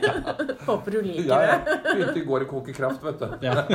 Håper 0.70 0.96
du 0.96 1.00
liker 1.04 1.28
Ja, 1.28 1.40
ja. 1.50 1.58
det. 1.68 1.76
Begynte 1.90 2.18
i 2.22 2.26
går 2.32 2.46
å 2.46 2.50
koke 2.54 2.72
kraft, 2.80 3.04
vet 3.04 3.20
du. 3.20 3.28
Ja. 3.44 3.60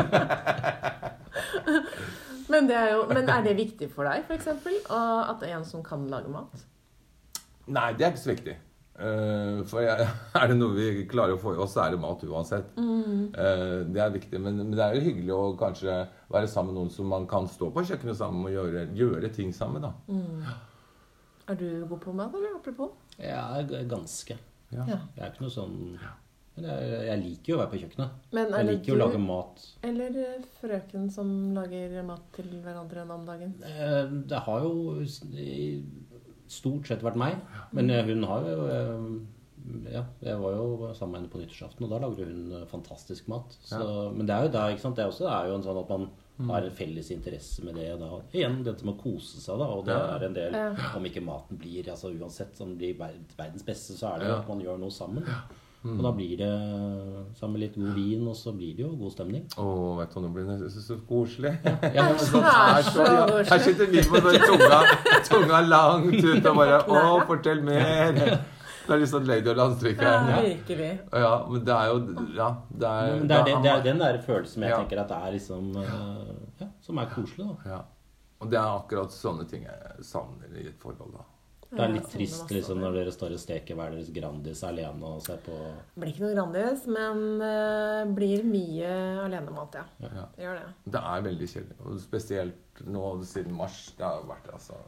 Men, 2.49 2.65
det 2.69 2.77
er 2.79 2.93
jo, 2.95 3.01
men 3.11 3.27
er 3.29 3.41
det 3.43 3.53
viktig 3.57 3.89
for 3.91 4.07
deg, 4.07 4.23
f.eks.? 4.23 4.47
At 4.87 5.41
det 5.43 5.49
er 5.49 5.57
en 5.57 5.65
som 5.67 5.81
kan 5.83 6.05
lage 6.09 6.31
mat? 6.31 6.61
Nei, 7.67 7.89
det 7.99 8.05
er 8.07 8.13
ikke 8.13 8.21
så 8.23 8.31
viktig. 8.31 8.53
Eh, 8.97 9.59
for 9.69 9.83
jeg, 9.85 10.07
er 10.41 10.47
det 10.49 10.57
noe 10.57 10.73
vi 10.73 11.05
klarer 11.09 11.35
å 11.35 11.41
få 11.41 11.53
i 11.53 11.59
oss, 11.61 11.75
så 11.75 11.83
er 11.85 11.93
det 11.95 11.99
mat 12.01 12.23
uansett. 12.25 12.71
Eh, 12.77 13.83
det 13.93 14.01
er 14.01 14.13
viktig. 14.15 14.39
Men, 14.41 14.57
men 14.63 14.71
det 14.77 14.83
er 14.87 14.97
jo 14.97 15.05
hyggelig 15.09 15.35
å 15.37 15.43
kanskje 15.59 15.97
være 16.33 16.49
sammen 16.49 16.73
med 16.73 16.81
noen 16.81 16.93
som 16.95 17.07
man 17.13 17.27
kan 17.29 17.47
stå 17.51 17.69
på 17.75 17.85
kjøkkenet 17.85 18.17
sammen 18.19 18.47
og 18.49 18.55
gjøre, 18.55 18.87
gjøre 18.97 19.29
ting 19.35 19.53
sammen 19.53 19.85
da. 19.85 19.93
Mm. 20.09 20.45
Er 21.47 21.55
du 21.61 21.67
god 21.87 22.01
på 22.03 22.13
mat, 22.17 22.33
eller 22.35 22.57
apropos? 22.57 22.95
Ja, 23.21 23.61
ganske. 23.87 24.35
Ja. 24.73 24.83
Ja. 24.89 24.97
Jeg 25.15 25.23
er 25.23 25.29
ikke 25.31 25.45
noe 25.45 25.53
sånn 25.53 25.75
Men 26.57 26.65
jeg, 26.67 26.87
jeg 27.07 27.19
liker 27.21 27.51
jo 27.51 27.55
å 27.55 27.59
være 27.61 27.69
på 27.71 27.79
kjøkkenet. 27.83 28.15
Men 28.35 28.47
er 28.49 28.57
Jeg 28.57 28.65
det 28.67 28.73
liker 28.73 28.89
jo 28.91 28.95
å 28.97 28.99
lage 29.05 29.19
mat. 29.21 29.61
eller 29.87 30.15
eh, 30.23 30.47
frøken 30.59 31.05
som 31.13 31.29
lager 31.55 31.93
mat 32.03 32.23
til 32.35 32.49
hverandre 32.65 33.03
om 33.13 33.23
dagen? 33.29 33.53
Eh, 33.61 34.09
Det 34.27 34.39
har 34.47 34.65
jo 34.65 34.97
i- 35.37 35.85
stort 36.47 36.87
sett 36.87 37.03
vært 37.03 37.15
meg. 37.19 37.39
Men 37.75 37.89
eh, 37.89 38.05
hun 38.05 38.23
har 38.29 38.45
jo 38.47 38.67
eh, 38.71 39.09
Ja, 39.91 40.03
jeg 40.23 40.37
var 40.39 40.53
jo 40.55 40.93
sammen 40.95 41.11
med 41.11 41.19
henne 41.21 41.31
på 41.33 41.39
nyttårsaften, 41.41 41.83
og 41.83 41.89
da 41.91 41.97
lagde 41.99 42.23
hun 42.23 42.51
eh, 42.61 42.65
fantastisk 42.71 43.27
mat. 43.27 43.57
Så, 43.67 43.81
Men 44.15 44.25
det 44.29 44.35
er 44.35 44.45
jo 44.47 44.53
da, 44.53 44.67
ikke 44.71 44.85
sant, 44.85 44.95
det 44.95 45.03
er 45.03 45.11
også 45.11 45.27
er 45.27 45.49
jo 45.49 45.57
en 45.57 45.65
sånn 45.65 45.81
at 45.81 45.89
man 45.91 46.07
har 46.51 46.61
en 46.67 46.75
felles 46.77 47.07
interesse 47.11 47.63
med 47.65 47.75
det. 47.75 47.87
Da. 47.99 48.21
Igjen 48.31 48.59
dette 48.63 48.85
med 48.85 48.93
å 48.95 49.01
kose 49.01 49.41
seg, 49.41 49.57
da. 49.57 49.65
Og 49.73 49.85
det 49.87 49.95
Ja. 49.97 50.15
er 50.15 50.25
en 50.27 50.33
del 50.37 50.55
Om 50.95 51.05
ikke 51.09 51.23
maten 51.25 51.57
blir 51.57 51.89
altså 51.89 52.11
uansett 52.13 52.61
om 52.61 52.75
den 52.75 52.77
blir 52.77 52.93
verdens 53.35 53.63
beste, 53.65 53.97
så 53.97 54.13
er 54.13 54.19
det 54.19 54.27
jo 54.29 54.35
at 54.37 54.47
man 54.47 54.61
gjør 54.61 54.77
noe 54.79 54.93
sammen. 54.93 55.25
Og 55.95 56.03
da 56.03 56.11
blir 56.17 56.33
det 56.39 56.49
sammen 57.37 57.53
med 57.55 57.61
litt 57.63 57.77
god 57.77 57.93
vin, 57.95 58.25
og 58.27 58.35
så 58.35 58.51
blir 58.57 58.75
det 58.77 58.83
jo 58.85 58.91
god 58.99 59.13
stemning. 59.15 59.45
Å, 59.57 59.67
vet 60.01 60.13
du, 60.13 60.19
nå 60.25 60.33
blir 60.35 60.49
det 60.49 60.71
så, 60.73 60.83
så 60.89 60.97
koselig. 61.09 61.53
Ja, 61.63 62.07
men 62.09 62.19
så, 62.19 62.41
er 62.41 62.81
så, 62.89 63.07
ja. 63.07 63.23
Her 63.53 63.63
sitter 63.65 63.89
vi 63.93 64.03
den 64.03 64.45
tunga, 64.45 64.81
tunga 65.29 65.63
langt 65.67 66.19
ut 66.19 66.45
og 66.51 66.61
bare 66.61 66.83
Å, 66.85 67.17
fortell 67.29 67.63
mer! 67.65 68.21
Det 68.87 68.95
er 68.95 69.01
litt 69.01 69.11
sånn 69.11 69.25
Lady 69.27 69.51
og 69.51 69.59
her. 69.83 69.95
Ja, 69.99 70.37
virkelig. 70.45 70.91
Ja, 71.11 71.31
men 71.51 71.63
det 71.67 71.73
er 71.75 71.89
jo 71.91 71.97
Ja, 72.37 72.45
det 72.71 72.87
er, 72.87 73.09
Men 73.17 73.27
det 73.27 73.35
er, 73.35 73.43
det, 73.49 73.55
det 73.65 73.71
er 73.73 73.81
den 73.83 73.99
der 73.99 74.19
følelsen 74.23 74.63
jeg 74.63 74.71
Ja. 74.71 74.77
tenker 74.79 75.01
at 75.01 75.09
det 75.11 75.17
er 75.27 75.33
liksom 75.35 75.73
eh, 75.81 76.29
Ja, 76.61 76.67
som 76.85 77.01
er 77.03 77.09
koselig, 77.11 77.49
da. 77.49 77.73
Ja. 77.73 77.81
Og 78.39 78.51
det 78.53 78.59
er 78.61 78.69
akkurat 78.77 79.11
sånne 79.11 79.43
ting 79.49 79.65
jeg 79.67 80.05
savner 80.07 80.55
i 80.55 80.69
et 80.69 80.79
forhold, 80.79 81.17
da. 81.17 81.25
Det 81.67 81.83
er 81.83 81.91
litt 81.91 82.05
trist 82.11 82.37
sånne 82.39 82.55
liksom 82.55 82.79
når 82.79 82.93
dere 82.95 83.11
står 83.11 83.33
og 83.35 83.41
steker 83.41 83.75
hver 83.75 83.91
deres 83.91 84.11
Grandis 84.15 84.61
alene 84.63 85.09
og 85.09 85.23
ser 85.25 85.41
på 85.43 85.55
Det 85.57 85.99
blir 85.99 86.13
ikke 86.13 86.23
noe 86.23 86.35
Grandis, 86.37 86.85
men 86.87 87.25
uh, 87.43 88.03
blir 88.15 88.45
mye 88.47 88.93
alenemat, 89.25 89.75
ja. 89.81 89.83
Ja. 90.05 90.27
Det 90.37 90.45
gjør 90.45 90.61
det. 90.61 90.69
Det 90.95 91.03
er 91.11 91.25
veldig 91.27 91.49
kjedelig. 91.53 91.77
Og 91.83 91.99
spesielt 92.05 92.81
nå 92.87 93.03
siden 93.27 93.57
mars. 93.59 93.81
Det 93.97 94.07
har 94.07 94.23
vært 94.29 94.47
altså 94.55 94.79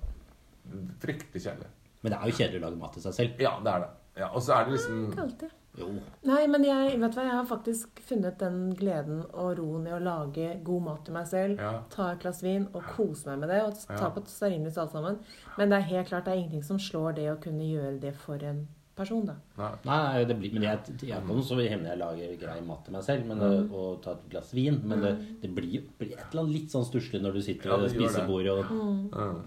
fryktelig 1.03 1.43
kjedelig. 1.43 1.71
Men 1.99 2.13
det 2.13 2.19
er 2.19 2.31
jo 2.31 2.37
kjedelig 2.39 2.61
å 2.61 2.65
lage 2.67 2.79
mat 2.79 2.95
til 2.95 3.03
seg 3.03 3.17
selv. 3.17 3.43
Ja, 3.43 3.57
det 3.63 3.73
er 3.73 3.85
det. 3.85 3.89
Ja, 4.19 4.29
og 4.35 4.43
så 4.43 4.55
er 4.55 4.67
det 4.67 4.77
liksom 4.77 5.01
Ikke 5.09 5.25
alltid. 5.27 5.55
Jo. 5.79 5.87
Nei, 6.27 6.41
men 6.51 6.63
jeg, 6.67 6.97
vet 6.99 7.13
du 7.13 7.17
hva, 7.19 7.23
jeg 7.29 7.37
har 7.37 7.45
faktisk 7.47 8.01
funnet 8.03 8.37
den 8.41 8.73
gleden 8.75 9.21
og 9.33 9.53
roen 9.59 9.85
i 9.87 9.93
å 9.95 9.99
lage 10.03 10.49
god 10.67 10.81
mat 10.89 11.05
til 11.07 11.13
meg 11.15 11.27
selv. 11.31 11.59
Ja. 11.61 11.71
Ta 11.93 12.11
et 12.13 12.19
glass 12.25 12.41
vin 12.43 12.67
og 12.73 12.83
kose 12.95 13.29
meg 13.31 13.39
med 13.45 13.49
det. 13.53 13.61
Og 13.63 13.77
ta 13.87 14.01
Ja. 14.05 14.09
på 14.11 14.25
stearinlys 14.27 14.77
alt 14.77 14.91
sammen. 14.91 15.19
Men 15.57 15.69
det 15.69 15.77
er 15.79 15.87
helt 15.93 16.07
klart 16.11 16.25
det 16.25 16.33
er 16.33 16.41
ingenting 16.43 16.63
som 16.67 16.77
slår 16.77 17.15
det 17.15 17.29
å 17.31 17.39
kunne 17.41 17.63
gjøre 17.63 17.99
det 18.03 18.13
for 18.15 18.35
en 18.43 18.67
person, 18.99 19.23
da. 19.25 19.35
Nei. 19.57 19.71
Nei, 19.85 20.23
det 20.27 20.35
blir, 20.37 20.51
men 20.53 20.63
jeg, 20.63 20.79
jeg 21.07 21.21
kan 21.23 21.41
så 21.47 21.55
hender 21.55 21.93
jeg 21.93 21.99
lager 22.01 22.33
grei 22.41 22.59
mat 22.67 22.83
til 22.83 22.91
meg 22.97 23.03
selv 23.07 23.25
men, 23.29 23.39
det- 23.39 23.71
og 23.71 24.01
tar 24.03 24.17
et 24.17 24.29
glass 24.33 24.51
vin. 24.53 24.81
Men 24.83 24.99
det, 25.05 25.13
det 25.41 25.53
blir, 25.55 25.71
jo 25.77 25.81
et 26.01 26.25
eller 26.33 26.41
annet 26.43 26.53
litt 26.57 26.69
sånn 26.75 26.83
stusslig 26.83 27.21
når 27.23 27.33
du 27.39 27.41
sitter 27.41 27.69
Ja, 27.71 27.77
ved 27.77 27.93
det. 27.93 27.95
spisebordet 27.95 28.51
og 28.51 28.65
mm. 28.65 29.41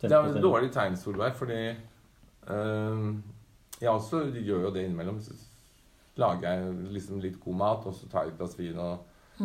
Det 0.00 0.12
er 0.12 0.28
et 0.30 0.40
dårlig 0.40 0.70
tegn, 0.72 0.96
Solveig, 0.96 1.34
fordi 1.34 1.74
øh, 2.48 3.14
Jeg 3.80 3.90
også 3.90 4.24
gjør 4.32 4.62
jo 4.68 4.70
det 4.74 4.84
innimellom. 4.88 5.20
Lager 6.18 6.48
jeg 6.50 6.72
liksom 6.96 7.20
litt 7.22 7.38
god 7.42 7.60
mat, 7.60 7.84
og 7.86 7.94
så 7.94 8.08
tar 8.10 8.26
jeg 8.26 8.34
et 8.34 8.40
glass 8.40 8.56
vin. 8.58 8.78
Og, 8.82 9.44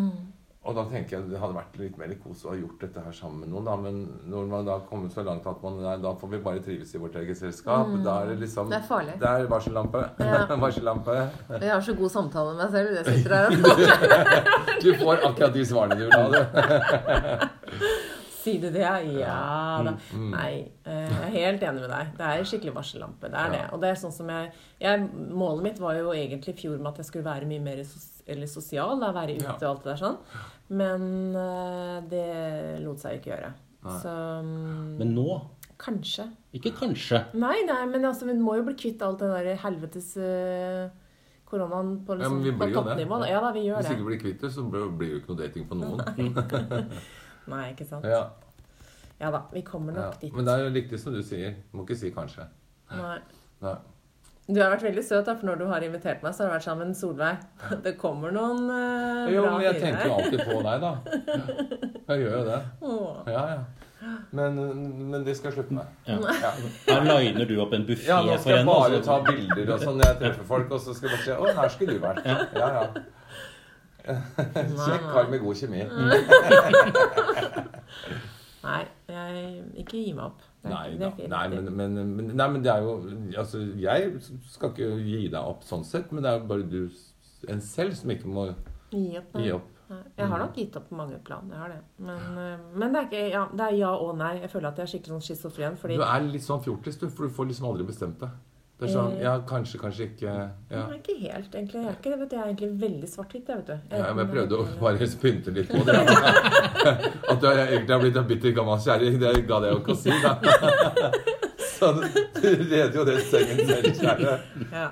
og 0.64 0.78
da 0.78 0.84
tenker 0.90 1.18
jeg 1.18 1.30
det 1.30 1.40
hadde 1.42 1.58
vært 1.58 1.78
litt 1.78 1.98
mer 2.00 2.14
kos 2.24 2.46
å 2.48 2.54
ha 2.54 2.58
gjort 2.58 2.82
dette 2.82 3.04
her 3.06 3.16
sammen 3.18 3.44
med 3.44 3.52
noen. 3.54 3.68
Da. 3.68 3.76
Men 3.84 4.02
når 4.32 4.50
man 4.50 4.68
da 4.68 4.78
har 4.78 4.86
kommet 4.90 5.14
så 5.14 5.26
langt 5.28 5.46
at 5.50 5.64
man 5.66 5.82
nei, 5.84 5.96
da 6.02 6.14
får 6.18 6.32
vi 6.34 6.42
bare 6.46 6.64
trives 6.66 6.94
i 6.96 7.02
vårt 7.04 7.18
eget 7.22 7.38
selskap. 7.38 7.94
Da 8.06 8.20
er 8.24 8.34
det 8.34 8.38
liksom 8.46 8.72
Det 8.72 8.80
er 8.80 8.88
farlig. 8.88 9.18
Det 9.22 9.32
er 9.32 9.50
varsellampe. 9.52 10.06
Ja. 10.24 10.46
varsellampe. 10.66 11.18
Jeg 11.60 11.74
har 11.74 11.84
så 11.90 11.98
god 12.00 12.16
samtale 12.16 12.56
med 12.56 12.64
meg 12.64 12.78
selv. 12.78 12.96
Det 12.98 13.04
sitter 13.12 13.36
her 13.38 13.46
og 13.50 14.82
Du 14.86 14.94
får 15.04 15.28
akkurat 15.30 15.60
de 15.60 15.68
svarene 15.68 16.00
du 16.00 16.08
vil 16.08 16.16
ha, 16.18 16.30
du. 16.32 17.50
Sier 18.44 18.60
du 18.60 18.70
det? 18.76 18.82
Ja 18.84 18.98
ja 19.02 19.36
da. 19.88 19.94
Mm, 20.12 20.30
Nei, 20.34 20.50
eh, 20.84 21.08
jeg 21.08 21.22
er 21.30 21.36
helt 21.38 21.62
enig 21.64 21.84
med 21.86 21.90
deg. 21.94 22.10
Det 22.18 22.28
er 22.28 22.44
skikkelig 22.50 22.74
varsellampe. 22.76 23.30
Det 23.32 23.40
er 23.40 23.54
det. 23.56 23.62
Og 23.72 23.80
det 23.84 23.90
er 23.94 24.00
sånn 24.02 24.12
som 24.16 24.28
jeg, 24.34 24.52
jeg 24.84 25.06
Målet 25.32 25.64
mitt 25.70 25.80
var 25.80 25.96
jo 25.96 26.12
egentlig 26.12 26.54
i 26.56 26.60
fjor 26.64 26.78
med 26.82 26.92
at 26.92 27.00
jeg 27.04 27.08
skulle 27.12 27.26
være 27.30 27.48
mye 27.48 27.64
mer 27.64 27.80
sos, 27.88 28.10
eller 28.28 28.48
sosial. 28.52 29.00
Da, 29.00 29.14
være 29.16 29.38
ute 29.40 29.48
Ja. 29.48 29.56
og 29.56 29.64
alt 29.72 29.84
det 29.88 29.94
der 29.94 30.02
sånn. 30.04 30.18
Men 30.76 31.08
eh, 31.40 31.98
det 32.12 32.28
lot 32.84 33.00
seg 33.00 33.22
ikke 33.22 33.32
gjøre. 33.36 33.54
Nei. 33.84 33.98
Så 34.04 34.12
mm, 34.44 34.98
Men 35.00 35.16
nå 35.16 35.42
kanskje. 35.84 36.28
Ikke 36.56 36.72
kanskje. 36.78 37.24
Nei, 37.36 37.58
nei, 37.68 37.82
men 37.92 38.06
altså, 38.08 38.28
vi 38.30 38.36
må 38.40 38.54
jo 38.60 38.64
bli 38.68 38.76
kvitt 38.80 39.02
alt 39.04 39.20
det 39.20 39.32
der 39.34 39.58
helvetes 39.64 40.14
eh, 40.22 40.86
koronaen 41.50 41.98
på, 42.08 42.16
Ja, 42.16 42.22
liksom, 42.22 42.38
men 42.40 42.46
vi 42.46 42.52
på 42.54 42.64
blir 42.64 42.72
jo 42.76 42.84
det. 42.84 42.94
toppnivå. 42.94 43.18
Ja 43.30 43.42
da, 43.44 43.50
vi 43.56 43.66
gjør 43.68 43.82
Hvis 43.82 43.90
det. 43.90 43.98
ikke 43.98 44.08
blir 44.12 44.22
kvitt 44.22 44.42
det, 44.46 44.52
så 44.56 44.64
blir 44.72 44.88
blir 44.98 45.10
det 45.10 45.14
jo 45.16 45.20
ikke 45.24 45.34
noe 45.34 45.42
dating 45.44 45.68
på 45.68 45.80
noen. 45.82 46.94
Nei, 47.52 47.70
ikke 47.74 47.88
sant. 47.90 48.08
Ja, 48.08 48.30
Ja 49.22 49.30
da, 49.32 49.46
vi 49.54 49.62
kommer 49.64 49.96
ja. 49.96 50.10
nok 50.10 50.22
dit. 50.22 50.34
Men 50.36 50.46
det 50.48 50.54
er 50.54 50.66
jo 50.66 50.76
riktig 50.76 51.00
som 51.00 51.16
du 51.16 51.22
sier. 51.24 51.58
Må 51.72 51.88
ikke 51.88 52.00
si 52.00 52.12
kanskje. 52.12 52.48
Nei. 52.92 53.18
Nei. 53.64 53.76
Du 54.44 54.58
har 54.60 54.74
vært 54.74 54.84
veldig 54.84 55.04
søt, 55.08 55.24
da, 55.24 55.38
for 55.40 55.48
når 55.48 55.62
du 55.62 55.70
har 55.70 55.84
invitert 55.86 56.24
meg, 56.26 56.34
så 56.36 56.44
har 56.44 56.50
du 56.50 56.54
vært 56.58 56.66
sammen 56.66 56.90
med 56.92 56.98
Solveig. 57.00 57.38
Det 57.86 57.94
kommer 58.00 58.34
noen 58.36 58.66
uh, 58.68 59.32
Jo, 59.32 59.46
bra 59.46 59.54
men 59.54 59.64
jeg 59.70 59.80
tenker 59.80 60.10
jo 60.10 60.18
alltid 60.18 60.44
på 60.50 60.58
deg, 60.66 60.84
da. 60.84 60.92
Jeg 62.10 62.26
gjør 62.26 62.34
jo 62.36 62.44
det. 62.50 62.60
Ja, 63.32 63.44
ja. 63.54 63.62
Men, 64.36 64.58
men 65.14 65.24
det 65.24 65.38
skal 65.38 65.54
jeg 65.54 65.54
slutte 65.62 65.78
med. 65.78 65.92
Ja. 66.04 66.18
Ja. 66.44 66.50
Her 66.90 67.06
liner 67.08 67.48
du 67.48 67.54
opp 67.64 67.72
en 67.78 67.86
buffé 67.88 68.10
Ja, 68.10 68.18
nå 68.26 68.36
skal 68.42 68.58
jeg 68.58 68.68
bare 68.68 68.98
og 69.00 69.06
ta 69.08 69.16
bilder 69.24 69.70
og 69.78 69.86
sånn 69.86 70.02
når 70.02 70.10
jeg 70.10 70.18
treffer 70.26 70.50
folk, 70.50 70.74
og 70.76 70.82
så 70.84 70.96
skal 70.98 71.08
jeg 71.08 71.16
bare 71.16 71.24
si 71.24 71.38
Å, 71.38 71.54
her 71.62 71.72
skulle 71.72 71.96
du 71.96 72.04
vært. 72.04 72.28
Ja, 72.28 72.68
ja. 72.82 72.84
Kjekk 74.04 75.06
kar 75.14 75.30
med 75.32 75.40
god 75.44 75.56
kjemi. 75.56 75.84
Nei, 78.64 78.84
jeg, 79.12 79.64
ikke 79.84 79.98
gi 80.00 80.14
meg 80.16 80.24
opp. 80.30 80.44
Nei 80.64 80.94
ikke- 80.96 81.28
Nei, 81.28 81.48
men, 81.52 81.66
men, 81.76 81.98
men, 82.16 82.28
nei, 82.40 82.48
men 82.54 82.62
det 82.64 82.72
er 82.72 82.80
jo 82.86 82.94
Altså, 83.38 83.60
jeg 83.76 84.14
skal 84.48 84.70
ikke 84.72 84.88
gi 85.04 85.28
deg 85.28 85.36
opp 85.42 85.64
sånn 85.68 85.84
sett, 85.84 86.12
men 86.16 86.24
det 86.24 86.32
er 86.32 86.40
jo 86.40 86.48
bare 86.48 86.64
du 86.72 86.90
en 87.52 87.60
selv 87.62 87.92
som 88.00 88.10
ikke 88.14 88.28
må 88.32 88.46
Gi 88.94 89.18
opp. 89.20 89.34
gi 89.36 89.52
opp. 89.52 89.68
Jeg 90.18 90.28
har 90.32 90.40
nok 90.40 90.56
gitt 90.56 90.76
opp 90.80 90.88
på 90.90 90.96
mange 90.96 91.18
plan. 91.26 91.50
Jeg 91.52 91.60
har 91.60 91.70
det. 91.74 91.82
Men, 92.00 92.38
eh, 92.40 92.58
men 92.74 92.94
det 92.94 93.02
er 93.02 93.08
ikke 93.10 93.26
ja, 93.34 93.42
det 93.52 93.66
er 93.68 93.76
ja 93.78 93.90
og 94.00 94.16
nei. 94.18 94.40
Jeg 94.40 94.50
føler 94.50 94.68
at 94.72 94.78
jeg 94.80 94.84
er 94.88 94.92
skikkelig 94.94 95.14
sånn 95.18 95.26
schizofren. 95.28 95.76
Fordi 95.78 95.98
Du 96.00 96.04
er 96.08 96.22
litt 96.32 96.42
sånn 96.46 96.64
fjortis, 96.64 96.98
du, 96.98 97.10
for 97.10 97.28
du 97.28 97.34
får 97.36 97.46
liksom 97.52 97.68
aldri 97.70 97.84
bestemt 97.86 98.20
deg. 98.24 98.30
Det 98.84 98.90
er 98.90 98.94
sånn 98.98 99.14
Eh. 99.14 99.22
Ja, 99.24 99.34
kanskje, 99.48 99.80
kanskje 99.80 100.08
ikke. 100.10 100.24
Ja. 100.28 100.48
Jeg 100.70 100.82
er 100.84 100.98
ikke 100.98 101.16
helt, 101.22 101.54
egentlig. 101.56 101.82
Jeg 101.84 101.88
er 101.88 101.96
ikke 102.00 102.12
det, 102.12 102.20
vet. 102.20 102.34
Jeg 102.36 102.42
er 102.42 102.50
egentlig 102.52 102.72
veldig 102.82 103.10
svart-hvitt, 103.14 103.48
jeg, 103.48 103.58
vet 103.58 103.68
du. 103.68 103.96
Ja, 103.96 104.10
men 104.14 104.26
jeg 104.26 104.34
prøvde 104.34 104.58
å 104.60 104.66
bare 104.82 105.08
pynte 105.24 105.54
litt 105.56 105.72
på 105.72 105.84
det. 105.88 105.96
At 107.32 107.40
du 107.40 107.48
egentlig 107.48 107.94
har 107.96 108.02
blitt 108.04 108.18
en 108.20 108.28
bitter 108.28 108.56
gammel 108.58 108.82
kjerring, 108.84 109.20
det 109.22 109.32
ga 109.48 109.62
jeg 109.64 109.72
jo 109.78 109.80
ikke 109.80 109.96
å 109.96 110.02
si, 110.04 110.12
da. 110.24 110.34
Så 110.44 111.40
Så 111.84 111.90
du 112.00 112.02
reder 112.70 112.94
jo 112.96 113.04
den 113.08 113.18
sengen 113.28 113.58
selv, 113.68 113.88
kjære. 113.98 114.34
Ja. 114.72 114.86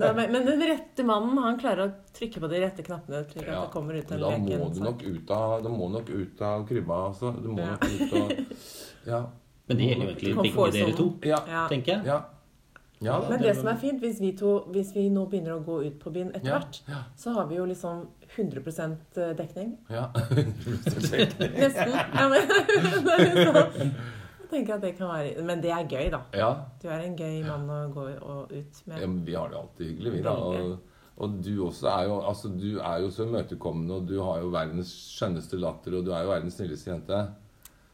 Nei, 0.00 0.08
men, 0.16 0.32
men 0.32 0.46
den 0.48 0.62
rette 0.66 1.04
mannen, 1.06 1.38
han 1.38 1.58
klarer 1.60 1.84
å 1.84 1.92
trykke 2.16 2.42
på 2.42 2.48
de 2.50 2.62
rette 2.64 2.82
knappene 2.86 3.20
slik 3.28 3.44
at 3.44 3.52
Ja, 3.52 3.60
det 3.60 3.70
kommer 3.74 3.98
ut 3.98 4.10
en 4.10 4.22
Da 4.22 4.30
må 4.38 4.70
du 4.74 4.80
nok 4.82 5.04
ut 5.06 5.30
av, 5.36 5.54
da 5.62 5.70
må 5.70 5.90
nok 5.92 6.10
ut 6.10 6.42
av 6.48 6.64
krybba, 6.66 6.98
altså. 7.12 7.30
Du 7.42 7.50
må 7.52 7.62
Ja. 7.62 7.76
nok 7.76 7.84
ut 7.90 8.16
av 8.18 8.32
Ja. 9.12 9.20
Men 9.68 9.78
det 9.78 9.88
gjelder 9.90 10.06
jo 10.06 10.12
egentlig 10.16 10.52
begge 10.56 10.70
dere 10.78 10.96
to, 10.98 11.06
Ja. 11.30 11.38
Ja. 11.48 11.62
tenker 11.70 11.92
jeg. 11.94 12.06
ja. 12.10 12.20
Ja 13.02 13.18
det, 13.20 13.28
Men 13.32 13.42
det 13.42 13.54
som 13.58 13.68
er 13.72 13.78
fint, 13.82 14.00
hvis 14.02 14.20
vi, 14.22 14.32
to, 14.38 14.54
hvis 14.74 14.94
vi 14.94 15.08
nå 15.12 15.26
begynner 15.30 15.56
å 15.56 15.62
gå 15.66 15.80
ut 15.88 15.98
på 16.02 16.12
byen 16.14 16.30
etter 16.32 16.52
hvert, 16.54 16.80
ja. 16.88 17.04
så 17.18 17.34
har 17.36 17.50
vi 17.50 17.58
jo 17.58 17.68
liksom 17.68 18.06
100 18.32 19.34
dekning. 19.38 19.76
Ja. 19.92 20.08
Nesten. 21.58 21.92
Ja, 21.92 22.28
men, 22.32 23.94
tenker 24.52 24.76
at 24.76 24.84
det 24.84 24.94
kan 24.98 25.10
være 25.10 25.44
Men 25.46 25.62
det 25.64 25.72
er 25.72 25.84
gøy, 25.88 26.08
da. 26.12 26.22
ja. 26.36 26.52
Du 26.82 26.88
er 26.88 27.04
en 27.06 27.18
gøy 27.18 27.42
mann 27.46 27.68
å 27.72 27.82
gå 27.92 28.06
og 28.20 28.52
ut 28.52 28.80
med. 28.86 28.98
Ja, 29.00 29.06
men 29.06 29.20
vi 29.26 29.36
har 29.38 29.52
det 29.52 29.60
alltid 29.60 29.92
hyggelig, 29.92 30.16
vi 30.16 30.24
da. 30.26 30.34
Og, 30.36 30.72
og 31.22 31.38
du 31.44 31.52
også 31.66 31.88
er 31.92 32.08
jo 32.08 32.18
altså, 32.20 32.52
du 32.52 32.70
er 32.78 33.04
jo 33.04 33.12
så 33.14 33.28
imøtekommende, 33.28 34.00
og 34.00 34.08
du 34.10 34.18
har 34.20 34.42
jo 34.42 34.52
verdens 34.54 34.92
skjønneste 35.16 35.60
latter, 35.60 35.98
og 35.98 36.06
du 36.06 36.12
er 36.14 36.26
jo 36.26 36.32
verdens 36.34 36.58
snilleste 36.58 36.92
jente. 36.92 37.22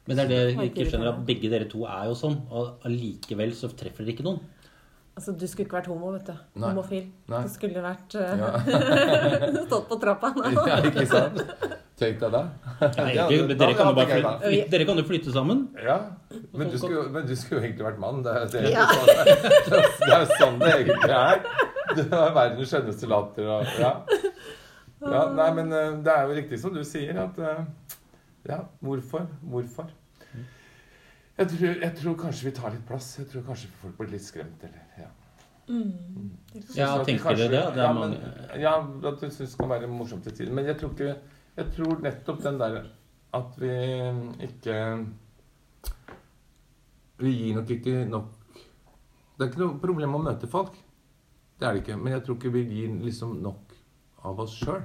Men 0.08 0.16
det 0.16 0.24
er 0.24 0.30
det 0.30 0.38
jeg 0.40 0.70
ikke 0.70 0.86
skjønner, 0.88 1.10
at 1.12 1.24
begge 1.28 1.50
dere 1.52 1.66
to 1.68 1.82
er 1.84 2.06
jo 2.08 2.14
sånn. 2.16 2.38
Og 2.48 2.86
allikevel 2.88 3.52
så 3.56 3.68
treffer 3.76 4.06
dere 4.06 4.16
ikke 4.16 4.24
noen. 4.24 4.40
Altså, 5.18 5.32
Du 5.34 5.46
skulle 5.50 5.66
ikke 5.66 5.80
vært 5.80 5.88
homo, 5.90 6.12
vet 6.14 6.28
du. 6.30 6.34
Nei. 6.62 6.68
Homofil. 6.70 7.06
Nei. 7.32 7.42
Du 7.42 7.50
skulle 7.50 7.82
vært 7.82 8.14
uh, 8.14 8.38
Ja. 8.38 8.50
stått 9.66 9.88
på 9.90 9.98
trappa. 9.98 10.30
ja, 10.46 10.76
ikke 10.86 11.06
sant? 11.10 11.40
Tenk 11.98 12.20
deg 12.22 12.30
det. 12.30 12.42
Ja, 13.18 13.24
dere 13.26 13.72
kan 14.86 15.00
jo 15.00 15.04
flytte, 15.08 15.32
jo 15.32 15.34
sammen. 15.34 15.64
Ja, 15.82 15.96
men 16.54 16.70
du 16.70 16.76
skulle, 16.78 17.08
men 17.10 17.26
du 17.26 17.34
skulle 17.34 17.58
jo 17.58 17.64
egentlig 17.66 17.88
vært 17.88 17.98
mann. 18.04 18.20
Det 18.22 18.36
er, 18.38 18.46
det 18.52 18.60
er, 18.62 18.70
Ja. 18.76 18.86
sånn, 18.92 19.08
det 20.04 20.12
er 20.14 20.28
sånn 20.38 20.60
det 20.62 20.70
egentlig 20.76 21.16
er. 21.18 21.42
Du 21.98 22.02
har 22.14 22.36
verdens 22.36 22.70
skjønneste 22.70 23.10
latter 23.10 23.50
og 23.50 23.72
ja. 23.82 23.92
ja. 25.02 25.24
Nei, 25.34 25.48
men 25.58 25.74
eh, 25.74 25.96
det 26.06 26.14
er 26.14 26.28
jo 26.30 26.38
riktig 26.38 26.60
som 26.62 26.74
du 26.76 26.84
sier, 26.86 27.18
at 27.24 27.42
eh, 27.42 27.64
Ja, 28.46 28.60
hvorfor? 28.84 29.26
Hvorfor? 29.42 29.90
Jeg 31.38 31.50
tror, 31.52 31.80
jeg 31.84 31.94
tror 32.00 32.14
kanskje 32.18 32.48
vi 32.48 32.52
tar 32.56 32.72
litt 32.74 32.86
plass. 32.86 33.12
Jeg 33.20 33.28
tror 33.30 33.44
kanskje 33.46 33.70
folk 33.78 33.98
blir 34.00 34.10
litt 34.16 34.26
skremt, 34.26 34.62
eller 34.66 35.02
ja. 35.04 35.08
Mm. 35.68 36.30
Ja, 36.72 36.86
Så 36.94 37.00
at 37.02 37.06
tenker 37.06 37.36
dere 37.36 37.50
det? 37.52 37.60
Det 37.76 37.82
er 37.82 37.84
ja, 37.84 37.92
men, 37.92 38.14
ja, 38.56 38.72
at 39.10 39.20
du 39.20 39.26
syns 39.28 39.52
det 39.52 39.58
kan 39.60 39.68
være 39.70 39.90
morsomt 39.92 40.24
til 40.24 40.34
tider. 40.34 40.54
Men 40.56 40.66
jeg 40.66 40.78
tror 40.80 40.94
ikke 40.96 41.16
Jeg 41.58 41.72
tror 41.74 42.00
nettopp 42.02 42.42
den 42.42 42.58
der 42.60 42.78
at 43.36 43.56
vi 43.60 43.72
ikke 44.46 44.76
Vi 47.18 47.32
gir 47.34 47.58
nok 47.58 47.70
ikke 47.74 48.04
nok 48.08 48.28
Det 49.36 49.44
er 49.44 49.50
ikke 49.50 49.62
noe 49.62 49.80
problem 49.82 50.16
å 50.16 50.22
møte 50.22 50.48
folk. 50.50 50.74
Det 51.58 51.66
er 51.66 51.74
det 51.76 51.82
ikke. 51.84 51.98
Men 52.00 52.16
jeg 52.16 52.24
tror 52.24 52.38
ikke 52.38 52.54
vi 52.54 52.64
gir 52.66 52.94
liksom 53.04 53.36
nok 53.42 53.76
av 54.26 54.40
oss 54.42 54.56
sjøl. 54.58 54.82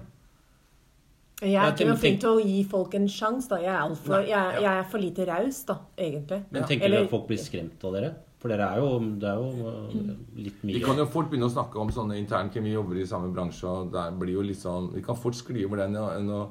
Jeg 1.41 1.55
er 1.55 1.71
ikke 1.73 1.87
noe 1.89 1.97
flink 1.99 2.19
til 2.21 2.29
å 2.29 2.43
gi 2.43 2.63
folk 2.69 2.93
en 2.95 3.07
sjanse, 3.07 3.49
da. 3.49 3.57
Jeg 3.57 3.73
er, 3.73 3.81
altfor, 3.81 4.19
Nei, 4.21 4.29
ja. 4.29 4.43
jeg 4.61 4.69
er 4.79 4.83
for 4.91 4.99
lite 4.99 5.25
raus, 5.27 5.63
da, 5.65 5.77
egentlig. 5.97 6.43
Men 6.51 6.63
tenker 6.63 6.85
Eller- 6.85 6.99
du 6.99 7.03
at 7.03 7.09
folk 7.09 7.27
blir 7.27 7.37
skremt 7.41 7.83
av 7.83 7.93
dere? 7.93 8.13
For 8.43 8.49
dere 8.51 8.67
er 8.75 8.79
jo, 8.83 8.99
det 9.19 9.29
er 9.29 9.35
jo 9.39 9.69
litt 10.35 10.63
mye 10.63 10.73
Vi 10.75 10.81
kan 10.83 10.97
jo 10.97 11.05
fort 11.05 11.29
begynne 11.31 11.47
å 11.47 11.53
snakke 11.53 11.79
om 11.79 11.87
sånne 11.95 12.17
internt 12.19 12.53
Vi 12.53 12.73
jobber 12.73 12.97
i 12.99 13.05
samme 13.07 13.33
bransje, 13.33 13.63
og 13.63 13.91
der 13.93 14.11
blir 14.11 14.33
jo 14.33 14.41
liksom 14.43 14.93
Vi 14.93 15.01
kan 15.01 15.15
fort 15.15 15.33
skli 15.33 15.63
over 15.63 15.77
den 15.77 15.95
enn 15.95 16.27
å 16.29 16.49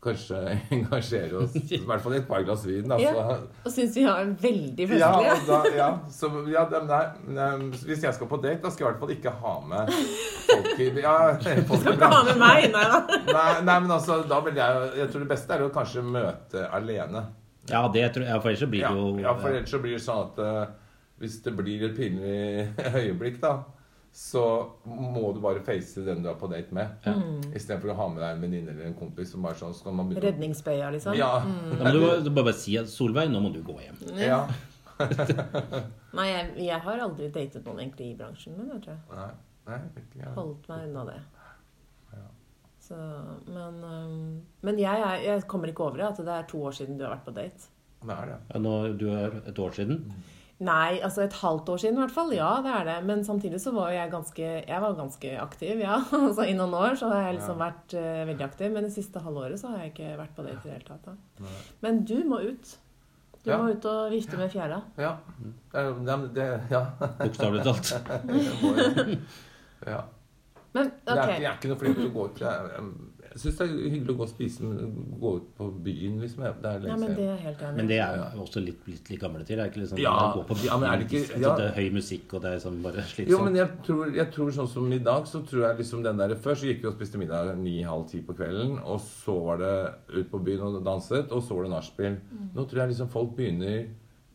kanskje 0.00 0.38
engasjere 0.76 1.42
oss 1.42 1.54
i 1.76 1.78
hvert 1.84 2.00
fall 2.00 2.14
i 2.16 2.20
et 2.22 2.28
par 2.28 2.44
glass 2.46 2.62
vin. 2.64 2.86
Da, 2.88 2.96
Ja. 3.02 3.12
så- 3.12 3.66
Og 3.66 3.72
syns 3.74 3.96
vi 3.98 4.04
har 4.06 4.20
en 4.24 4.34
veldig 4.40 4.86
Ja, 4.98 5.10
da, 5.46 5.58
ja, 5.76 5.88
så, 6.10 6.30
ja 6.50 6.62
nei, 6.88 7.00
nei, 7.36 7.48
Hvis 7.84 8.02
jeg 8.06 8.14
skal 8.16 8.30
på 8.30 8.38
date, 8.42 8.62
da 8.62 8.70
skal 8.72 8.86
jeg 8.86 8.88
i 8.88 8.92
hvert 8.94 9.00
fall 9.04 9.14
ikke 9.16 9.34
ha 9.42 9.54
med 9.72 9.92
folk 10.50 10.80
i 10.80 10.88
ja, 11.02 11.16
folk 11.68 11.78
i 11.78 11.82
Skal 11.84 11.98
ikke 11.98 12.12
ha 12.14 12.22
med 12.30 12.40
meg, 12.40 12.70
nei 12.72 12.86
da. 12.94 13.00
Nei, 13.32 13.50
nei, 13.68 13.78
men 13.84 13.90
altså, 13.98 14.22
da 14.28 14.40
vil 14.46 14.56
jeg 14.56 14.90
Jeg 15.02 15.10
tror 15.12 15.26
det 15.26 15.32
beste 15.34 15.56
er 15.58 15.66
å 15.66 15.72
kanskje 15.74 16.02
møte 16.06 16.64
alene. 16.72 17.26
Ja, 17.70 17.84
det 17.92 18.06
tror 18.14 18.24
jeg, 18.26 18.40
for 18.42 18.48
ellers 18.50 18.62
så 18.64 18.70
blir 18.72 18.86
det 18.86 18.96
jo 18.96 19.10
ja 19.22 19.34
for 19.38 19.52
ellers 19.52 19.70
så 19.70 19.78
blir 19.82 19.92
det 19.98 20.02
sånn 20.02 20.22
at 20.24 20.38
uh, 20.42 20.72
hvis 21.20 21.36
det 21.44 21.52
blir 21.54 21.82
et 21.90 21.92
pinlig 21.94 22.72
øyeblikk, 22.96 23.36
da, 23.42 23.50
så 24.12 24.42
må 24.84 25.28
du 25.34 25.38
bare 25.40 25.60
face 25.62 26.02
den 26.04 26.22
du 26.24 26.28
er 26.30 26.34
på 26.40 26.48
date 26.50 26.74
med. 26.74 26.96
Ja. 27.06 27.12
Mm. 27.14 27.52
Istedenfor 27.54 27.92
å 27.92 27.96
ha 28.00 28.08
med 28.10 28.18
deg 28.24 28.32
en 28.36 28.40
venninne 28.42 28.72
eller 28.74 28.88
en 28.88 28.96
kompis 28.98 29.30
som 29.32 29.42
bare 29.46 29.54
sånn 29.60 29.74
så 29.76 29.84
kan 29.86 29.94
man 30.00 30.08
begynne 30.10 30.24
Redningsbøya, 30.26 30.88
liksom. 30.96 31.14
Ja. 31.18 31.28
Da 31.44 31.84
må 31.84 31.92
du 31.94 32.00
bare- 32.06 32.24
du 32.26 32.30
bare 32.34 32.52
si 32.58 32.76
at 32.80 32.90
Solveig, 32.90 33.30
nå 33.30 33.40
må 33.44 33.52
du 33.54 33.62
gå 33.62 33.78
hjem. 33.80 34.00
ja. 34.18 34.42
Nei, 36.12 36.26
jeg, 36.28 36.48
jeg 36.66 36.80
har 36.84 36.98
aldri 37.06 37.30
datet 37.32 37.64
noen 37.64 37.78
egentlig 37.80 38.10
i 38.12 38.16
bransjen, 38.18 38.56
min, 38.58 38.68
jeg 38.74 38.82
tror 38.84 38.96
jeg 38.96 39.16
Nei, 39.16 39.28
nei, 39.70 39.78
ikke 40.02 40.32
holdt 40.36 40.66
meg 40.68 40.82
unna 40.90 41.04
det. 41.08 41.14
Ja. 42.12 42.24
Så, 42.84 42.98
men 43.48 43.78
um, 43.84 44.42
men 44.66 44.78
jeg, 44.82 45.00
er- 45.06 45.22
jeg 45.24 45.46
kommer 45.48 45.72
ikke 45.72 45.86
over 45.86 46.02
det, 46.02 46.08
at 46.10 46.20
det 46.26 46.34
er 46.34 46.48
to 46.50 46.60
år 46.68 46.76
siden 46.76 46.98
du 47.00 47.06
har 47.06 47.14
vært 47.16 47.24
på 47.30 47.34
date. 47.38 47.70
Det 48.02 48.12
er 48.16 48.30
det. 48.34 48.36
Ja, 48.52 48.60
nå, 48.66 48.74
du 49.00 49.06
er 49.14 49.40
et 49.46 49.58
år 49.62 49.72
siden. 49.76 50.02
Nei, 50.60 50.98
altså 51.00 51.22
et 51.24 51.32
halvt 51.40 51.70
år 51.72 51.78
siden 51.80 51.96
i 51.96 52.02
hvert 52.02 52.12
fall. 52.12 52.32
Ja, 52.36 52.50
det 52.60 52.72
er 52.76 52.84
det. 52.84 52.96
Men 53.08 53.22
samtidig 53.24 53.60
så 53.62 53.70
var 53.72 53.88
jeg 53.94 54.10
ganske 54.12 54.42
Jeg 54.68 54.80
var 54.82 54.92
ganske 54.98 55.30
aktiv, 55.40 55.80
ja. 55.80 55.94
Altså 56.18 56.44
i 56.44 56.52
noen 56.58 56.74
år 56.76 56.98
så 57.00 57.08
har 57.08 57.22
jeg 57.30 57.38
liksom 57.38 57.56
Ja. 57.56 57.70
vært 57.70 57.94
uh, 57.96 58.20
veldig 58.28 58.44
aktiv. 58.44 58.68
Men 58.74 58.84
det 58.84 58.92
siste 58.92 59.22
halvåret 59.24 59.56
så 59.62 59.70
har 59.72 59.78
jeg 59.86 59.94
ikke 59.94 60.10
vært 60.20 60.34
på 60.36 60.44
det 60.44 60.52
i 60.52 60.60
det 60.66 60.74
hele 60.74 60.84
tatt. 60.90 61.08
Da. 61.08 61.48
Men 61.80 62.02
du 62.04 62.18
må 62.28 62.42
ut. 62.44 62.74
Du 63.40 63.48
Ja. 63.50 63.56
må 63.56 63.70
ut 63.72 63.84
og 63.88 64.10
vifte 64.12 64.36
med 64.36 64.52
fjæra. 64.52 64.82
Ja. 65.00 65.14
Det, 65.72 66.16
det, 66.36 66.48
ja. 66.70 66.84
Bokstavelig 67.22 67.64
talt. 67.64 67.94
Ja. 69.86 70.02
Men 70.74 70.90
Men 71.06 71.16
Jeg, 71.16 71.16
er, 71.24 71.40
jeg 71.40 71.48
er 71.48 71.54
ikke 71.56 71.68
noe 71.72 71.78
flink 71.80 71.96
til 71.96 72.10
å 72.10 72.12
gå 72.14 72.24
ut. 72.28 72.40
Jeg, 72.44 72.68
jeg, 72.74 72.90
jeg 73.30 73.38
syns 73.44 73.58
det 73.60 73.66
er 73.66 73.90
hyggelig 73.92 74.10
å 74.10 74.16
gå 74.18 74.24
og 74.26 74.30
spise, 74.32 74.60
men 74.66 74.94
gå 75.22 75.30
ut 75.36 75.44
på 75.54 75.66
byen, 75.84 76.16
liksom. 76.20 76.42
Det 76.62 76.70
er 76.70 76.86
Ja, 76.88 76.96
men 76.96 77.14
det 77.14 77.26
er 77.30 77.36
helt 77.44 77.60
enig. 77.62 77.76
Men 77.76 77.86
det 77.86 77.98
er 78.02 78.16
jo 78.34 78.42
også 78.42 78.62
litt 78.64 78.88
litt, 78.90 79.10
litt 79.10 79.20
gamle 79.20 79.44
til. 79.46 79.56
Det 79.56 79.64
er 79.66 79.70
ikke 79.70 79.82
liksom 79.84 79.98
Ja, 80.02 80.14
gå 80.34 80.42
på 80.48 80.56
ja, 80.64 80.76
men 80.78 80.90
er 80.90 80.96
det 80.98 81.06
ikke- 81.06 81.28
byen, 81.28 81.42
ja. 81.42 81.54
Det 81.56 81.66
er 81.68 81.74
høy 81.78 81.90
musikk, 81.94 82.34
og 82.34 82.42
det 82.42 82.50
er 82.54 82.58
sånn 82.58 82.82
bare 82.82 83.04
Jo, 83.28 83.44
men 83.44 83.54
jeg 83.54 83.68
tror, 83.86 84.12
jeg 84.14 84.32
tror 84.32 84.50
sånn 84.50 84.68
som 84.68 84.92
i 84.92 84.98
dag, 84.98 85.24
så 85.26 85.42
tror 85.46 85.68
jeg 85.68 85.78
liksom 85.78 86.02
den 86.02 86.16
der 86.16 86.34
Før 86.34 86.54
så 86.54 86.66
gikk 86.66 86.82
vi 86.82 86.88
og 86.88 86.94
spiste 86.98 87.18
middag 87.18 87.56
ni-halv 87.56 88.08
ti 88.10 88.20
på 88.20 88.34
kvelden, 88.34 88.78
og 88.84 88.98
så 89.00 89.38
var 89.44 89.56
det 89.58 89.94
ut 90.16 90.30
på 90.30 90.42
byen 90.44 90.60
og 90.60 90.84
danset, 90.84 91.30
og 91.30 91.42
så 91.42 91.54
var 91.54 91.62
det 91.64 91.70
nachspiel. 91.72 92.16
Nå 92.54 92.66
tror 92.68 92.78
jeg 92.82 92.88
liksom 92.90 93.08
folk 93.10 93.36
begynner 93.36 93.86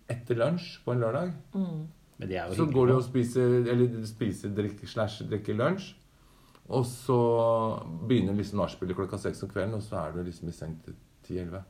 etter 0.10 0.36
lunsj 0.36 0.80
på 0.86 0.94
en 0.94 1.02
lørdag. 1.02 1.34
Mm. 1.54 1.88
Men 2.18 2.30
det 2.30 2.38
er 2.38 2.48
jo 2.48 2.54
Så 2.56 2.66
hyggelig 2.66 2.74
går 2.76 2.88
de 2.88 2.94
og 2.94 3.04
spiser, 3.04 3.68
eller 3.68 4.06
spiser, 4.06 4.50
drikker, 4.56 4.88
slash 4.88 5.24
drikker 5.28 5.54
lunsj. 5.58 5.94
Og 6.74 6.86
så 6.90 7.20
begynner 8.10 8.34
liksom 8.38 8.60
nachspielet 8.64 8.98
klokka 8.98 9.20
seks 9.22 9.44
om 9.46 9.52
kvelden, 9.52 9.78
og 9.78 9.86
så 9.86 10.00
er 10.02 10.16
du 10.16 10.24
liksom 10.26 10.50
i 10.50 10.56
seng 10.56 10.78
til 10.86 10.96
ti-elleve. 11.28 11.62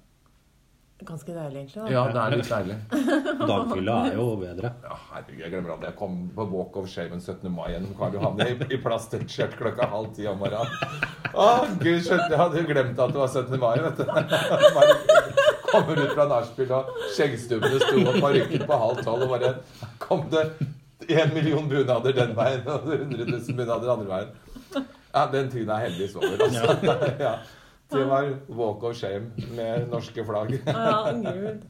Ganske 1.03 1.33
deilig, 1.35 1.57
egentlig. 1.59 1.81
da. 1.83 1.89
Ja, 1.91 2.03
det 2.07 2.21
er 2.21 2.35
litt 2.39 2.51
deilig. 2.53 2.75
Dagfylla 3.49 3.95
er 4.07 4.13
jo 4.15 4.27
bedre. 4.39 4.69
Ja, 4.85 4.95
herregud, 5.09 5.41
jeg 5.43 5.51
glemmer 5.51 5.73
aldri. 5.73 5.89
Jeg 5.89 5.97
kom 5.99 6.13
på 6.37 6.45
Walk 6.53 6.77
of 6.79 6.87
Shame 6.87 7.19
17. 7.19 7.49
mai 7.51 7.73
gjennom 7.73 7.97
Karl 7.99 8.15
Johan 8.15 8.39
i, 8.45 8.53
i 8.71 8.79
plastskjørt 8.79 9.57
klokka 9.59 9.89
halv 9.91 10.13
ti 10.15 10.23
om 10.31 10.39
morgenen. 10.39 10.71
Å, 11.35 11.49
gud, 11.81 11.99
skjønte, 12.05 12.29
jeg 12.31 12.39
hadde 12.39 12.61
jo 12.61 12.69
glemt 12.69 13.03
at 13.03 13.11
det 13.11 13.19
var 13.19 13.35
17. 13.35 13.59
mai, 13.59 13.75
vet 13.83 13.99
du. 13.99 14.05
Bare 14.79 14.95
kommer 15.73 15.99
ut 15.99 16.15
fra 16.15 16.29
nachspiel, 16.31 16.71
og 16.79 16.95
skjeggstubbene 17.17 17.83
sto 17.83 17.99
og 18.13 18.21
parykken 18.23 18.63
på 18.69 18.79
halv 18.85 19.03
tolv, 19.03 19.27
og 19.27 19.35
bare 19.35 19.51
kom 19.99 20.23
det 20.31 20.47
en 21.11 21.35
million 21.35 21.67
bunader 21.69 22.15
den 22.15 22.31
veien, 22.39 22.63
og 22.71 22.87
100 22.87 23.27
000 23.35 23.59
bunader 23.59 23.91
andre 23.97 24.13
veien. 24.15 24.33
Ja, 25.15 25.25
den 25.31 25.51
tiden 25.51 25.69
er 25.69 25.85
heldigvis 25.85 26.15
over, 26.15 26.35
altså. 26.47 26.75
Ja. 27.27 27.37
Det 27.91 28.01
var 28.09 28.31
Walk 28.49 28.83
of 28.83 28.95
Shame 28.97 29.31
med 29.55 29.87
norske 29.91 30.25
flagg. 30.25 30.55
Ja, 30.65 31.11
gud. 31.11 31.61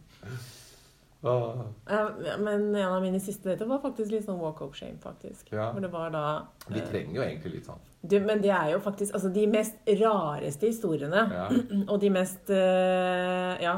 Ja, 1.25 2.09
men 2.37 2.75
en 2.75 2.91
av 2.93 3.01
mine 3.01 3.17
siste 3.19 3.49
dater 3.49 3.65
var 3.65 3.79
faktisk 3.81 4.11
litt 4.13 4.27
sånn 4.27 4.37
walk 4.37 4.59
of 4.61 4.75
shame, 4.77 4.99
faktisk. 5.01 5.47
Ja. 5.49 5.71
Hvor 5.73 5.81
det 5.81 5.89
var 5.89 6.11
da 6.13 6.25
Vi 6.67 6.77
eh, 6.77 6.85
trenger 6.85 7.17
jo 7.17 7.23
egentlig 7.25 7.53
litt 7.55 7.69
sånn. 7.69 7.81
du, 8.05 8.19
Men 8.21 8.43
det 8.43 8.51
er 8.53 8.75
jo 8.75 8.81
faktisk 8.85 9.15
altså 9.17 9.31
de 9.33 9.47
mest 9.49 9.89
rareste 10.03 10.69
historiene. 10.69 11.23
Ja. 11.33 11.47
Og 11.91 11.97
de 12.03 12.11
mest 12.13 12.51
eh, 12.53 13.55
ja, 13.63 13.73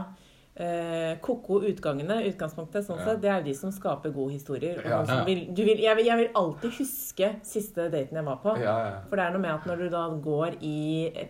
eh, 0.57 1.17
ko-ko 1.21 1.59
utgangene, 1.69 2.19
utgangspunktet, 2.31 2.85
sånn 2.87 3.03
sett, 3.03 3.21
det 3.21 3.29
er 3.33 3.45
de 3.45 3.53
som 3.57 3.73
skaper 3.73 4.13
gode 4.15 4.37
historier. 4.37 4.81
Vil, 5.27 5.45
du 5.53 5.61
vil, 5.63 5.83
jeg, 5.83 5.99
vil, 5.99 6.09
jeg 6.09 6.21
vil 6.23 6.41
alltid 6.41 6.75
huske 6.79 7.31
siste 7.45 7.87
daten 7.93 8.19
jeg 8.19 8.27
var 8.27 8.41
på. 8.43 8.57
Ja, 8.61 8.75
ja. 8.87 8.97
For 9.09 9.19
det 9.19 9.27
er 9.27 9.37
noe 9.37 9.45
med 9.45 9.53
at 9.53 9.69
når 9.69 9.85
du 9.85 9.87
da 9.93 10.03
går 10.27 10.59
i 10.65 10.81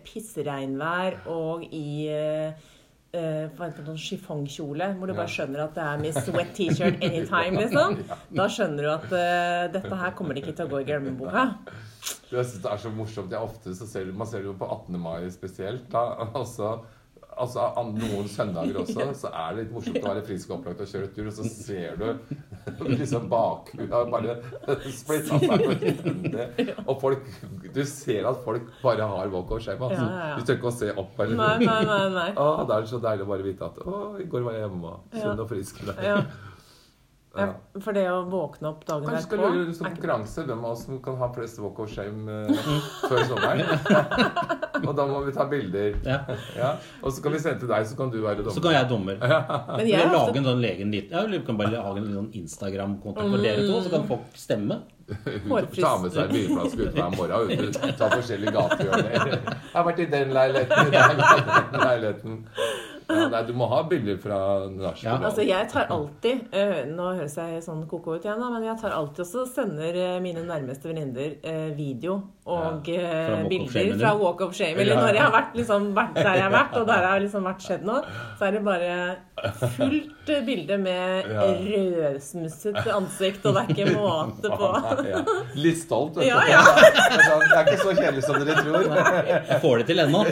pissregnvær 0.06 1.20
og 1.34 1.66
i 1.68 2.08
eh, 2.14 2.66
eh, 3.12 3.44
det, 3.52 3.84
sånn 3.84 4.00
chiffongkjole, 4.00 4.92
hvor 4.98 5.10
du 5.10 5.16
bare 5.16 5.32
skjønner 5.32 5.66
at 5.66 5.76
det 5.76 5.84
er 5.84 6.02
Miss 6.02 6.32
Wet 6.34 6.54
T-shirt 6.56 7.04
anytime, 7.04 7.60
liksom. 7.60 8.00
Da 8.38 8.48
skjønner 8.52 8.88
du 8.88 8.92
at 8.94 9.08
eh, 9.12 9.64
dette 9.76 10.02
her 10.02 10.16
kommer 10.16 10.36
det 10.36 10.44
ikke 10.44 10.56
til 10.58 10.68
å 10.68 10.72
gå 10.72 10.82
i 10.84 10.88
glemmeboka. 10.88 11.50
Jeg 12.28 12.44
syns 12.44 12.62
det 12.64 12.70
er 12.70 12.80
så 12.80 12.92
morsomt. 12.94 13.32
Jeg 13.32 13.44
ofte 13.44 13.74
så 13.76 13.88
ser, 13.88 14.08
Man 14.16 14.28
ser 14.28 14.44
det 14.44 14.50
jo 14.50 14.56
på 14.60 14.68
18. 14.68 15.00
mai 15.00 15.28
spesielt. 15.34 15.88
Da, 15.92 16.04
og 16.38 16.46
så 16.48 16.78
Altså, 17.38 17.64
Noen 17.94 18.28
søndager 18.30 18.78
også 18.82 19.06
så 19.22 19.30
er 19.32 19.54
det 19.56 19.64
litt 19.64 19.74
morsomt 19.76 19.98
å 20.02 20.08
være 20.12 20.24
frisk 20.26 20.50
og 20.50 20.56
opplagt 20.58 20.82
og 20.84 20.90
kjøre 20.90 21.10
tur, 21.14 21.28
og 21.30 21.36
så 21.36 21.46
ser 21.48 21.98
du 22.00 22.06
liksom 23.00 23.28
bakhuda 23.30 24.02
bare 24.12 24.36
splitta 25.00 25.38
seg. 25.42 26.74
Og 26.86 26.94
folk 27.00 27.24
Du 27.74 27.80
ser 27.88 28.26
at 28.28 28.42
folk 28.44 28.68
bare 28.82 29.06
har 29.12 29.30
walk 29.32 29.52
of 29.56 29.62
shame. 29.64 29.80
Altså. 29.84 30.02
Ja, 30.02 30.10
ja, 30.18 30.28
ja. 30.32 30.36
Du 30.38 30.44
tør 30.48 30.58
ikke 30.58 30.70
å 30.72 30.76
se 30.80 30.90
opp 31.04 31.22
eller 31.24 31.38
Nei, 31.38 31.54
nei, 31.64 31.80
nei. 31.88 32.02
nei. 32.18 32.28
Å, 32.34 32.48
det 32.68 32.76
er 32.80 32.90
så 32.90 33.00
deilig 33.02 33.26
å 33.26 33.30
bare 33.32 33.46
vite 33.46 33.68
at 33.70 33.80
Å, 33.84 34.02
i 34.22 34.28
går 34.30 34.46
var 34.46 34.58
jeg 34.58 34.66
hjemme 34.66 34.94
sunn 35.16 35.42
og 35.44 35.50
frisk. 35.50 35.82
Ja. 36.02 36.20
Ja. 37.38 37.80
For 37.84 37.94
det 37.94 38.04
å 38.10 38.18
våkne 38.30 38.68
opp 38.72 38.80
dagen 38.88 39.06
Kanskje 39.06 39.22
skal 39.28 39.38
vi 39.38 39.44
gjøre 39.44 39.68
en 39.68 39.74
sånn 39.78 39.86
er 39.86 39.92
ikke- 39.92 40.00
konkurranse 40.02 40.44
hvem 40.48 40.64
av 40.64 40.70
oss 40.74 40.84
som 40.88 40.98
kan 41.04 41.16
ha 41.20 41.28
flest 41.36 41.58
walk 41.62 41.78
of 41.84 41.90
shame 41.92 42.26
eh, 42.28 42.72
før 43.08 43.22
sommeren. 43.30 43.62
og 44.88 44.92
da 44.98 45.06
må 45.06 45.22
vi 45.26 45.32
ta 45.36 45.46
bilder. 45.50 45.94
Ja. 46.06 46.18
Ja. 46.58 46.72
Og 47.02 47.12
så 47.14 47.22
kan 47.22 47.32
vi 47.32 47.38
sende 47.38 47.60
til 47.62 47.70
deg, 47.70 47.86
så 47.86 47.96
kan 47.96 48.10
du 48.10 48.18
være 48.24 48.42
dommer. 48.42 48.54
Så 48.58 48.62
kan 48.64 48.72
jeg 48.74 48.88
dommer. 48.90 49.18
Men 49.22 49.86
jeg 49.86 50.10
lage 50.12 50.36
en 50.42 50.48
sånn 50.50 50.62
legen 50.62 50.90
litt 50.94 51.10
Ja, 51.14 51.22
vi 51.30 51.38
kan 51.46 51.56
bare 51.60 51.70
lage 51.76 52.02
en 52.02 52.12
sånn 52.16 52.30
Instagram-konto 52.42 53.28
for 53.30 53.42
dere 53.46 53.62
to, 53.68 53.80
så 53.86 53.92
kan 53.94 54.06
folk 54.10 54.38
stemme. 54.38 54.80
Hun 55.08 55.68
tar 55.72 56.02
med 56.02 56.12
seg 56.12 56.28
bilflaske 56.34 56.88
ut 56.90 56.98
hver 56.98 57.14
morgen. 57.16 57.48
Du. 57.48 57.70
Ta 57.96 58.10
forskjellige 58.12 58.52
gatehjørner. 58.52 59.14
Jeg 59.38 59.76
har 59.78 59.86
vært 59.86 60.02
i 60.04 60.08
den 60.12 60.34
leiligheten, 60.36 60.90
i 60.90 60.96
den 61.72 61.80
leiligheten. 61.86 62.34
Ja, 63.08 63.28
nei, 63.32 63.40
du 63.48 63.54
må 63.56 63.64
ha 63.70 63.78
bilder 63.88 64.18
fra 64.20 64.38
nachspiel. 64.68 65.22
Altså, 65.24 65.40
jeg 65.48 65.68
tar 65.72 65.86
alltid 65.94 66.52
eh, 66.52 66.82
Nå 66.92 67.06
høres 67.16 67.36
jeg 67.40 67.62
sånn 67.64 67.86
koko 67.88 68.18
ut 68.18 68.26
igjen, 68.26 68.36
da, 68.42 68.50
men 68.52 68.66
jeg 68.66 68.76
tar 68.82 68.92
alltid 68.92 69.22
også 69.24 69.46
sender 69.48 69.96
eh, 69.96 70.18
mine 70.20 70.42
nærmeste 70.44 70.90
venninner 70.90 71.38
eh, 71.40 71.70
video 71.78 72.18
og 72.48 72.86
Fra 72.88 73.38
bilder 73.48 73.90
fra 74.00 74.10
Walk 74.16 74.40
of 74.44 74.54
Shame. 74.56 74.76
Eller 74.80 74.96
når 74.96 75.16
jeg 75.18 75.20
har 75.24 75.32
vært, 75.34 75.56
liksom, 75.56 75.88
vært 75.96 76.14
der 76.16 76.30
jeg 76.38 76.44
har 76.46 76.52
vært, 76.54 76.76
og 76.80 76.86
der 76.88 77.04
har 77.08 77.20
liksom 77.20 77.44
vært 77.48 77.64
skjedd 77.66 77.84
noe, 77.84 77.98
så 78.38 78.46
er 78.48 78.54
det 78.56 78.62
bare 78.64 78.94
fullt 79.76 80.32
bilde 80.46 80.78
med 80.80 81.28
Ja. 81.28 81.44
rødsmusset 81.68 82.88
ansikt, 82.94 83.44
og 83.48 83.58
det 83.58 83.64
er 83.64 83.74
ikke 83.74 83.92
måte 83.98 84.52
på. 84.52 84.70
Ja. 85.08 85.20
Litt 85.56 85.78
stolt, 85.80 86.16
vet 86.16 86.24
du. 86.24 86.28
Ja, 86.28 86.40
ja. 86.48 86.64
Det 87.48 87.56
er 87.56 87.68
ikke 87.68 87.78
så 87.84 87.94
kjedelig 87.96 88.24
som 88.24 88.40
dere 88.40 88.64
tror. 88.64 88.90
Jeg 89.28 89.60
får 89.64 89.78
det 89.82 89.88
til 89.92 90.04
ennå. 90.04 90.24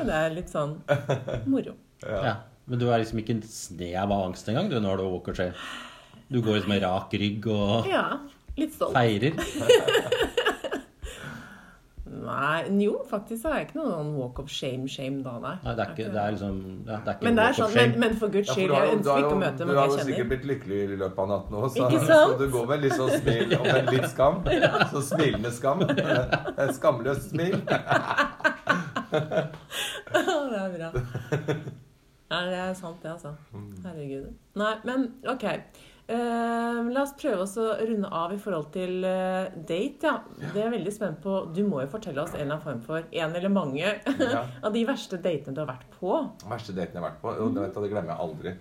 Men 0.00 0.10
det 0.10 0.18
er 0.24 0.34
litt 0.40 0.52
sånn 0.52 0.76
moro. 1.50 1.76
Ja. 2.00 2.38
Men 2.70 2.80
du 2.80 2.86
er 2.88 3.02
liksom 3.02 3.18
ikke 3.20 3.34
en 3.36 3.42
snev 3.44 4.08
av 4.08 4.22
angst 4.30 4.46
engang 4.48 4.70
du 4.72 4.78
når 4.80 5.02
du 5.02 5.08
walker 5.10 5.34
shame. 5.36 5.52
Du 6.32 6.38
går 6.40 6.60
liksom 6.60 6.70
med 6.72 6.84
rak 6.86 7.12
rygg 7.20 7.48
og 7.52 7.88
Ja. 7.90 8.04
Litt 8.56 8.72
stolt. 8.76 8.94
feirer. 8.96 9.36
Nei, 12.10 12.64
jo, 12.82 12.96
faktisk 13.06 13.42
så 13.44 13.50
er 13.52 13.60
det 13.60 13.66
ikke 13.68 13.76
noe 13.78 13.90
sånn 13.92 14.08
walk 14.18 14.38
of 14.42 14.48
shame-shame 14.50 15.20
da, 15.22 15.36
nei. 15.42 15.52
Nei, 15.62 15.74
det 15.78 15.84
er 15.84 15.92
ikke 15.92 16.06
Det 16.10 16.20
er 16.22 16.32
liksom 16.34 16.56
ja, 16.88 16.96
det 17.04 17.12
er 17.12 17.14
ikke 17.14 17.26
Men 17.28 17.36
det 17.38 17.44
er 17.44 17.52
walk 17.52 17.58
sånn, 17.60 17.70
men, 17.70 17.92
shame. 17.92 18.00
men 18.02 18.16
for 18.22 18.32
guds 18.34 18.50
skyld, 18.50 18.66
du 18.66 18.74
har 18.74 18.86
jeg 18.88 18.96
ønsker 18.96 19.20
ikke 19.22 19.36
å 19.36 19.38
møte 19.42 19.68
Du 19.68 19.72
har 19.78 19.86
jo 19.92 19.98
sikkert 20.08 20.30
blitt 20.32 20.46
lykkelig 20.50 20.80
i 20.80 20.98
løpet 21.04 21.20
av 21.24 21.28
natten 21.30 21.58
òg, 21.60 21.68
så, 21.76 21.88
så 22.08 22.18
du 22.40 22.44
går 22.56 22.66
med 22.72 22.84
litt 22.86 22.96
sånn 22.98 23.12
smil 23.14 23.54
og 23.60 23.68
med 23.68 23.92
litt 23.94 24.08
skam. 24.10 24.40
Så 24.92 25.04
smilende 25.12 25.52
skam. 25.54 25.84
Et 25.86 26.72
skamløst 26.80 27.30
smil. 27.30 27.56
det 30.14 30.58
er 30.60 30.74
bra. 30.76 30.90
Nei, 32.30 32.42
det 32.46 32.58
er 32.62 32.74
sant, 32.78 33.00
det, 33.02 33.10
altså. 33.16 33.32
Herregud. 33.84 34.28
Nei, 34.60 34.74
men 34.86 35.08
OK. 35.30 35.46
Uh, 36.10 36.88
la 36.90 37.04
oss 37.04 37.12
prøve 37.18 37.44
oss 37.44 37.52
å 37.62 37.68
runde 37.86 38.08
av 38.18 38.32
i 38.34 38.38
forhold 38.42 38.72
til 38.74 39.04
uh, 39.06 39.46
date. 39.66 40.08
ja. 40.10 40.16
Det 40.40 40.56
er 40.56 40.64
jeg 40.64 40.72
veldig 40.74 40.94
spent 40.94 41.20
på. 41.22 41.36
Du 41.54 41.60
må 41.68 41.84
jo 41.84 41.90
fortelle 41.92 42.22
oss 42.24 42.32
en 42.34 42.40
eller 42.42 42.56
annen 42.56 42.64
form 42.64 42.80
for 42.82 43.06
en 43.06 43.36
eller 43.38 43.52
mange 43.54 43.84
Ja. 44.34 44.42
av 44.66 44.74
de 44.74 44.82
verste 44.88 45.20
datene 45.22 45.54
du 45.54 45.62
har 45.62 45.70
vært 45.70 45.86
på. 46.00 46.16
Verste 46.50 46.74
datene 46.74 46.98
jeg 46.98 47.04
har 47.04 47.08
vært 47.12 47.22
på, 47.22 47.36
Jo, 47.38 47.46
det, 47.54 47.62
vet 47.62 47.76
du, 47.78 47.80
det 47.84 47.92
glemmer 47.92 48.14
jeg 48.14 48.24
aldri. 48.26 48.54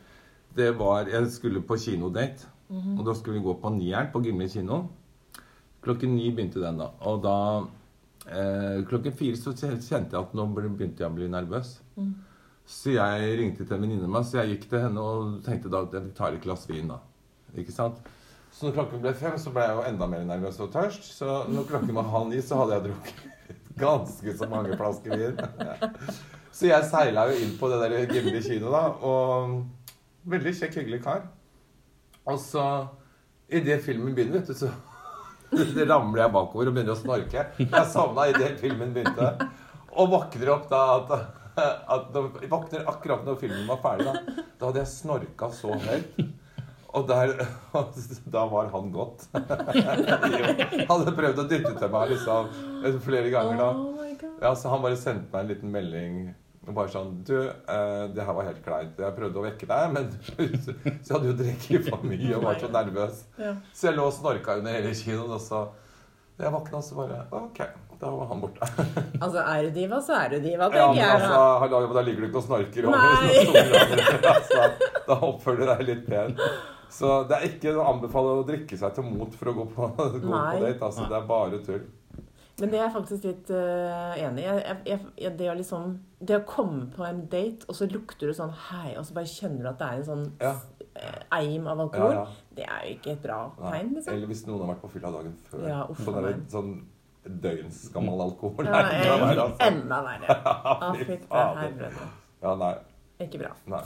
Det 0.60 0.70
var 0.78 1.10
Jeg 1.10 1.32
skulle 1.34 1.62
på 1.66 1.78
kinodate, 1.82 2.50
og 2.70 3.02
da 3.06 3.14
skulle 3.18 3.40
vi 3.40 3.46
gå 3.48 3.54
på 3.62 3.70
Nieren 3.74 4.10
på 4.14 4.22
Gimle 4.26 4.46
kino. 4.50 4.80
Klokken 5.86 6.14
ni 6.18 6.30
begynte 6.30 6.62
den, 6.62 6.78
da. 6.82 6.90
Og 7.10 7.22
da 7.24 7.36
eh, 8.30 8.80
Klokken 8.90 9.16
fire 9.18 9.38
så 9.40 9.54
kjente 9.54 9.90
jeg 9.90 10.20
at 10.20 10.36
nå 10.38 10.46
begynte 10.56 11.04
jeg 11.04 11.10
å 11.10 11.16
bli 11.16 11.30
nervøs. 11.32 11.78
Så 12.70 12.94
jeg 12.94 13.36
ringte 13.40 13.66
til 13.66 13.76
en 13.76 13.82
venninne 13.82 14.06
av 14.06 14.14
meg, 14.14 14.26
så 14.30 14.42
jeg 14.42 14.56
gikk 14.56 14.70
til 14.70 14.84
henne 14.86 15.02
og 15.02 15.40
tenkte 15.46 15.72
da 15.74 15.84
at 15.88 15.96
jeg 15.98 16.12
tar 16.18 16.36
et 16.38 16.44
glass 16.44 16.68
vin, 16.70 16.92
da. 16.92 17.00
Ikke 17.58 17.74
sant? 17.74 17.98
Så 18.54 18.68
når 18.68 18.76
klokken 18.76 19.02
ble 19.02 19.14
fem, 19.18 19.38
så 19.42 19.54
ble 19.54 19.64
jeg 19.66 19.78
jo 19.78 19.86
enda 19.90 20.08
mer 20.10 20.26
nervøs 20.28 20.60
og 20.62 20.70
tørst. 20.74 21.06
Så 21.18 21.44
når 21.50 21.66
klokken 21.70 21.98
var 21.98 22.10
halv 22.14 22.30
ni, 22.30 22.42
så 22.46 22.60
hadde 22.62 22.78
jeg 22.78 22.86
drukket 22.90 23.50
ganske 23.86 24.36
så 24.38 24.50
mange 24.52 24.78
flasker 24.78 25.18
vin. 25.18 25.42
Så 26.60 26.66
jeg 26.66 26.88
seila 26.90 27.28
jo 27.30 27.36
inn 27.40 27.52
på 27.60 27.68
det 27.70 27.78
der 27.80 28.10
Gimle 28.10 28.40
kino, 28.42 28.72
da. 28.74 28.80
Og 29.06 29.60
veldig 30.34 30.54
kjekk, 30.58 30.80
hyggelig 30.82 30.98
kar. 31.06 31.28
Og 32.26 32.40
så, 32.42 32.64
idet 33.48 33.78
filmen 33.86 34.16
begynner, 34.18 34.42
vet 34.42 34.50
du, 34.50 34.58
så 34.58 34.72
det 35.52 35.86
ramler 35.90 36.24
jeg 36.26 36.34
bakover 36.36 36.70
og 36.70 36.76
begynner 36.76 36.96
å 36.96 37.00
snorke. 37.00 37.46
Jeg 37.60 37.86
sovna 37.92 38.28
idet 38.32 38.56
filmen 38.62 38.94
begynte. 38.96 39.50
Og 39.98 40.12
våkner 40.12 40.52
opp 40.54 40.68
da 40.72 40.82
at, 40.98 41.14
at 41.60 42.20
jeg 42.20 42.52
våkner 42.52 42.90
akkurat 42.92 43.26
når 43.26 43.40
filmen 43.42 43.66
var 43.70 43.82
ferdig. 43.84 44.10
Da, 44.10 44.44
da 44.60 44.70
hadde 44.70 44.84
jeg 44.84 44.92
snorka 44.94 45.50
så 45.56 45.74
høyt. 45.74 46.22
Og 46.90 47.06
der, 47.10 47.36
da 48.36 48.46
var 48.50 48.70
han 48.74 48.92
gått. 48.94 49.28
Hadde 50.90 51.14
prøvd 51.18 51.42
å 51.44 51.48
dytte 51.50 51.76
til 51.78 51.92
meg 51.94 52.14
liksom, 52.16 52.54
flere 53.06 53.30
ganger 53.34 53.62
da. 53.62 53.72
Oh. 53.78 54.00
Ja, 54.42 54.56
så 54.56 54.72
han 54.72 54.82
bare 54.84 54.98
sendte 55.00 55.30
meg 55.34 55.44
en 55.44 55.52
liten 55.52 55.74
melding. 55.74 56.16
Og 56.70 56.76
bare 56.78 56.92
sånn 56.94 57.12
Du, 57.26 57.36
eh, 57.42 58.06
det 58.14 58.24
her 58.26 58.36
var 58.38 58.48
helt 58.48 58.62
kleint. 58.66 59.02
Jeg 59.02 59.18
prøvde 59.18 59.42
å 59.42 59.46
vekke 59.48 59.70
deg, 59.70 59.94
men 59.96 60.10
Så 60.64 60.74
jeg 60.78 61.14
hadde 61.16 61.32
jo 61.32 61.36
drukket 61.42 61.90
for 61.90 62.06
mye 62.06 62.32
og 62.38 62.46
var 62.46 62.62
så 62.62 62.72
nervøs. 62.74 63.22
Ja. 63.42 63.54
Så 63.74 63.90
jeg 63.90 63.98
lå 63.98 64.08
og 64.10 64.16
snorka 64.16 64.60
under 64.62 64.78
hele 64.78 64.96
kinoen, 64.96 65.36
og 65.36 65.42
så 65.44 65.66
Da 66.38 66.46
jeg 66.48 66.56
våkna, 66.56 66.82
så 66.86 66.96
bare 66.96 67.24
OK, 67.36 67.62
da 68.00 68.12
var 68.16 68.30
han 68.32 68.44
borte. 68.46 68.70
Altså, 69.24 69.42
er 69.44 69.66
du 69.66 69.74
diva, 69.76 70.00
så 70.06 70.16
er 70.22 70.36
du 70.36 70.38
diva, 70.46 70.70
Ja, 70.70 70.88
tenker 70.88 70.94
men 70.94 71.02
jeg. 71.02 71.12
altså, 71.18 71.94
da. 71.98 72.04
ligger 72.08 72.22
du 72.22 72.28
ikke 72.30 72.44
og 72.44 72.48
snorker 72.48 72.88
over 72.88 74.30
altså, 74.36 74.68
Da 75.10 75.18
oppfører 75.32 75.64
du 75.64 75.72
deg 75.74 75.88
litt 75.90 76.06
pen. 76.08 76.38
Så 76.90 77.24
det 77.30 77.38
er 77.38 77.50
ikke 77.50 77.74
å 77.78 77.86
anbefale 77.92 78.38
å 78.40 78.46
drikke 78.48 78.78
seg 78.78 78.96
til 78.96 79.06
mot 79.06 79.34
for 79.38 79.52
å 79.52 79.58
gå 79.58 79.66
på, 79.76 79.90
gå 79.98 80.22
på 80.22 80.62
date. 80.64 80.80
Altså, 80.86 81.10
det 81.10 81.18
er 81.20 81.28
bare 81.30 81.60
tull. 81.66 81.84
Men 82.60 82.70
det 82.74 82.80
er 82.80 82.84
jeg 82.86 82.94
faktisk 82.96 83.24
litt 83.30 83.50
uh, 83.56 84.18
enig 84.20 84.44
i. 84.44 84.48
Jeg, 84.48 84.78
jeg, 84.90 85.00
jeg, 85.24 85.32
det, 85.40 85.48
liksom, 85.62 85.94
det 86.20 86.38
å 86.40 86.44
komme 86.50 86.90
på 86.96 87.06
en 87.08 87.22
date, 87.32 87.66
og 87.70 87.78
så 87.78 87.88
lukter 87.92 88.28
du 88.32 88.36
sånn 88.36 88.52
hei, 88.70 88.94
og 89.00 89.06
så 89.08 89.16
bare 89.18 89.32
kjenner 89.32 89.64
du 89.64 89.70
at 89.72 89.80
det 89.80 89.88
er 89.90 90.02
en 90.02 90.08
sånn 90.10 90.26
Ja. 90.44 90.54
eh, 91.00 91.20
eim 91.40 91.68
av 91.72 91.80
alkohol, 91.86 92.14
Ja, 92.18 92.24
ja. 92.26 92.54
det 92.60 92.66
er 92.68 92.86
jo 92.90 92.96
ikke 92.98 93.12
et 93.16 93.22
bra 93.24 93.40
tegn, 93.62 93.94
liksom. 93.96 94.14
Eller 94.14 94.28
hvis 94.34 94.46
noen 94.48 94.66
har 94.66 94.74
vært 94.76 94.84
på 94.84 94.92
fylla 94.98 95.12
dagen 95.16 95.36
før. 95.50 95.68
Ja, 95.70 95.82
uff, 95.90 96.04
sånn, 96.06 96.22
der, 96.28 96.40
sånn 96.52 96.74
døgnsgammel 97.48 98.22
alkohol. 98.28 98.66
Ja, 98.66 98.72
Nei, 98.90 99.02
er 99.08 99.44
altså. 99.46 99.58
enda 99.68 100.04
verre. 100.06 100.40
Å, 100.90 100.94
fy 101.00 101.20
fader. 101.30 102.00
Ja, 102.44 102.56
nei. 102.56 102.74
Ikke 103.20 103.42
bra. 103.42 103.50
nei. 103.68 103.82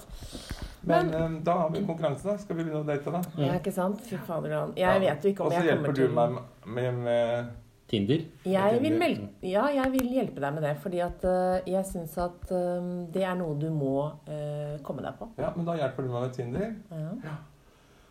Men, 0.86 1.08
Men 1.10 1.38
da 1.44 1.56
har 1.64 1.72
vi 1.74 1.82
konkurransen, 1.88 2.30
da. 2.30 2.38
Skal 2.38 2.58
vi 2.60 2.66
begynne 2.68 2.84
å 2.84 2.86
date, 2.86 3.10
da? 3.16 3.22
Ja, 3.42 3.56
ikke 3.58 3.72
sant? 3.74 4.04
Fy 4.06 4.20
fader. 4.28 4.54
Jeg 4.78 5.02
vet 5.02 5.26
jo 5.26 5.32
ikke 5.34 5.48
om 5.48 5.56
jeg 5.56 5.66
kommer 5.72 5.98
til 5.98 6.06
Og 6.06 6.12
så 6.14 6.14
hjelper 6.14 6.14
du 6.14 6.14
meg 6.14 6.36
med, 6.78 7.00
med 7.08 7.63
Tinder. 7.94 8.26
Jeg 8.50 8.82
vil, 8.82 9.00
ja, 9.46 9.68
jeg 9.70 9.94
vil 9.94 10.12
hjelpe 10.16 10.42
deg 10.42 10.56
med 10.56 10.66
det, 10.66 10.74
fordi 10.82 11.02
at 11.06 11.26
uh, 11.30 11.62
jeg 11.70 11.86
syns 11.92 12.18
at 12.22 12.54
eh, 12.54 12.92
det 13.14 13.26
er 13.28 13.38
noe 13.38 13.54
du 13.62 13.70
må 13.74 13.96
uh, 14.26 14.76
komme 14.86 15.06
deg 15.06 15.18
på. 15.20 15.30
Ja, 15.38 15.54
men 15.54 15.68
da 15.68 15.78
hjelper 15.78 16.08
du 16.08 16.14
meg 16.14 16.26
med 16.26 16.38
Tinder. 16.40 16.72
Ja. 16.90 17.36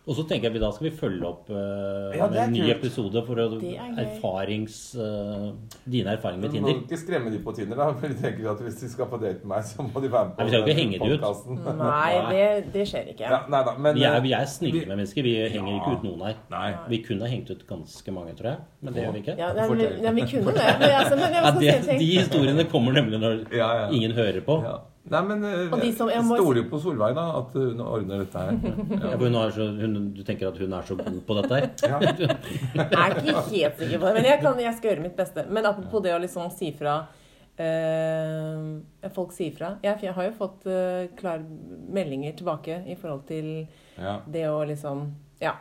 Og 0.03 0.17
så 0.19 0.25
tenker 0.27 0.49
jeg 0.49 0.57
vi 0.57 0.61
da 0.63 0.69
skal 0.75 0.89
vi 0.89 0.91
følge 0.99 1.27
opp 1.29 1.51
uh, 1.53 2.11
Ja, 2.17 2.27
med 2.27 2.41
en 2.43 2.55
ny 2.57 2.63
kult. 2.65 2.73
episode 2.75 3.21
for 3.23 3.39
å 3.39 3.45
er 3.71 4.01
erfarings 4.03 4.79
uh, 4.99 5.53
Dine 5.87 6.17
erfaringer 6.17 6.43
med 6.43 6.57
Tinder. 6.57 6.75
Du 6.75 6.81
må 6.81 6.87
ikke 6.89 6.99
skremme 6.99 7.31
de 7.31 7.39
på 7.45 7.55
Tinder, 7.55 7.79
da. 7.79 7.87
For 8.01 8.11
de 8.11 8.19
tenker 8.19 8.49
at 8.51 8.65
hvis 8.67 8.81
de 8.81 8.91
skal 8.91 9.07
på 9.13 9.21
date 9.23 9.47
med 9.47 9.53
meg, 9.55 9.69
så 9.71 9.87
må 9.87 10.03
de 10.03 10.11
være 10.11 10.33
med 10.33 10.35
på 10.35 10.43
Nei, 10.43 11.15
ut. 11.15 11.47
Nei, 11.85 12.11
det, 12.33 12.43
det 12.75 12.87
skjer 12.91 13.15
ikke. 13.15 13.31
Ja, 13.31 13.41
nei 13.55 13.63
da, 13.69 13.79
men 13.79 13.99
Vi 14.01 14.07
er, 14.09 14.19
eh, 14.19 14.27
vi 14.27 14.35
er 14.41 14.51
snille 14.51 14.85
med 14.89 14.97
mennesker. 14.97 15.29
Vi 15.29 15.39
henger 15.55 15.79
ikke 15.79 15.95
ut 15.95 16.07
noen 16.11 16.27
her. 16.27 16.39
Nei. 16.51 16.69
Vi 16.91 17.03
kunne 17.07 17.29
ha 17.29 17.31
hengt 17.31 17.55
ut 17.55 17.67
ganske 17.71 18.19
mange, 18.19 18.35
tror 18.39 18.57
jeg. 18.57 18.65
Men 18.83 18.97
det 18.97 19.05
gjør 19.07 19.15
vi 19.15 19.23
ikke. 19.23 19.37
Ja, 19.39 19.53
nei, 19.55 19.69
men, 19.71 20.17
vi 20.19 20.31
kunne 20.35 20.57
det. 20.59 20.71
Men, 20.83 20.97
altså, 20.99 21.21
men 21.23 21.39
Ja, 21.39 21.59
det, 21.63 22.01
de 22.03 22.15
historiene 22.17 22.67
kommer 22.75 22.99
nemlig 22.99 23.23
når 23.23 23.45
Ja, 23.55 23.71
ja. 23.85 23.93
ingen 23.95 24.19
hører 24.19 24.43
på. 24.43 24.65
Ja. 25.03 25.21
Nei, 25.21 25.23
men 25.29 25.45
eh, 25.45 25.73
jeg 25.83 25.95
stoler 25.99 26.61
jo 26.61 26.67
på 26.71 26.79
Solveig, 26.83 27.17
da. 27.19 27.25
At 27.41 27.57
hun 27.59 27.81
ordner 27.83 28.23
dette 28.23 28.39
her. 28.39 28.53
Ja, 29.03 29.17
for 29.17 29.25
hun 29.27 29.39
er 29.41 29.51
så, 29.57 29.67
hun, 29.81 29.97
du 30.15 30.23
tenker 30.27 30.53
at 30.53 30.61
hun 30.63 30.73
er 30.79 30.87
så 30.87 30.95
god 31.01 31.19
på 31.27 31.39
dette 31.41 31.59
her? 31.59 31.67
Ja. 31.91 31.99
Jeg 32.79 32.87
er 32.87 33.17
ikke 33.19 33.35
helt 33.51 33.83
sikker 33.83 33.99
på 33.99 34.07
det, 34.07 34.15
men 34.21 34.29
jeg, 34.29 34.39
kan, 34.45 34.61
jeg 34.63 34.77
skal 34.79 34.93
gjøre 34.93 35.05
mitt 35.09 35.19
beste. 35.19 35.45
Men 35.51 35.67
apropos 35.69 36.05
det 36.05 36.15
å 36.15 36.21
liksom 36.23 36.47
si 36.55 36.71
fra 36.79 37.01
eh, 37.61 39.11
Folk 39.17 39.35
sier 39.37 39.53
fra. 39.57 39.75
Jeg, 39.85 39.99
jeg 40.07 40.15
har 40.17 40.29
jo 40.29 40.37
fått 40.39 40.67
uh, 40.71 41.05
klare 41.19 41.43
meldinger 41.93 42.37
tilbake 42.39 42.83
i 42.87 42.97
forhold 42.99 43.27
til 43.31 43.53
Ja. 43.99 44.21
det 44.27 44.47
å 44.49 44.63
liksom 44.69 45.09
Ja, 45.43 45.57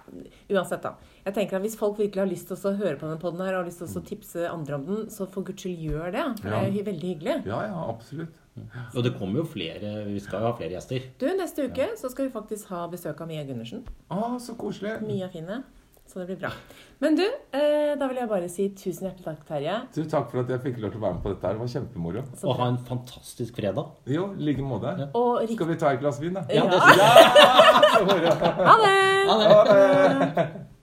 uansett, 0.54 0.84
da. 0.86 0.94
Jeg 1.26 1.34
tenker 1.34 1.58
at 1.58 1.66
Hvis 1.66 1.76
folk 1.80 1.98
virkelig 2.00 2.22
har 2.22 2.30
lyst 2.30 2.48
til 2.52 2.58
å 2.70 2.76
høre 2.78 2.96
på 3.00 3.08
denne 3.08 3.20
podden 3.22 3.42
her, 3.42 3.56
og 3.58 3.64
har 3.64 3.70
lyst 3.72 3.82
til 3.82 3.90
å 3.90 4.06
tipse 4.06 4.46
andre 4.50 4.78
om 4.78 4.86
den, 4.88 5.02
så 5.10 5.26
for 5.28 5.44
guds 5.48 5.66
skyld 5.66 5.82
gjør 5.90 6.14
det. 6.14 6.28
For 6.44 6.54
det 6.54 6.62
er 6.62 6.78
jo 6.78 6.86
veldig 6.92 7.10
hyggelig. 7.16 7.38
Ja, 7.50 7.64
ja, 7.66 7.84
absolutt. 7.90 8.38
Og 8.96 9.04
det 9.06 9.14
kommer 9.18 9.42
jo 9.42 9.46
flere 9.50 10.06
Vi 10.08 10.20
skal 10.24 10.42
jo 10.42 10.50
ha 10.50 10.56
flere 10.58 10.76
gjester. 10.76 11.06
Du, 11.22 11.28
Neste 11.38 11.68
uke 11.70 11.92
så 12.00 12.10
skal 12.12 12.28
vi 12.28 12.34
faktisk 12.34 12.72
ha 12.74 12.86
besøk 12.92 13.22
av 13.22 13.30
Mia 13.30 13.44
Gundersen. 13.48 13.86
Ah, 14.10 14.38
så 14.40 14.56
koselig. 14.60 14.98
Mia 15.06 15.30
Fine. 15.34 15.64
Så 16.12 16.20
det 16.20 16.26
blir 16.28 16.40
bra. 16.42 16.50
Men 17.00 17.16
du, 17.16 17.24
eh, 17.56 17.94
da 17.96 18.08
vil 18.10 18.18
jeg 18.20 18.28
bare 18.28 18.50
si 18.52 18.66
tusen 18.76 19.08
hjertelig 19.08 19.24
takk, 19.24 19.46
Terje. 19.48 19.76
Du, 19.96 20.02
takk 20.12 20.28
for 20.34 20.42
at 20.42 20.50
jeg 20.52 20.60
fikk 20.66 20.82
lov 20.84 20.92
til 20.92 21.00
å 21.00 21.04
være 21.06 21.16
med 21.16 21.24
på 21.24 21.32
dette. 21.32 21.46
her. 21.48 21.56
Det 21.56 21.62
var 21.62 21.72
kjempemoro. 21.72 22.24
Og 22.44 22.58
ha 22.60 22.68
en 22.74 22.80
fantastisk 22.90 23.56
fredag. 23.62 23.94
Jo, 24.12 24.26
i 24.36 24.50
like 24.50 24.66
måte. 24.66 24.92
Ja. 25.00 25.08
Rik... 25.40 25.56
Skal 25.56 25.72
vi 25.72 25.78
ta 25.80 25.94
et 25.96 26.04
glass 26.04 26.20
vin, 26.20 26.36
da? 26.36 26.44
Ja. 26.52 26.66
Ja, 26.68 26.82
ja. 28.20 28.36
Ha 28.68 28.76
det! 28.84 28.98
Ha 29.32 29.40
det! 29.40 29.48
Ha 29.56 29.64
det! 29.72 30.71